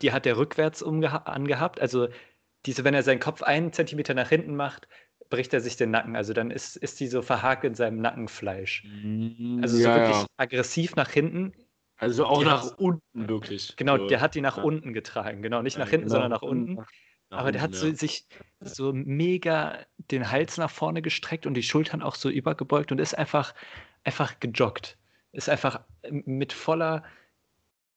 die 0.02 0.12
hat 0.12 0.26
er 0.26 0.36
rückwärts 0.36 0.82
angehabt, 0.82 1.80
also 1.80 2.08
diese, 2.66 2.84
wenn 2.84 2.94
er 2.94 3.02
seinen 3.02 3.20
Kopf 3.20 3.42
einen 3.42 3.72
Zentimeter 3.72 4.14
nach 4.14 4.28
hinten 4.28 4.56
macht, 4.56 4.88
bricht 5.30 5.52
er 5.52 5.60
sich 5.60 5.76
den 5.76 5.90
Nacken. 5.90 6.16
Also 6.16 6.32
dann 6.32 6.50
ist, 6.50 6.76
ist 6.76 7.00
die 7.00 7.08
so 7.08 7.22
verhakt 7.22 7.64
in 7.64 7.74
seinem 7.74 8.00
Nackenfleisch. 8.00 8.84
Mm, 8.84 9.60
also 9.62 9.76
so 9.76 9.82
ja, 9.82 9.96
wirklich 9.96 10.16
ja. 10.16 10.26
aggressiv 10.36 10.96
nach 10.96 11.10
hinten. 11.10 11.52
Also 11.96 12.26
auch 12.26 12.40
die 12.40 12.44
nach 12.44 12.64
hat, 12.64 12.78
unten 12.78 13.28
wirklich. 13.28 13.76
Genau, 13.76 13.98
so. 13.98 14.06
der 14.06 14.20
hat 14.20 14.34
die 14.34 14.40
nach 14.40 14.56
ja. 14.58 14.62
unten 14.62 14.92
getragen. 14.92 15.42
Genau, 15.42 15.62
nicht 15.62 15.78
nach 15.78 15.88
hinten, 15.88 16.06
genau. 16.06 16.14
sondern 16.14 16.30
nach 16.30 16.42
unten. 16.42 16.74
Nach 16.74 16.88
Aber 17.30 17.52
der 17.52 17.62
hat 17.62 17.74
so, 17.74 17.90
sich 17.92 18.26
so 18.60 18.92
mega 18.92 19.78
den 19.96 20.30
Hals 20.30 20.56
nach 20.58 20.70
vorne 20.70 21.02
gestreckt 21.02 21.46
und 21.46 21.54
die 21.54 21.62
Schultern 21.62 22.02
auch 22.02 22.14
so 22.14 22.28
übergebeugt 22.28 22.92
und 22.92 23.00
ist 23.00 23.16
einfach, 23.16 23.54
einfach 24.02 24.38
gejoggt. 24.40 24.98
Ist 25.32 25.48
einfach 25.48 25.80
mit 26.10 26.52
voller 26.52 27.02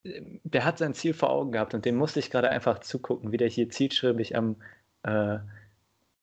der 0.03 0.65
hat 0.65 0.77
sein 0.77 0.93
Ziel 0.93 1.13
vor 1.13 1.29
Augen 1.29 1.51
gehabt 1.51 1.73
und 1.73 1.85
dem 1.85 1.95
musste 1.95 2.19
ich 2.19 2.29
gerade 2.29 2.49
einfach 2.49 2.79
zugucken, 2.79 3.31
wie 3.31 3.37
der 3.37 3.49
hier 3.49 3.69
zielschriebig 3.69 4.35
am, 4.35 4.55
äh, 5.03 5.39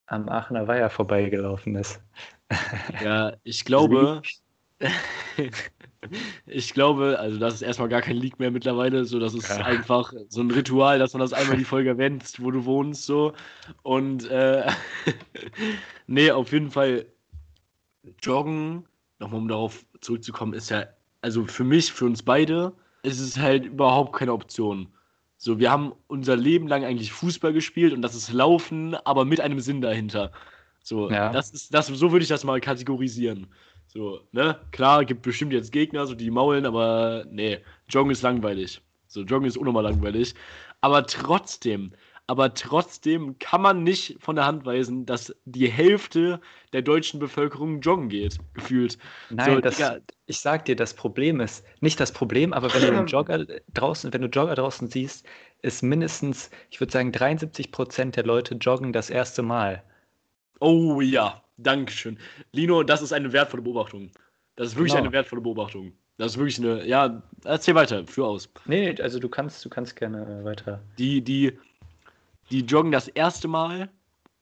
am 0.06 0.28
Aachener 0.28 0.66
Weiher 0.68 0.90
vorbeigelaufen 0.90 1.76
ist. 1.76 2.00
Ja, 3.02 3.34
ich 3.44 3.64
glaube, 3.64 4.22
ich 6.46 6.74
glaube, 6.74 7.18
also 7.18 7.38
das 7.38 7.54
ist 7.54 7.62
erstmal 7.62 7.88
gar 7.88 8.02
kein 8.02 8.16
Leak 8.16 8.38
mehr 8.38 8.50
mittlerweile, 8.50 9.04
so 9.04 9.18
das 9.18 9.34
ist 9.34 9.48
ja. 9.48 9.64
einfach 9.64 10.12
so 10.28 10.40
ein 10.40 10.50
Ritual, 10.50 10.98
dass 10.98 11.12
man 11.12 11.20
das 11.20 11.32
einmal 11.32 11.56
die 11.56 11.64
Folge 11.64 11.90
erwähnt, 11.90 12.24
wo 12.38 12.50
du 12.50 12.64
wohnst, 12.64 13.04
so. 13.04 13.32
Und 13.82 14.28
äh, 14.30 14.70
nee, 16.06 16.30
auf 16.30 16.52
jeden 16.52 16.70
Fall 16.70 17.06
Joggen, 18.22 18.86
nochmal 19.18 19.40
um 19.40 19.48
darauf 19.48 19.84
zurückzukommen, 20.00 20.52
ist 20.52 20.70
ja, 20.70 20.86
also 21.22 21.46
für 21.46 21.64
mich, 21.64 21.92
für 21.92 22.04
uns 22.04 22.22
beide, 22.22 22.72
ist 23.04 23.20
es 23.20 23.38
halt 23.38 23.66
überhaupt 23.66 24.14
keine 24.14 24.32
Option. 24.32 24.88
So, 25.36 25.58
wir 25.58 25.70
haben 25.70 25.92
unser 26.06 26.36
Leben 26.36 26.68
lang 26.68 26.84
eigentlich 26.84 27.12
Fußball 27.12 27.52
gespielt 27.52 27.92
und 27.92 28.02
das 28.02 28.14
ist 28.14 28.32
Laufen, 28.32 28.94
aber 28.94 29.24
mit 29.24 29.40
einem 29.40 29.60
Sinn 29.60 29.80
dahinter. 29.80 30.32
So, 30.82 31.10
ja. 31.10 31.30
das 31.32 31.50
ist, 31.50 31.74
das, 31.74 31.86
so 31.88 32.12
würde 32.12 32.22
ich 32.22 32.28
das 32.28 32.44
mal 32.44 32.60
kategorisieren. 32.60 33.46
So, 33.86 34.20
ne? 34.32 34.58
Klar, 34.72 35.04
gibt 35.04 35.22
bestimmt 35.22 35.52
jetzt 35.52 35.70
Gegner, 35.70 36.06
so 36.06 36.14
die 36.14 36.30
maulen, 36.30 36.66
aber 36.66 37.26
nee, 37.30 37.58
Joggen 37.88 38.10
ist 38.10 38.22
langweilig. 38.22 38.80
So, 39.06 39.22
Joggen 39.22 39.46
ist 39.46 39.56
unnormal 39.56 39.84
langweilig. 39.84 40.34
Aber 40.80 41.06
trotzdem, 41.06 41.92
aber 42.26 42.54
trotzdem 42.54 43.38
kann 43.38 43.60
man 43.60 43.82
nicht 43.82 44.16
von 44.20 44.36
der 44.36 44.46
Hand 44.46 44.64
weisen, 44.64 45.04
dass 45.04 45.34
die 45.44 45.70
Hälfte 45.70 46.40
der 46.72 46.82
deutschen 46.82 47.20
Bevölkerung 47.20 47.80
joggen 47.80 48.08
geht, 48.08 48.38
gefühlt. 48.54 48.98
Nein, 49.30 49.56
so, 49.56 49.60
das, 49.60 50.00
ich 50.26 50.40
sag 50.40 50.64
dir, 50.64 50.74
das 50.74 50.94
Problem 50.94 51.40
ist, 51.40 51.64
nicht 51.80 52.00
das 52.00 52.12
Problem, 52.12 52.52
aber 52.52 52.72
wenn 52.72 52.80
du 52.80 52.88
einen 52.96 53.06
Jogger 53.08 53.44
draußen, 53.74 54.12
wenn 54.12 54.22
du 54.22 54.28
Jogger 54.28 54.54
draußen 54.54 54.88
siehst, 54.88 55.26
ist 55.62 55.82
mindestens, 55.82 56.50
ich 56.70 56.80
würde 56.80 56.92
sagen, 56.92 57.12
73 57.12 57.70
Prozent 57.72 58.16
der 58.16 58.24
Leute 58.24 58.54
joggen 58.54 58.92
das 58.92 59.10
erste 59.10 59.42
Mal. 59.42 59.82
Oh 60.60 61.00
ja, 61.00 61.42
Dankeschön. 61.56 62.18
Lino, 62.52 62.82
das 62.82 63.02
ist 63.02 63.12
eine 63.12 63.32
wertvolle 63.32 63.62
Beobachtung. 63.62 64.10
Das 64.56 64.68
ist 64.68 64.76
wirklich 64.76 64.92
genau. 64.92 65.04
eine 65.04 65.12
wertvolle 65.12 65.42
Beobachtung. 65.42 65.92
Das 66.16 66.32
ist 66.32 66.38
wirklich 66.38 66.58
eine, 66.58 66.86
ja, 66.86 67.22
erzähl 67.44 67.74
weiter, 67.74 68.06
führ 68.06 68.26
aus. 68.26 68.48
Nee, 68.66 68.94
also 69.00 69.18
du 69.18 69.28
kannst, 69.28 69.64
du 69.64 69.68
kannst 69.68 69.96
gerne 69.96 70.44
weiter. 70.44 70.80
Die, 70.96 71.22
die, 71.22 71.58
die 72.50 72.60
joggen 72.60 72.92
das 72.92 73.08
erste 73.08 73.48
Mal 73.48 73.90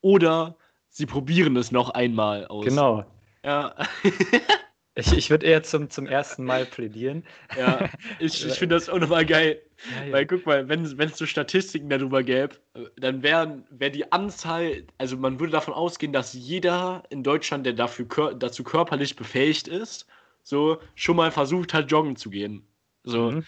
oder 0.00 0.57
sie 0.88 1.07
probieren 1.07 1.57
es 1.57 1.72
noch 1.72 1.90
einmal 1.90 2.46
aus. 2.46 2.64
Genau. 2.64 3.05
Ja. 3.44 3.74
ich 4.94 5.12
ich 5.12 5.30
würde 5.30 5.46
eher 5.46 5.62
zum, 5.62 5.90
zum 5.90 6.07
ersten 6.07 6.44
Mal 6.44 6.66
plädieren. 6.66 7.24
Ja, 7.57 7.88
ich, 8.18 8.46
ich 8.46 8.55
finde 8.55 8.76
das 8.76 8.88
auch 8.88 8.98
nochmal 8.98 9.26
geil. 9.26 9.62
Ja, 9.90 10.05
ja. 10.05 10.12
Weil 10.12 10.26
guck 10.26 10.46
mal, 10.46 10.68
wenn 10.68 10.84
es 10.84 11.18
so 11.18 11.26
Statistiken 11.26 11.88
darüber 11.88 12.22
gäbe, 12.22 12.57
dann 12.96 13.22
wäre 13.22 13.62
wär 13.70 13.90
die 13.90 14.12
Anzahl, 14.12 14.84
also 14.98 15.16
man 15.16 15.40
würde 15.40 15.53
davon 15.53 15.74
ausgehen, 15.74 16.12
dass 16.12 16.34
jeder 16.34 17.03
in 17.11 17.22
Deutschland, 17.22 17.66
der 17.66 17.72
dafür 17.72 18.34
dazu 18.34 18.62
körperlich 18.62 19.16
befähigt 19.16 19.66
ist, 19.68 20.07
so 20.42 20.78
schon 20.94 21.16
mal 21.16 21.30
versucht 21.30 21.74
hat, 21.74 21.90
joggen 21.90 22.16
zu 22.16 22.30
gehen. 22.30 22.66
So. 23.05 23.30
Mhm. 23.30 23.44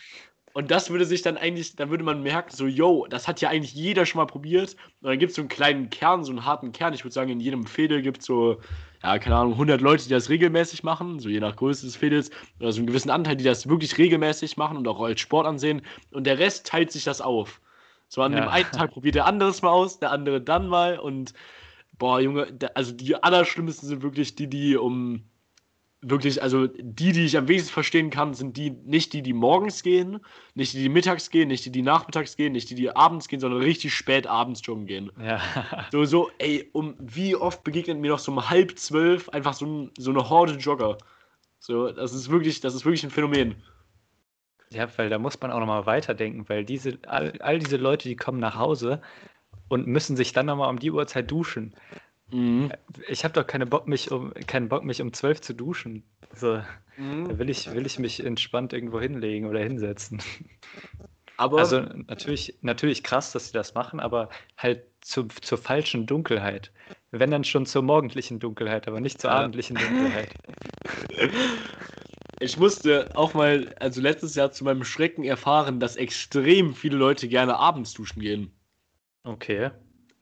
Und 0.54 0.70
das 0.70 0.88
würde 0.88 1.04
sich 1.04 1.20
dann 1.20 1.36
eigentlich, 1.36 1.74
dann 1.74 1.90
würde 1.90 2.04
man 2.04 2.22
merken, 2.22 2.54
so, 2.54 2.66
yo, 2.66 3.08
das 3.10 3.26
hat 3.26 3.40
ja 3.40 3.48
eigentlich 3.48 3.74
jeder 3.74 4.06
schon 4.06 4.20
mal 4.20 4.26
probiert. 4.26 4.76
Und 5.02 5.08
dann 5.10 5.18
gibt 5.18 5.30
es 5.30 5.36
so 5.36 5.42
einen 5.42 5.48
kleinen 5.48 5.90
Kern, 5.90 6.22
so 6.22 6.30
einen 6.30 6.44
harten 6.44 6.70
Kern. 6.70 6.94
Ich 6.94 7.02
würde 7.02 7.12
sagen, 7.12 7.30
in 7.30 7.40
jedem 7.40 7.66
Fädel 7.66 8.02
gibt 8.02 8.20
es 8.20 8.26
so, 8.26 8.60
ja, 9.02 9.18
keine 9.18 9.34
Ahnung, 9.34 9.54
100 9.54 9.80
Leute, 9.80 10.04
die 10.04 10.10
das 10.10 10.28
regelmäßig 10.28 10.84
machen, 10.84 11.18
so 11.18 11.28
je 11.28 11.40
nach 11.40 11.56
Größe 11.56 11.84
des 11.84 11.96
Fädels. 11.96 12.30
Oder 12.60 12.70
so 12.70 12.78
einen 12.78 12.86
gewissen 12.86 13.10
Anteil, 13.10 13.34
die 13.34 13.42
das 13.42 13.68
wirklich 13.68 13.98
regelmäßig 13.98 14.56
machen 14.56 14.76
und 14.76 14.86
auch 14.86 15.00
als 15.00 15.20
Sport 15.20 15.44
ansehen. 15.44 15.82
Und 16.12 16.24
der 16.24 16.38
Rest 16.38 16.68
teilt 16.68 16.92
sich 16.92 17.02
das 17.02 17.20
auf. 17.20 17.60
So 18.06 18.22
an 18.22 18.32
ja. 18.32 18.42
dem 18.42 18.48
einen 18.48 18.70
Tag 18.70 18.92
probiert 18.92 19.16
der 19.16 19.26
andere 19.26 19.50
es 19.50 19.60
mal 19.60 19.70
aus, 19.70 19.98
der 19.98 20.12
andere 20.12 20.40
dann 20.40 20.68
mal. 20.68 21.00
Und, 21.00 21.34
boah, 21.98 22.20
Junge, 22.20 22.56
also 22.74 22.92
die 22.92 23.20
allerschlimmsten 23.20 23.88
sind 23.88 24.04
wirklich 24.04 24.36
die, 24.36 24.46
die 24.46 24.76
um 24.76 25.24
wirklich, 26.10 26.42
also 26.42 26.66
die, 26.66 27.12
die 27.12 27.24
ich 27.24 27.36
am 27.36 27.48
wenigsten 27.48 27.72
verstehen 27.72 28.10
kann, 28.10 28.34
sind 28.34 28.56
die, 28.56 28.70
nicht 28.70 29.12
die, 29.12 29.22
die 29.22 29.32
morgens 29.32 29.82
gehen, 29.82 30.20
nicht 30.54 30.72
die, 30.72 30.82
die 30.82 30.88
mittags 30.88 31.30
gehen, 31.30 31.48
nicht 31.48 31.64
die, 31.64 31.70
die 31.70 31.82
nachmittags 31.82 32.36
gehen, 32.36 32.52
nicht 32.52 32.70
die, 32.70 32.74
die 32.74 32.94
abends 32.94 33.28
gehen, 33.28 33.40
sondern 33.40 33.62
richtig 33.62 33.94
spät 33.94 34.26
abends 34.26 34.60
joggen 34.64 34.86
gehen. 34.86 35.10
Ja. 35.20 35.40
So, 35.92 36.04
so, 36.04 36.30
ey, 36.38 36.68
um 36.72 36.96
wie 36.98 37.36
oft 37.36 37.62
begegnet 37.62 37.98
mir 37.98 38.10
noch 38.10 38.18
so 38.18 38.32
um 38.32 38.48
halb 38.50 38.78
zwölf 38.78 39.28
einfach 39.28 39.54
so, 39.54 39.66
ein, 39.66 39.90
so 39.96 40.10
eine 40.10 40.28
Horde 40.28 40.54
Jogger. 40.54 40.98
So, 41.58 41.92
das 41.92 42.12
ist 42.12 42.30
wirklich, 42.30 42.60
das 42.60 42.74
ist 42.74 42.84
wirklich 42.84 43.04
ein 43.04 43.10
Phänomen. 43.10 43.54
Ja, 44.70 44.88
weil 44.98 45.08
da 45.08 45.18
muss 45.18 45.40
man 45.40 45.52
auch 45.52 45.60
nochmal 45.60 45.86
weiterdenken, 45.86 46.48
weil 46.48 46.64
diese, 46.64 46.98
all, 47.06 47.32
all 47.40 47.58
diese 47.58 47.76
Leute, 47.76 48.08
die 48.08 48.16
kommen 48.16 48.40
nach 48.40 48.56
Hause 48.56 49.00
und 49.68 49.86
müssen 49.86 50.16
sich 50.16 50.32
dann 50.32 50.46
nochmal 50.46 50.70
um 50.70 50.78
die 50.78 50.90
Uhrzeit 50.90 51.30
duschen. 51.30 51.74
Mhm. 52.34 52.72
Ich 53.06 53.22
habe 53.22 53.32
doch 53.32 53.46
keine 53.46 53.64
Bock, 53.64 53.86
mich 53.86 54.10
um, 54.10 54.34
keinen 54.48 54.68
Bock, 54.68 54.82
mich 54.82 55.00
um 55.00 55.12
zwölf 55.12 55.40
zu 55.40 55.54
duschen. 55.54 56.02
Also, 56.32 56.60
mhm. 56.96 57.28
Da 57.28 57.38
will 57.38 57.48
ich, 57.48 57.72
will 57.72 57.86
ich 57.86 58.00
mich 58.00 58.24
entspannt 58.24 58.72
irgendwo 58.72 59.00
hinlegen 59.00 59.46
oder 59.46 59.60
hinsetzen. 59.60 60.20
Aber 61.36 61.58
also 61.58 61.80
natürlich, 61.80 62.58
natürlich 62.60 63.04
krass, 63.04 63.30
dass 63.30 63.46
sie 63.46 63.52
das 63.52 63.74
machen, 63.74 64.00
aber 64.00 64.30
halt 64.56 64.82
zu, 65.00 65.24
zur 65.24 65.58
falschen 65.58 66.06
Dunkelheit. 66.06 66.72
Wenn 67.12 67.30
dann 67.30 67.44
schon 67.44 67.66
zur 67.66 67.82
morgendlichen 67.82 68.40
Dunkelheit, 68.40 68.88
aber 68.88 69.00
nicht 69.00 69.20
zur 69.20 69.30
ja. 69.30 69.36
abendlichen 69.36 69.76
Dunkelheit. 69.76 70.30
Ich 72.40 72.58
musste 72.58 73.16
auch 73.16 73.32
mal, 73.32 73.74
also 73.78 74.00
letztes 74.00 74.34
Jahr 74.34 74.50
zu 74.50 74.64
meinem 74.64 74.84
Schrecken 74.84 75.22
erfahren, 75.22 75.78
dass 75.78 75.96
extrem 75.96 76.74
viele 76.74 76.96
Leute 76.96 77.28
gerne 77.28 77.56
abends 77.56 77.94
duschen 77.94 78.20
gehen. 78.20 78.52
Okay. 79.22 79.70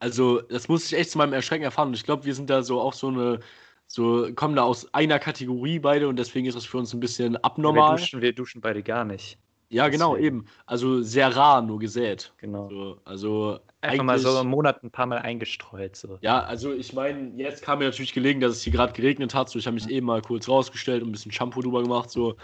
Also, 0.03 0.41
das 0.41 0.67
musste 0.67 0.93
ich 0.93 0.99
echt 0.99 1.11
zu 1.11 1.17
meinem 1.17 1.31
Erschrecken 1.31 1.63
erfahren. 1.63 1.87
Und 1.87 1.93
ich 1.93 2.03
glaube, 2.03 2.25
wir 2.25 2.35
sind 2.35 2.49
da 2.49 2.61
so 2.61 2.81
auch 2.81 2.91
so 2.91 3.07
eine, 3.07 3.39
so 3.87 4.27
kommen 4.35 4.53
da 4.53 4.63
aus 4.63 4.93
einer 4.93 5.17
Kategorie 5.17 5.79
beide 5.79 6.09
und 6.09 6.17
deswegen 6.17 6.45
ist 6.45 6.55
das 6.55 6.65
für 6.65 6.77
uns 6.77 6.93
ein 6.93 6.99
bisschen 6.99 7.37
abnormal. 7.37 7.91
Wir 7.91 7.97
duschen, 8.01 8.21
wir 8.21 8.33
duschen 8.33 8.59
beide 8.59 8.83
gar 8.83 9.05
nicht. 9.05 9.37
Ja, 9.69 9.87
genau, 9.87 10.15
deswegen. 10.15 10.39
eben. 10.39 10.45
Also 10.65 11.01
sehr 11.01 11.33
rar 11.33 11.61
nur 11.61 11.79
gesät. 11.79 12.33
Genau. 12.39 12.67
So, 12.67 12.97
also 13.05 13.59
einfach 13.79 14.03
mal 14.03 14.19
so 14.19 14.41
im 14.41 14.47
Monat 14.47 14.83
ein 14.83 14.91
paar 14.91 15.05
Mal 15.05 15.19
eingestreut. 15.19 15.95
So. 15.95 16.17
Ja, 16.19 16.43
also 16.43 16.73
ich 16.73 16.91
meine, 16.91 17.41
jetzt 17.41 17.63
kam 17.63 17.79
mir 17.79 17.85
natürlich 17.85 18.11
gelegen, 18.11 18.41
dass 18.41 18.51
es 18.51 18.61
hier 18.61 18.73
gerade 18.73 18.91
geregnet 18.91 19.33
hat. 19.33 19.47
So, 19.47 19.57
ich 19.57 19.65
habe 19.67 19.75
mich 19.75 19.85
ja. 19.85 19.91
eben 19.91 20.07
mal 20.07 20.21
kurz 20.21 20.49
rausgestellt 20.49 21.01
und 21.01 21.09
ein 21.09 21.11
bisschen 21.13 21.31
Shampoo 21.31 21.61
drüber 21.61 21.81
gemacht. 21.81 22.09
So. 22.09 22.35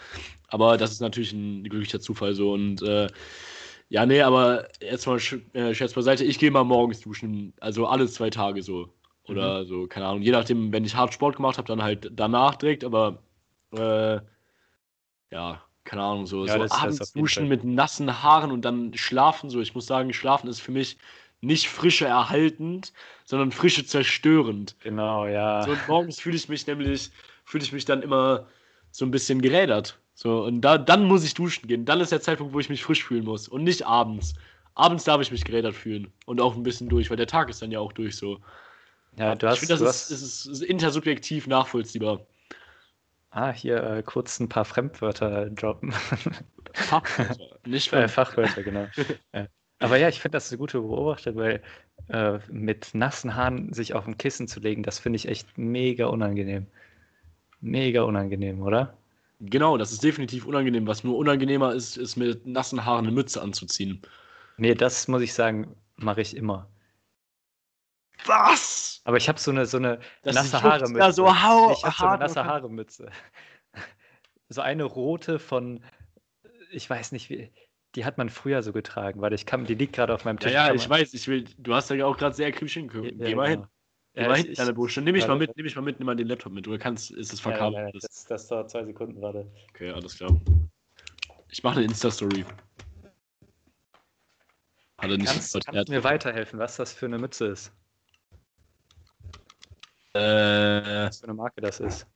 Aber 0.48 0.78
das 0.78 0.92
ist 0.92 1.02
natürlich 1.02 1.34
ein 1.34 1.66
glücklicher 1.66 2.00
Zufall 2.00 2.34
so. 2.36 2.54
Und 2.54 2.82
äh, 2.84 3.08
ja, 3.90 4.06
nee, 4.06 4.22
aber 4.22 4.68
jetzt 4.82 5.08
mal 5.08 5.20
äh, 5.54 5.74
Scherz 5.74 5.94
beiseite, 5.94 6.24
ich 6.24 6.40
gehe 6.40 6.52
mal 6.52 6.64
morgens 6.64 7.02
duschen, 7.02 7.54
also 7.60 7.88
alle 7.88 8.08
zwei 8.08 8.30
Tage 8.30 8.62
so. 8.62 8.94
Oder 9.28 9.62
mhm. 9.62 9.68
so, 9.68 9.88
keine 9.88 10.08
Ahnung, 10.08 10.22
je 10.22 10.32
nachdem, 10.32 10.72
wenn 10.72 10.86
ich 10.86 10.96
hart 10.96 11.14
Sport 11.14 11.36
gemacht 11.36 11.58
habe, 11.58 11.68
dann 11.68 11.84
halt 11.84 12.10
danach 12.14 12.56
direkt, 12.56 12.84
aber 12.84 13.22
äh, 13.72 14.20
ja, 15.32 15.62
keine 15.84 16.04
Ahnung, 16.04 16.26
so, 16.28 16.46
ja, 16.46 16.68
so 16.68 16.76
abends 16.76 17.14
duschen 17.14 17.48
mit 17.48 17.64
nassen 17.64 18.24
Haaren 18.24 18.52
und 18.52 18.64
dann 18.64 18.94
schlafen, 18.96 19.50
so, 19.50 19.60
ich 19.60 19.74
muss 19.74 19.88
sagen, 19.88 20.14
schlafen 20.14 20.48
ist 20.48 20.62
für 20.62 20.72
mich 20.72 20.98
nicht 21.42 21.70
frische 21.70 22.06
erhaltend, 22.06 22.94
sondern 23.26 23.52
frische 23.52 23.86
zerstörend. 23.86 24.76
Genau, 24.84 25.26
ja. 25.26 25.64
So, 25.64 25.72
und 25.72 25.88
morgens 25.88 26.20
fühle 26.20 26.36
ich 26.36 26.50
mich 26.50 26.68
nämlich, 26.68 27.12
fühle 27.46 27.64
ich 27.64 27.72
mich 27.72 27.86
dann 27.86 28.02
immer 28.02 28.48
so 28.92 29.06
ein 29.06 29.12
bisschen 29.12 29.42
gerädert. 29.42 30.00
So, 30.22 30.44
und 30.44 30.60
da, 30.60 30.78
dann 30.78 31.06
muss 31.06 31.24
ich 31.24 31.34
duschen 31.34 31.66
gehen. 31.70 31.86
Dann 31.86 32.02
ist 32.02 32.12
der 32.12 32.20
Zeitpunkt, 32.20 32.54
wo 32.54 32.60
ich 32.60 32.68
mich 32.68 32.84
frisch 32.84 33.06
fühlen 33.06 33.24
muss. 33.24 33.48
Und 33.48 33.64
nicht 33.64 33.88
abends. 33.88 34.34
Abends 34.76 35.06
darf 35.06 35.22
ich 35.22 35.32
mich 35.32 35.46
gerädert 35.46 35.76
fühlen. 35.76 36.12
Und 36.26 36.42
auch 36.42 36.58
ein 36.58 36.64
bisschen 36.64 36.90
durch, 36.90 37.10
weil 37.10 37.16
der 37.16 37.26
Tag 37.26 37.50
ist 37.50 37.62
dann 37.62 37.72
ja 37.72 37.80
auch 37.80 37.94
durch 37.94 38.18
so. 38.18 38.42
Ja, 39.16 39.34
du 39.36 39.48
hast. 39.48 39.64
Ich 39.64 39.70
finde, 39.70 39.82
das 39.82 40.12
ist, 40.12 40.22
ist, 40.22 40.46
ist, 40.46 40.62
intersubjektiv 40.62 41.48
nachvollziehbar. 41.48 42.20
Ah, 43.30 43.52
hier 43.54 43.82
äh, 43.82 44.04
kurz 44.04 44.42
ein 44.42 44.50
paar 44.50 44.66
Fremdwörter 44.66 45.52
droppen. 45.52 45.94
Fachwörter, 46.74 47.58
nicht 47.66 47.88
Äh, 47.88 47.90
Fremd. 47.90 48.12
Fachwörter, 48.12 48.64
genau. 48.64 48.88
Ja. 49.34 49.48
Aber 49.80 49.96
ja, 49.96 50.10
ich 50.10 50.20
finde 50.20 50.36
das 50.36 50.52
eine 50.52 50.58
gute 50.58 50.82
Beobachtung, 50.82 51.38
weil 51.38 51.62
äh, 52.10 52.40
mit 52.52 52.90
nassen 52.94 53.38
Haaren 53.38 53.72
sich 53.72 53.94
auf 53.94 54.06
ein 54.06 54.18
Kissen 54.18 54.50
zu 54.50 54.60
legen, 54.60 54.84
das 54.84 55.00
finde 55.00 55.16
ich 55.16 55.30
echt 55.30 55.58
mega 55.58 56.08
unangenehm. 56.08 56.68
Mega 57.62 58.04
unangenehm, 58.04 58.62
oder? 58.62 58.99
Genau, 59.40 59.78
das 59.78 59.92
ist 59.92 60.04
definitiv 60.04 60.46
unangenehm. 60.46 60.86
Was 60.88 61.04
nur 61.04 61.18
unangenehmer 61.18 61.74
ist, 61.74 61.98
ist 61.98 62.16
mit 62.18 62.46
nassen 62.46 62.86
Haaren 62.86 63.06
eine 63.06 63.14
Mütze 63.16 63.42
anzuziehen. 63.42 64.02
Nee, 64.58 64.76
das 64.76 65.08
muss 65.08 65.22
ich 65.24 65.34
sagen, 65.34 65.76
mache 65.96 66.22
ich 66.22 66.36
immer. 66.36 66.70
Was? 68.26 69.02
Aber 69.06 69.18
ich 69.18 69.28
habe 69.30 69.40
so 69.40 69.52
eine, 69.52 69.66
so 69.66 69.78
eine 69.78 70.00
Das 70.22 70.36
nasse 70.36 70.62
Haare-Mütze. 70.62 71.00
ja 71.00 71.12
so 71.12 71.42
hau- 71.42 71.72
ich 71.72 71.84
habe 71.84 71.96
so 71.98 72.06
eine 72.06 72.18
nasse 72.18 72.46
Haare-Mütze. 72.46 73.10
So 74.52 74.62
eine 74.62 74.84
rote 74.84 75.38
von, 75.40 75.84
ich 76.72 76.90
weiß 76.90 77.12
nicht 77.12 77.30
wie, 77.30 77.52
die 77.96 78.06
hat 78.06 78.18
man 78.18 78.30
früher 78.30 78.64
so 78.64 78.74
getragen, 78.74 79.22
weil 79.22 79.34
ich 79.34 79.46
kann, 79.46 79.66
die 79.66 79.76
liegt 79.76 79.94
gerade 79.94 80.14
auf 80.14 80.26
meinem 80.26 80.40
Ja, 80.40 80.44
Tisch. 80.44 80.54
ja, 80.54 80.68
kann 80.68 80.76
ich 80.76 80.90
weiß, 80.90 81.14
ich 81.14 81.28
will, 81.28 81.46
du 81.58 81.74
hast 81.76 81.90
ja 81.92 82.06
auch 82.06 82.18
gerade 82.18 82.36
sehr 82.36 82.48
akribisch 82.48 82.74
hingeguckt. 82.74 83.12
Ja, 83.20 83.28
Geh 83.28 83.36
mal 83.36 83.50
hin. 83.50 83.60
genau. 83.60 83.68
Geh 83.68 83.79
Ja, 84.20 84.36
ich- 84.36 84.50
ich- 84.50 84.58
deine 84.58 84.74
Buchstaben. 84.74 85.06
Nimm 85.06 85.14
mich 85.14 85.28
mal 85.28 85.34
Ja, 85.34 85.40
mit, 85.40 85.56
nimm 85.56 85.64
mich 85.64 85.76
mal 85.76 85.82
mit, 85.82 86.00
nimm 86.00 86.06
mal 86.06 86.16
den 86.16 86.28
Laptop 86.28 86.52
mit. 86.52 86.66
Du 86.66 86.78
kannst, 86.78 87.12
ist 87.12 87.32
es 87.34 87.40
Ja, 87.40 87.44
verkabelt. 87.52 87.94
ja, 87.94 88.00
das, 88.00 88.26
das 88.26 88.48
dauert 88.48 88.70
zwei 88.70 88.84
Sekunden 88.84 89.20
gerade. 89.20 89.50
Okay, 89.70 89.92
alles 89.92 90.16
klar. 90.18 90.36
Ich 91.50 91.64
mache 91.64 91.78
eine 91.78 91.86
Insta-Story. 91.86 92.44
Hat 94.98 95.10
er 95.10 95.18
nicht 95.18 95.28
Kannst, 95.28 95.52
verkehrt. 95.52 95.76
kannst 95.76 95.88
du 95.90 95.94
mir 95.94 96.04
weiterhelfen, 96.04 96.60
was 96.60 96.76
das 96.76 96.92
für 96.94 97.06
eine 97.06 97.18
Mütze 97.18 97.48
ist? 97.48 97.72
Äh, 100.14 100.20
Was 101.06 101.20
für 101.20 101.26
eine 101.26 101.34
Marke 101.36 101.62
das 101.62 101.80
ist? 101.80 102.08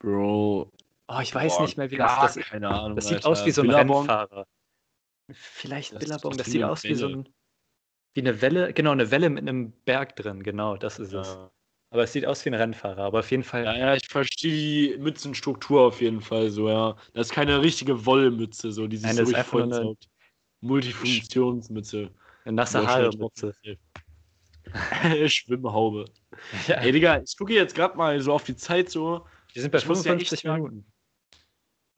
Bro. 0.00 0.70
Oh, 1.08 1.18
ich 1.22 1.34
weiß 1.34 1.56
Boah, 1.56 1.62
nicht 1.62 1.78
mehr, 1.78 1.90
wie 1.90 1.96
das, 1.96 2.34
das 2.34 2.44
keine 2.46 2.68
Ahnung. 2.68 2.96
Das 2.96 3.06
sieht 3.06 3.16
Alter. 3.18 3.28
aus 3.28 3.46
wie 3.46 3.50
so 3.52 3.62
ein 3.62 3.68
Billabong? 3.68 4.00
Rennfahrer. 4.00 4.46
Vielleicht 5.30 5.94
Das 5.94 6.02
ist 6.02 6.08
Billabong, 6.08 6.36
das 6.36 6.46
wie 6.46 6.50
sieht 6.50 6.62
aus 6.64 6.84
wie 6.84 6.94
so 6.94 7.08
ein. 7.08 7.28
Wie 8.14 8.20
eine 8.20 8.40
Welle, 8.40 8.72
genau, 8.72 8.92
eine 8.92 9.10
Welle 9.10 9.28
mit 9.28 9.42
einem 9.42 9.72
Berg 9.84 10.16
drin, 10.16 10.42
genau, 10.42 10.76
das 10.76 10.98
ist 10.98 11.12
es. 11.12 11.26
Ja. 11.28 11.50
Aber 11.90 12.04
es 12.04 12.12
sieht 12.12 12.26
aus 12.26 12.44
wie 12.44 12.50
ein 12.50 12.54
Rennfahrer, 12.54 13.02
aber 13.04 13.20
auf 13.20 13.30
jeden 13.30 13.42
Fall. 13.44 13.64
ja, 13.64 13.76
ja, 13.76 13.94
ich 13.94 14.06
verstehe 14.08 14.94
die 14.96 14.98
Mützenstruktur 14.98 15.82
auf 15.82 16.00
jeden 16.00 16.20
Fall 16.20 16.50
so, 16.50 16.68
ja. 16.68 16.96
Das 17.12 17.28
ist 17.28 17.32
keine 17.32 17.60
richtige 17.62 18.04
Wollmütze, 18.06 18.72
so, 18.72 18.86
die 18.86 18.96
sich 18.96 19.06
Nein, 19.06 19.14
so 19.16 19.20
das 19.22 19.30
ist 19.30 19.36
richtig 19.36 19.54
einfach 19.54 19.66
nur 19.68 19.78
eine-. 19.80 19.96
Multifunktionsmütze. 20.60 22.10
Eine 22.44 22.56
nasse 22.56 22.80
Boah, 22.80 22.86
Haare 22.88 23.12
schnell 23.12 23.22
Mütze. 23.24 23.54
trocken. 23.62 23.78
Schwimmhaube. 25.28 26.06
Ja, 26.66 26.76
Ey, 26.76 26.92
Digga, 26.92 27.20
ich 27.22 27.36
gucke 27.36 27.52
jetzt 27.54 27.74
gerade 27.74 27.96
mal 27.96 28.20
so 28.20 28.32
auf 28.32 28.44
die 28.44 28.56
Zeit 28.56 28.90
so. 28.90 29.26
wir 29.52 29.62
sind 29.62 29.70
bei 29.70 29.78
ich 29.78 29.86
muss 29.86 30.04
ja 30.04 30.14
echt 30.14 30.28
55 30.30 30.40
sagen- 30.40 30.62
Minuten. 30.64 30.92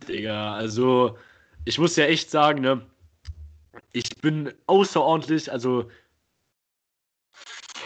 Digga, 0.09 0.55
also 0.55 1.17
ich 1.65 1.79
muss 1.79 1.97
ja 1.97 2.05
echt 2.05 2.31
sagen, 2.31 2.61
ne, 2.61 2.83
ich 3.93 4.09
bin 4.21 4.53
außerordentlich, 4.67 5.51
also 5.51 5.89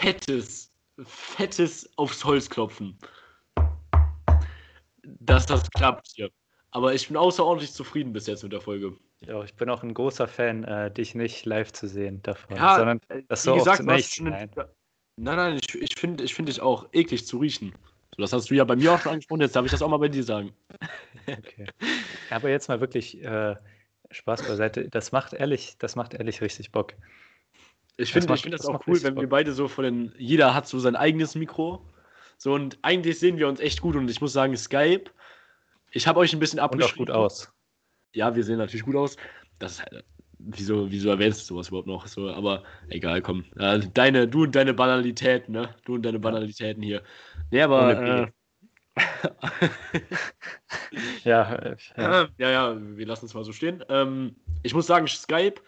fettes, 0.01 0.71
fettes 1.03 1.89
aufs 1.97 2.23
Holz 2.25 2.49
klopfen. 2.49 2.97
Dass 5.03 5.45
das 5.45 5.69
klappt 5.71 6.07
hier. 6.15 6.29
Aber 6.71 6.93
ich 6.93 7.07
bin 7.07 7.17
außerordentlich 7.17 7.73
zufrieden 7.73 8.13
bis 8.13 8.27
jetzt 8.27 8.43
mit 8.43 8.53
der 8.53 8.61
Folge. 8.61 8.95
Ja, 9.27 9.43
ich 9.43 9.53
bin 9.55 9.69
auch 9.69 9.83
ein 9.83 9.93
großer 9.93 10.27
Fan, 10.27 10.63
äh, 10.63 10.89
dich 10.89 11.13
nicht 11.15 11.45
live 11.45 11.71
zu 11.73 11.87
sehen 11.87 12.23
davon, 12.23 12.55
Ja, 12.55 12.77
sondern 12.77 12.99
äh, 13.09 13.21
das 13.27 13.45
wie 13.45 13.49
so 13.49 13.55
gesagt, 13.55 13.83
nicht. 13.83 14.21
Nein. 14.21 14.49
Nein, 15.17 15.35
nein, 15.35 15.59
ich, 15.61 15.75
ich 15.75 15.99
finde 15.99 16.23
ich 16.23 16.33
find 16.33 16.47
dich 16.47 16.61
auch 16.61 16.87
eklig 16.93 17.27
zu 17.27 17.37
riechen. 17.37 17.73
So, 18.15 18.21
das 18.21 18.33
hast 18.33 18.49
du 18.49 18.55
ja 18.55 18.63
bei 18.63 18.75
mir 18.75 18.93
auch 18.93 18.99
schon 18.99 19.11
angesprochen, 19.11 19.41
jetzt 19.41 19.55
darf 19.55 19.65
ich 19.65 19.71
das 19.71 19.81
auch 19.81 19.89
mal 19.89 19.97
bei 19.97 20.09
dir 20.09 20.23
sagen. 20.23 20.53
Okay. 21.27 21.67
Aber 22.31 22.49
jetzt 22.49 22.67
mal 22.67 22.81
wirklich 22.81 23.23
äh, 23.23 23.55
Spaß 24.09 24.47
beiseite. 24.47 24.89
Das 24.89 25.11
macht 25.11 25.33
ehrlich, 25.33 25.75
das 25.77 25.95
macht 25.95 26.15
ehrlich 26.15 26.41
richtig 26.41 26.71
Bock. 26.71 26.95
Ich 27.97 28.11
finde 28.13 28.33
ich 28.33 28.41
find 28.41 28.53
das 28.53 28.61
das 28.61 28.69
auch 28.69 28.85
cool, 28.87 29.01
wenn 29.03 29.15
wir 29.15 29.27
beide 29.29 29.53
so 29.53 29.67
von 29.67 29.83
den. 29.83 30.13
Jeder 30.17 30.53
hat 30.53 30.67
so 30.67 30.79
sein 30.79 30.95
eigenes 30.95 31.35
Mikro. 31.35 31.85
So 32.37 32.53
und 32.53 32.79
eigentlich 32.81 33.19
sehen 33.19 33.37
wir 33.37 33.47
uns 33.47 33.59
echt 33.59 33.81
gut 33.81 33.95
und 33.95 34.09
ich 34.09 34.21
muss 34.21 34.33
sagen, 34.33 34.55
Skype. 34.57 35.11
Ich 35.91 36.07
habe 36.07 36.19
euch 36.19 36.33
ein 36.33 36.39
bisschen 36.39 36.59
Und 36.59 36.65
auch 36.65 36.71
abgeschrieben. 36.71 37.05
gut 37.05 37.11
aus. 37.11 37.51
Ja, 38.13 38.35
wir 38.35 38.43
sehen 38.43 38.57
natürlich 38.57 38.85
gut 38.85 38.95
aus. 38.95 39.17
Das 39.59 39.73
ist 39.73 39.83
halt, 39.83 40.03
wieso, 40.39 40.89
wieso 40.89 41.09
erwähnst 41.09 41.41
du 41.41 41.45
sowas 41.53 41.67
überhaupt 41.67 41.87
noch? 41.87 42.07
So, 42.07 42.29
aber 42.29 42.63
egal, 42.89 43.21
komm. 43.21 43.45
Äh, 43.57 43.81
deine, 43.93 44.27
du 44.27 44.43
und 44.43 44.55
deine 44.55 44.73
Banalitäten, 44.73 45.53
ne? 45.53 45.75
Du 45.85 45.95
und 45.95 46.03
deine 46.03 46.19
Banalitäten 46.19 46.81
hier. 46.81 47.03
Nee, 47.51 47.61
aber. 47.61 48.01
Äh, 48.01 48.31
Ja, 51.23 51.75
ja. 51.97 52.29
ja, 52.37 52.49
ja, 52.51 52.77
wir 52.79 53.05
lassen 53.05 53.25
es 53.25 53.33
mal 53.33 53.43
so 53.43 53.53
stehen. 53.53 53.83
Ähm, 53.89 54.35
ich 54.63 54.73
muss 54.73 54.87
sagen, 54.87 55.07
Skype, 55.07 55.61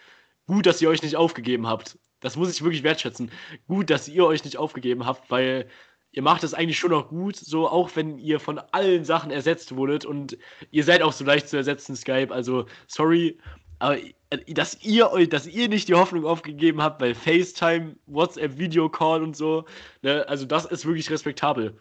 gut, 0.46 0.66
dass 0.66 0.82
ihr 0.82 0.88
euch 0.88 1.02
nicht 1.02 1.16
aufgegeben 1.16 1.66
habt. 1.66 1.98
Das 2.24 2.36
muss 2.36 2.50
ich 2.50 2.62
wirklich 2.62 2.82
wertschätzen. 2.82 3.30
Gut, 3.68 3.90
dass 3.90 4.08
ihr 4.08 4.24
euch 4.24 4.44
nicht 4.44 4.56
aufgegeben 4.56 5.04
habt, 5.04 5.30
weil 5.30 5.68
ihr 6.10 6.22
macht 6.22 6.42
es 6.42 6.54
eigentlich 6.54 6.78
schon 6.78 6.90
noch 6.90 7.10
gut, 7.10 7.36
so 7.36 7.68
auch 7.68 7.90
wenn 7.96 8.18
ihr 8.18 8.40
von 8.40 8.58
allen 8.72 9.04
Sachen 9.04 9.30
ersetzt 9.30 9.76
wurdet 9.76 10.06
und 10.06 10.38
ihr 10.70 10.84
seid 10.84 11.02
auch 11.02 11.12
so 11.12 11.22
leicht 11.22 11.50
zu 11.50 11.58
ersetzen, 11.58 11.94
Skype. 11.94 12.32
Also, 12.32 12.64
sorry, 12.86 13.38
aber 13.78 13.98
äh, 13.98 14.54
dass 14.54 14.82
ihr 14.82 15.10
euch, 15.10 15.28
dass 15.28 15.46
ihr 15.46 15.68
nicht 15.68 15.88
die 15.88 15.94
Hoffnung 15.94 16.24
aufgegeben 16.24 16.80
habt, 16.80 17.02
weil 17.02 17.14
FaceTime, 17.14 17.96
WhatsApp, 18.06 18.56
Videocall 18.56 19.22
und 19.22 19.36
so, 19.36 19.66
ne, 20.00 20.26
also 20.26 20.46
das 20.46 20.64
ist 20.64 20.86
wirklich 20.86 21.10
respektabel. 21.10 21.78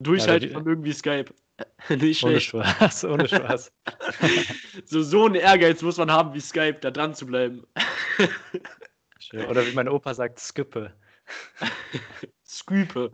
Durchhaltevermögen 0.00 0.84
wie 0.84 0.92
Skype. 0.94 1.26
Nicht 1.90 2.24
Ohne 2.24 2.40
schlecht. 2.40 2.46
Spaß, 2.46 3.04
ohne 3.12 3.28
Spaß. 3.28 3.70
So, 4.86 5.02
so 5.02 5.26
einen 5.26 5.34
Ehrgeiz 5.34 5.82
muss 5.82 5.98
man 5.98 6.10
haben 6.10 6.32
wie 6.32 6.40
Skype, 6.40 6.78
da 6.80 6.90
dran 6.90 7.14
zu 7.14 7.26
bleiben. 7.26 7.64
Oder 9.32 9.66
wie 9.66 9.72
mein 9.72 9.88
Opa 9.88 10.14
sagt, 10.14 10.38
Skippe. 10.38 10.92
Skippe. 12.44 13.12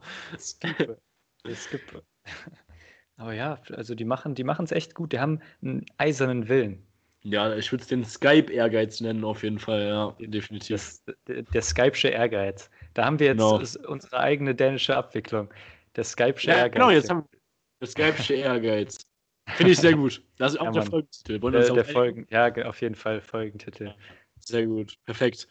Ja, 1.44 1.54
Skippe. 1.54 2.02
Aber 3.16 3.32
ja, 3.32 3.60
also 3.72 3.94
die 3.94 4.04
machen 4.04 4.34
die 4.34 4.44
es 4.44 4.72
echt 4.72 4.94
gut. 4.94 5.12
Die 5.12 5.20
haben 5.20 5.40
einen 5.62 5.84
eisernen 5.98 6.48
Willen. 6.48 6.84
Ja, 7.22 7.54
ich 7.56 7.72
würde 7.72 7.82
es 7.82 7.88
den 7.88 8.04
Skype-Ehrgeiz 8.04 9.00
nennen, 9.00 9.24
auf 9.24 9.42
jeden 9.42 9.58
Fall, 9.58 9.88
ja, 9.88 10.16
definitiv. 10.20 10.68
Das, 10.76 11.04
der, 11.26 11.42
der 11.42 11.62
Skype'sche 11.62 12.08
Ehrgeiz. 12.08 12.70
Da 12.94 13.04
haben 13.04 13.18
wir 13.18 13.26
jetzt 13.26 13.38
Genau. 13.38 13.56
unsere 13.88 14.18
eigene 14.18 14.54
dänische 14.54 14.96
Abwicklung. 14.96 15.52
Der 15.96 16.04
Skype'sche 16.04 16.48
ja, 16.48 16.58
Ehrgeiz. 16.58 16.72
genau, 16.74 16.90
jetzt 16.90 17.10
haben 17.10 17.24
wir 17.30 17.38
das 17.80 17.96
Skype'sche 17.96 18.34
Ehrgeiz. 18.34 18.98
Finde 19.56 19.72
ich 19.72 19.78
sehr 19.78 19.94
gut. 19.94 20.22
Das 20.38 20.52
ist 20.52 20.60
auch 20.60 20.66
Ja, 20.66 20.72
der. 20.72 20.82
Folgentitel. 20.84 21.44
Uns 21.44 21.66
der, 21.66 21.74
der 21.74 21.84
Folgen, 21.84 22.26
ja, 22.30 22.54
auf 22.66 22.80
jeden 22.80 22.94
Fall 22.94 23.20
Folgentitel. 23.20 23.94
Sehr 24.38 24.66
gut, 24.66 24.96
perfekt. 25.04 25.48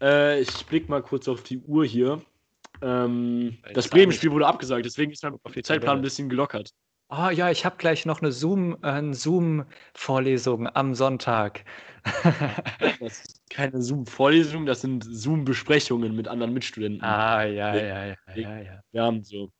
Äh, 0.00 0.40
ich 0.40 0.66
blick 0.66 0.88
mal 0.88 1.02
kurz 1.02 1.28
auf 1.28 1.42
die 1.42 1.58
Uhr 1.58 1.84
hier. 1.84 2.22
Ähm, 2.82 3.58
das 3.74 3.88
Bremen-Spiel 3.88 4.30
wurde 4.30 4.46
abgesagt, 4.46 4.84
deswegen 4.84 5.12
ist 5.12 5.22
mein 5.22 5.34
Zeitplan 5.42 5.64
Tabelle. 5.64 5.92
ein 5.92 6.02
bisschen 6.02 6.28
gelockert. 6.28 6.72
Ah 7.08 7.30
ja, 7.30 7.50
ich 7.50 7.64
habe 7.64 7.76
gleich 7.76 8.04
noch 8.04 8.20
eine 8.20 8.32
Zoom, 8.32 8.76
äh, 8.82 8.88
eine 8.88 9.14
Zoom-Vorlesung 9.14 10.68
am 10.74 10.94
Sonntag. 10.94 11.64
Das 13.00 13.24
ist 13.24 13.40
keine 13.50 13.80
Zoom-Vorlesung, 13.82 14.66
das 14.66 14.80
sind 14.82 15.04
Zoom-Besprechungen 15.04 16.14
mit 16.14 16.28
anderen 16.28 16.52
Mitstudenten. 16.52 17.02
ah, 17.02 17.44
ja, 17.44 17.74
ja, 17.74 18.06
ja, 18.06 18.16
ja, 18.34 18.58
ja. 18.58 18.80
Wir 18.92 19.02
haben 19.02 19.22
so. 19.22 19.50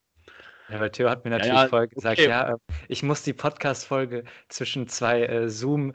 Ja, 0.69 0.81
weil 0.81 0.91
Theo 0.91 1.09
hat 1.09 1.25
mir 1.25 1.31
Ja, 1.31 1.39
natürlich 1.39 1.63
ja, 1.63 1.69
vorher 1.69 1.89
gesagt, 1.89 2.19
okay. 2.19 2.29
ja, 2.29 2.55
äh, 2.55 2.57
ich 2.89 3.03
muss 3.03 3.23
die 3.23 3.33
Podcast-Folge 3.33 4.25
zwischen 4.49 4.89
zwei 4.89 5.23
äh, 5.25 5.49
Zoom, 5.49 5.93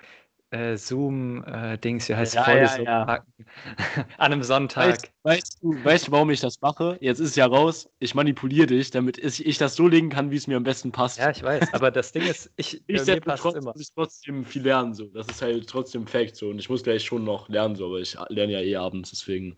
äh, 0.51 0.77
Zoom-Dings, 0.77 2.09
wie 2.09 2.15
heißt 2.15 2.35
Ja, 2.35 2.41
ja, 2.41 2.45
Vorlesungen 2.45 2.85
ja. 2.85 3.05
packen. 3.05 3.33
An 4.17 4.31
einem 4.33 4.43
Sonntag. 4.43 4.87
Weißt, 4.89 5.11
weißt, 5.23 5.57
du, 5.61 5.83
weißt 5.83 6.07
du, 6.07 6.11
warum 6.11 6.29
ich 6.29 6.41
das 6.41 6.59
mache? 6.61 6.97
Jetzt 7.01 7.19
ist 7.19 7.29
es 7.31 7.35
ja 7.35 7.45
raus. 7.45 7.89
Ich 7.99 8.15
manipuliere 8.15 8.67
dich, 8.67 8.91
damit 8.91 9.17
ich, 9.17 9.45
ich 9.45 9.57
das 9.57 9.75
so 9.75 9.87
legen 9.87 10.09
kann, 10.09 10.31
wie 10.31 10.35
es 10.35 10.47
mir 10.47 10.57
am 10.57 10.63
besten 10.63 10.91
passt. 10.91 11.17
Ja, 11.17 11.31
ich 11.31 11.41
weiß, 11.43 11.73
aber 11.73 11.91
das 11.91 12.11
Ding 12.11 12.23
ist, 12.23 12.51
ich, 12.57 12.83
bei 12.91 13.03
mir 13.05 13.21
passt 13.21 13.53
Nichtsdestotrotz 13.53 13.55
immer. 13.55 13.71
muss 13.73 13.81
ich 13.81 13.93
trotzdem 13.93 14.45
viel 14.45 14.63
lernen. 14.63 14.93
So. 14.93 15.05
Das 15.07 15.27
ist 15.29 15.41
halt 15.41 15.67
trotzdem 15.67 16.05
Fact. 16.07 16.35
So. 16.35 16.49
Und 16.49 16.59
ich 16.59 16.69
muss 16.69 16.83
gleich 16.83 17.03
schon 17.03 17.23
noch 17.23 17.49
lernen, 17.49 17.75
so, 17.75 17.87
aber 17.87 17.99
ich 17.99 18.17
lerne 18.29 18.53
ja 18.53 18.59
eh 18.61 18.75
abends. 18.75 19.09
Deswegen 19.11 19.57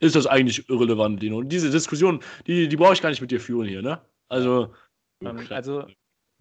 ist 0.00 0.16
das 0.16 0.26
eigentlich 0.26 0.68
irrelevant, 0.68 1.22
Dino. 1.22 1.38
Und 1.38 1.48
diese 1.50 1.70
Diskussion, 1.70 2.20
die, 2.46 2.68
die 2.68 2.76
brauche 2.76 2.92
ich 2.92 3.02
gar 3.02 3.10
nicht 3.10 3.20
mit 3.20 3.30
dir 3.30 3.40
führen 3.40 3.66
hier, 3.68 3.82
ne? 3.82 4.00
Also, 4.28 4.74
Ähm, 5.22 5.46
also 5.50 5.82
die, 5.82 5.94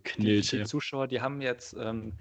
Knilche. 0.04 0.58
die 0.58 0.64
Zuschauer, 0.66 1.08
die 1.08 1.22
haben 1.22 1.42
jetzt, 1.42 1.76
ähm, 1.80 2.14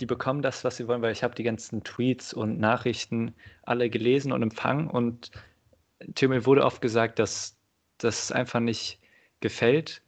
die 0.00 0.06
bekommen 0.06 0.42
das, 0.42 0.64
was 0.64 0.76
sie 0.76 0.88
wollen, 0.88 1.02
weil 1.02 1.12
ich 1.12 1.22
habe 1.22 1.34
die 1.34 1.42
ganzen 1.42 1.84
Tweets 1.84 2.34
und 2.34 2.58
Nachrichten 2.58 3.34
alle 3.62 3.90
gelesen 3.90 4.32
und 4.32 4.42
empfangen 4.42 4.88
und 4.88 5.30
Theo, 6.14 6.28
mir 6.28 6.46
wurde 6.46 6.64
oft 6.64 6.80
gesagt, 6.80 7.18
dass 7.18 7.56
das 7.98 8.32
einfach 8.32 8.60
nicht 8.60 9.00
gefällt, 9.40 10.02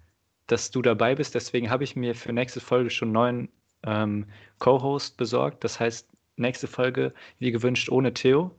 dass 0.46 0.70
du 0.70 0.82
dabei 0.82 1.14
bist. 1.14 1.34
Deswegen 1.34 1.70
habe 1.70 1.84
ich 1.84 1.96
mir 1.96 2.14
für 2.14 2.32
nächste 2.32 2.60
Folge 2.60 2.90
schon 2.90 3.08
einen 3.08 3.14
neuen 3.14 3.48
ähm, 3.84 4.26
Co-Host 4.58 5.16
besorgt. 5.16 5.64
Das 5.64 5.80
heißt, 5.80 6.08
nächste 6.36 6.66
Folge, 6.66 7.14
wie 7.38 7.52
gewünscht, 7.52 7.88
ohne 7.88 8.12
Theo. 8.12 8.54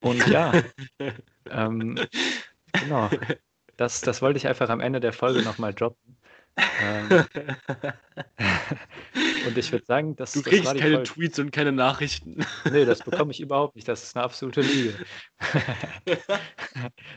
Und 0.00 0.26
ja, 0.28 0.52
ähm, 1.50 1.98
genau. 2.72 3.10
Das, 3.76 4.00
das 4.00 4.22
wollte 4.22 4.38
ich 4.38 4.48
einfach 4.48 4.70
am 4.70 4.80
Ende 4.80 5.00
der 5.00 5.12
Folge 5.12 5.42
nochmal 5.42 5.74
droppen. 5.74 6.16
Ähm, 6.80 7.08
und 9.48 9.58
ich 9.58 9.72
würde 9.72 9.84
sagen, 9.84 10.16
dass 10.16 10.32
Du 10.32 10.40
das 10.42 10.50
kriegst 10.50 10.74
die 10.74 10.78
keine 10.78 10.94
Folge. 10.96 11.10
Tweets 11.10 11.38
und 11.38 11.50
keine 11.50 11.72
Nachrichten. 11.72 12.44
Nee, 12.70 12.84
das 12.84 13.02
bekomme 13.02 13.32
ich 13.32 13.40
überhaupt 13.40 13.76
nicht. 13.76 13.88
Das 13.88 14.02
ist 14.02 14.16
eine 14.16 14.24
absolute 14.24 14.60
Lüge. 14.60 14.94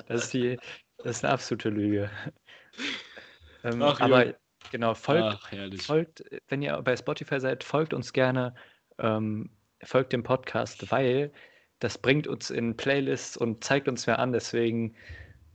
Das 0.08 0.24
ist 0.24 0.34
die, 0.34 0.58
das 0.98 1.18
ist 1.18 1.24
eine 1.24 1.34
absolute 1.34 1.70
Lüge. 1.70 2.10
Ähm, 3.64 3.82
Ach, 3.82 4.00
aber 4.02 4.34
genau, 4.72 4.94
folgt, 4.94 5.24
Ach, 5.24 5.52
folgt, 5.80 6.24
wenn 6.48 6.62
ihr 6.62 6.82
bei 6.82 6.96
Spotify 6.96 7.40
seid, 7.40 7.64
folgt 7.64 7.94
uns 7.94 8.12
gerne, 8.12 8.56
ähm, 8.98 9.52
folgt 9.84 10.14
dem 10.14 10.24
Podcast, 10.24 10.92
weil 10.92 11.32
das 11.80 11.98
bringt 11.98 12.28
uns 12.28 12.50
in 12.50 12.76
Playlists 12.78 13.38
und 13.38 13.64
zeigt 13.64 13.88
uns 13.88 14.08
mehr 14.08 14.20
an. 14.20 14.32
Deswegen, 14.32 14.96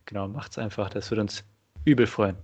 genau, 0.04 0.28
macht's 0.28 0.58
einfach. 0.58 0.90
Das 0.90 1.10
würde 1.10 1.22
uns 1.22 1.44
übel 1.84 2.06
freuen. 2.06 2.36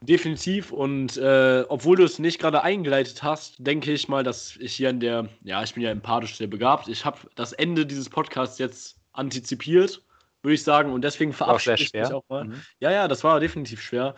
Definitiv 0.00 0.72
und 0.72 1.16
äh, 1.16 1.64
obwohl 1.68 1.96
du 1.96 2.04
es 2.04 2.18
nicht 2.18 2.38
gerade 2.38 2.62
eingeleitet 2.62 3.22
hast, 3.22 3.56
denke 3.58 3.92
ich 3.92 4.08
mal, 4.08 4.22
dass 4.22 4.56
ich 4.56 4.74
hier 4.74 4.90
in 4.90 5.00
der, 5.00 5.28
ja, 5.42 5.62
ich 5.62 5.74
bin 5.74 5.82
ja 5.82 5.90
empathisch 5.90 6.36
sehr 6.36 6.46
begabt. 6.46 6.88
Ich 6.88 7.04
habe 7.04 7.18
das 7.34 7.52
Ende 7.52 7.86
dieses 7.86 8.08
Podcasts 8.08 8.58
jetzt 8.58 8.98
antizipiert, 9.12 10.02
würde 10.42 10.54
ich 10.54 10.62
sagen, 10.62 10.92
und 10.92 11.02
deswegen 11.02 11.32
verabschiede 11.32 11.82
ich 11.82 11.92
mich 11.92 12.12
auch 12.12 12.24
mal. 12.28 12.44
Mhm. 12.44 12.62
Ja, 12.78 12.90
ja, 12.90 13.08
das 13.08 13.24
war 13.24 13.40
definitiv 13.40 13.80
schwer. 13.80 14.14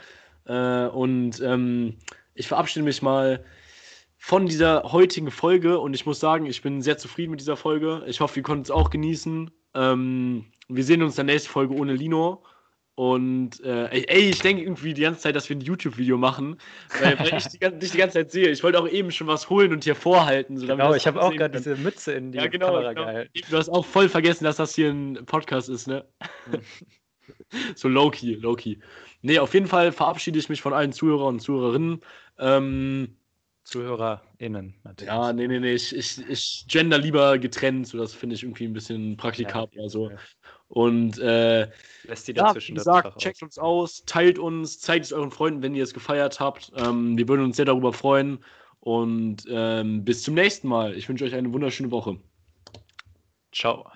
Äh, 0.46 0.86
und 0.86 1.40
ähm, 1.40 1.96
ich 2.34 2.48
verabschiede 2.48 2.84
mich 2.84 3.02
mal 3.02 3.44
von 4.18 4.46
dieser 4.46 4.82
heutigen 4.92 5.30
Folge 5.30 5.78
und 5.78 5.94
ich 5.94 6.04
muss 6.04 6.20
sagen, 6.20 6.46
ich 6.46 6.60
bin 6.60 6.82
sehr 6.82 6.98
zufrieden 6.98 7.30
mit 7.30 7.40
dieser 7.40 7.56
Folge. 7.56 8.02
Ich 8.06 8.20
hoffe, 8.20 8.40
ihr 8.40 8.42
konntet 8.42 8.66
es 8.66 8.70
auch 8.70 8.90
genießen. 8.90 9.50
Ähm, 9.74 10.46
wir 10.68 10.84
sehen 10.84 11.02
uns 11.02 11.18
in 11.18 11.26
der 11.26 11.34
nächsten 11.34 11.50
Folge 11.50 11.74
ohne 11.74 11.94
Lino. 11.94 12.42
Und 12.98 13.62
äh, 13.62 13.86
ey, 13.90 14.30
ich 14.30 14.40
denke 14.40 14.60
irgendwie 14.64 14.92
die 14.92 15.02
ganze 15.02 15.20
Zeit, 15.20 15.36
dass 15.36 15.48
wir 15.48 15.54
ein 15.54 15.60
YouTube-Video 15.60 16.18
machen, 16.18 16.56
weil, 17.00 17.16
weil 17.20 17.38
ich 17.38 17.46
die, 17.46 17.60
dich 17.60 17.92
die 17.92 17.96
ganze 17.96 18.14
Zeit 18.14 18.32
sehe. 18.32 18.48
Ich 18.48 18.64
wollte 18.64 18.80
auch 18.80 18.88
eben 18.88 19.12
schon 19.12 19.28
was 19.28 19.48
holen 19.48 19.72
und 19.72 19.84
hier 19.84 19.94
vorhalten. 19.94 20.56
So, 20.56 20.66
Genau, 20.66 20.92
ich 20.92 21.06
habe 21.06 21.22
auch 21.22 21.32
gerade 21.32 21.56
diese 21.56 21.76
Mütze 21.76 22.14
in 22.14 22.32
die 22.32 22.38
Ja, 22.38 22.48
genau. 22.48 22.72
Kamera 22.72 22.94
genau. 22.94 23.06
gehalten. 23.06 23.40
Du 23.48 23.56
hast 23.56 23.68
auch 23.68 23.84
voll 23.84 24.08
vergessen, 24.08 24.42
dass 24.42 24.56
das 24.56 24.74
hier 24.74 24.90
ein 24.90 25.24
Podcast 25.26 25.68
ist, 25.68 25.86
ne? 25.86 26.06
Mhm. 26.50 26.60
so 27.76 27.86
low-key, 27.86 28.34
low-key. 28.34 28.78
Nee, 29.22 29.38
auf 29.38 29.54
jeden 29.54 29.68
Fall 29.68 29.92
verabschiede 29.92 30.40
ich 30.40 30.48
mich 30.48 30.60
von 30.60 30.72
allen 30.72 30.92
Zuhörern 30.92 31.34
und 31.34 31.40
Zuhörerinnen. 31.40 32.00
Ähm, 32.40 33.16
ZuhörerInnen 33.62 34.74
natürlich. 34.82 35.12
ja, 35.12 35.32
nee, 35.32 35.46
nee, 35.46 35.60
nee, 35.60 35.74
ich, 35.74 35.94
ich, 35.94 36.28
ich 36.28 36.64
gender 36.68 36.98
lieber 36.98 37.38
getrennt, 37.38 37.86
so 37.86 37.98
das 37.98 38.12
finde 38.14 38.34
ich 38.34 38.42
irgendwie 38.42 38.64
ein 38.64 38.72
bisschen 38.72 39.16
praktikabler 39.16 39.82
Ja, 39.82 39.88
so. 39.88 40.10
Und 40.68 41.18
äh, 41.18 41.68
Lässt 42.04 42.28
die 42.28 42.32
ja, 42.32 42.44
dazwischen 42.44 42.72
wie 42.72 42.76
das 42.76 42.84
gesagt, 42.84 43.18
checkt 43.18 43.42
uns 43.42 43.58
aus, 43.58 44.04
teilt 44.04 44.38
uns, 44.38 44.78
zeigt 44.80 45.06
es 45.06 45.12
euren 45.12 45.30
Freunden, 45.30 45.62
wenn 45.62 45.74
ihr 45.74 45.82
es 45.82 45.94
gefeiert 45.94 46.40
habt. 46.40 46.72
Ähm, 46.76 47.16
wir 47.16 47.26
würden 47.28 47.44
uns 47.44 47.56
sehr 47.56 47.64
darüber 47.64 47.92
freuen. 47.92 48.44
Und 48.80 49.44
ähm, 49.48 50.04
bis 50.04 50.22
zum 50.22 50.34
nächsten 50.34 50.68
Mal. 50.68 50.94
Ich 50.94 51.08
wünsche 51.08 51.24
euch 51.24 51.34
eine 51.34 51.52
wunderschöne 51.52 51.90
Woche. 51.90 52.18
Ciao. 53.52 53.90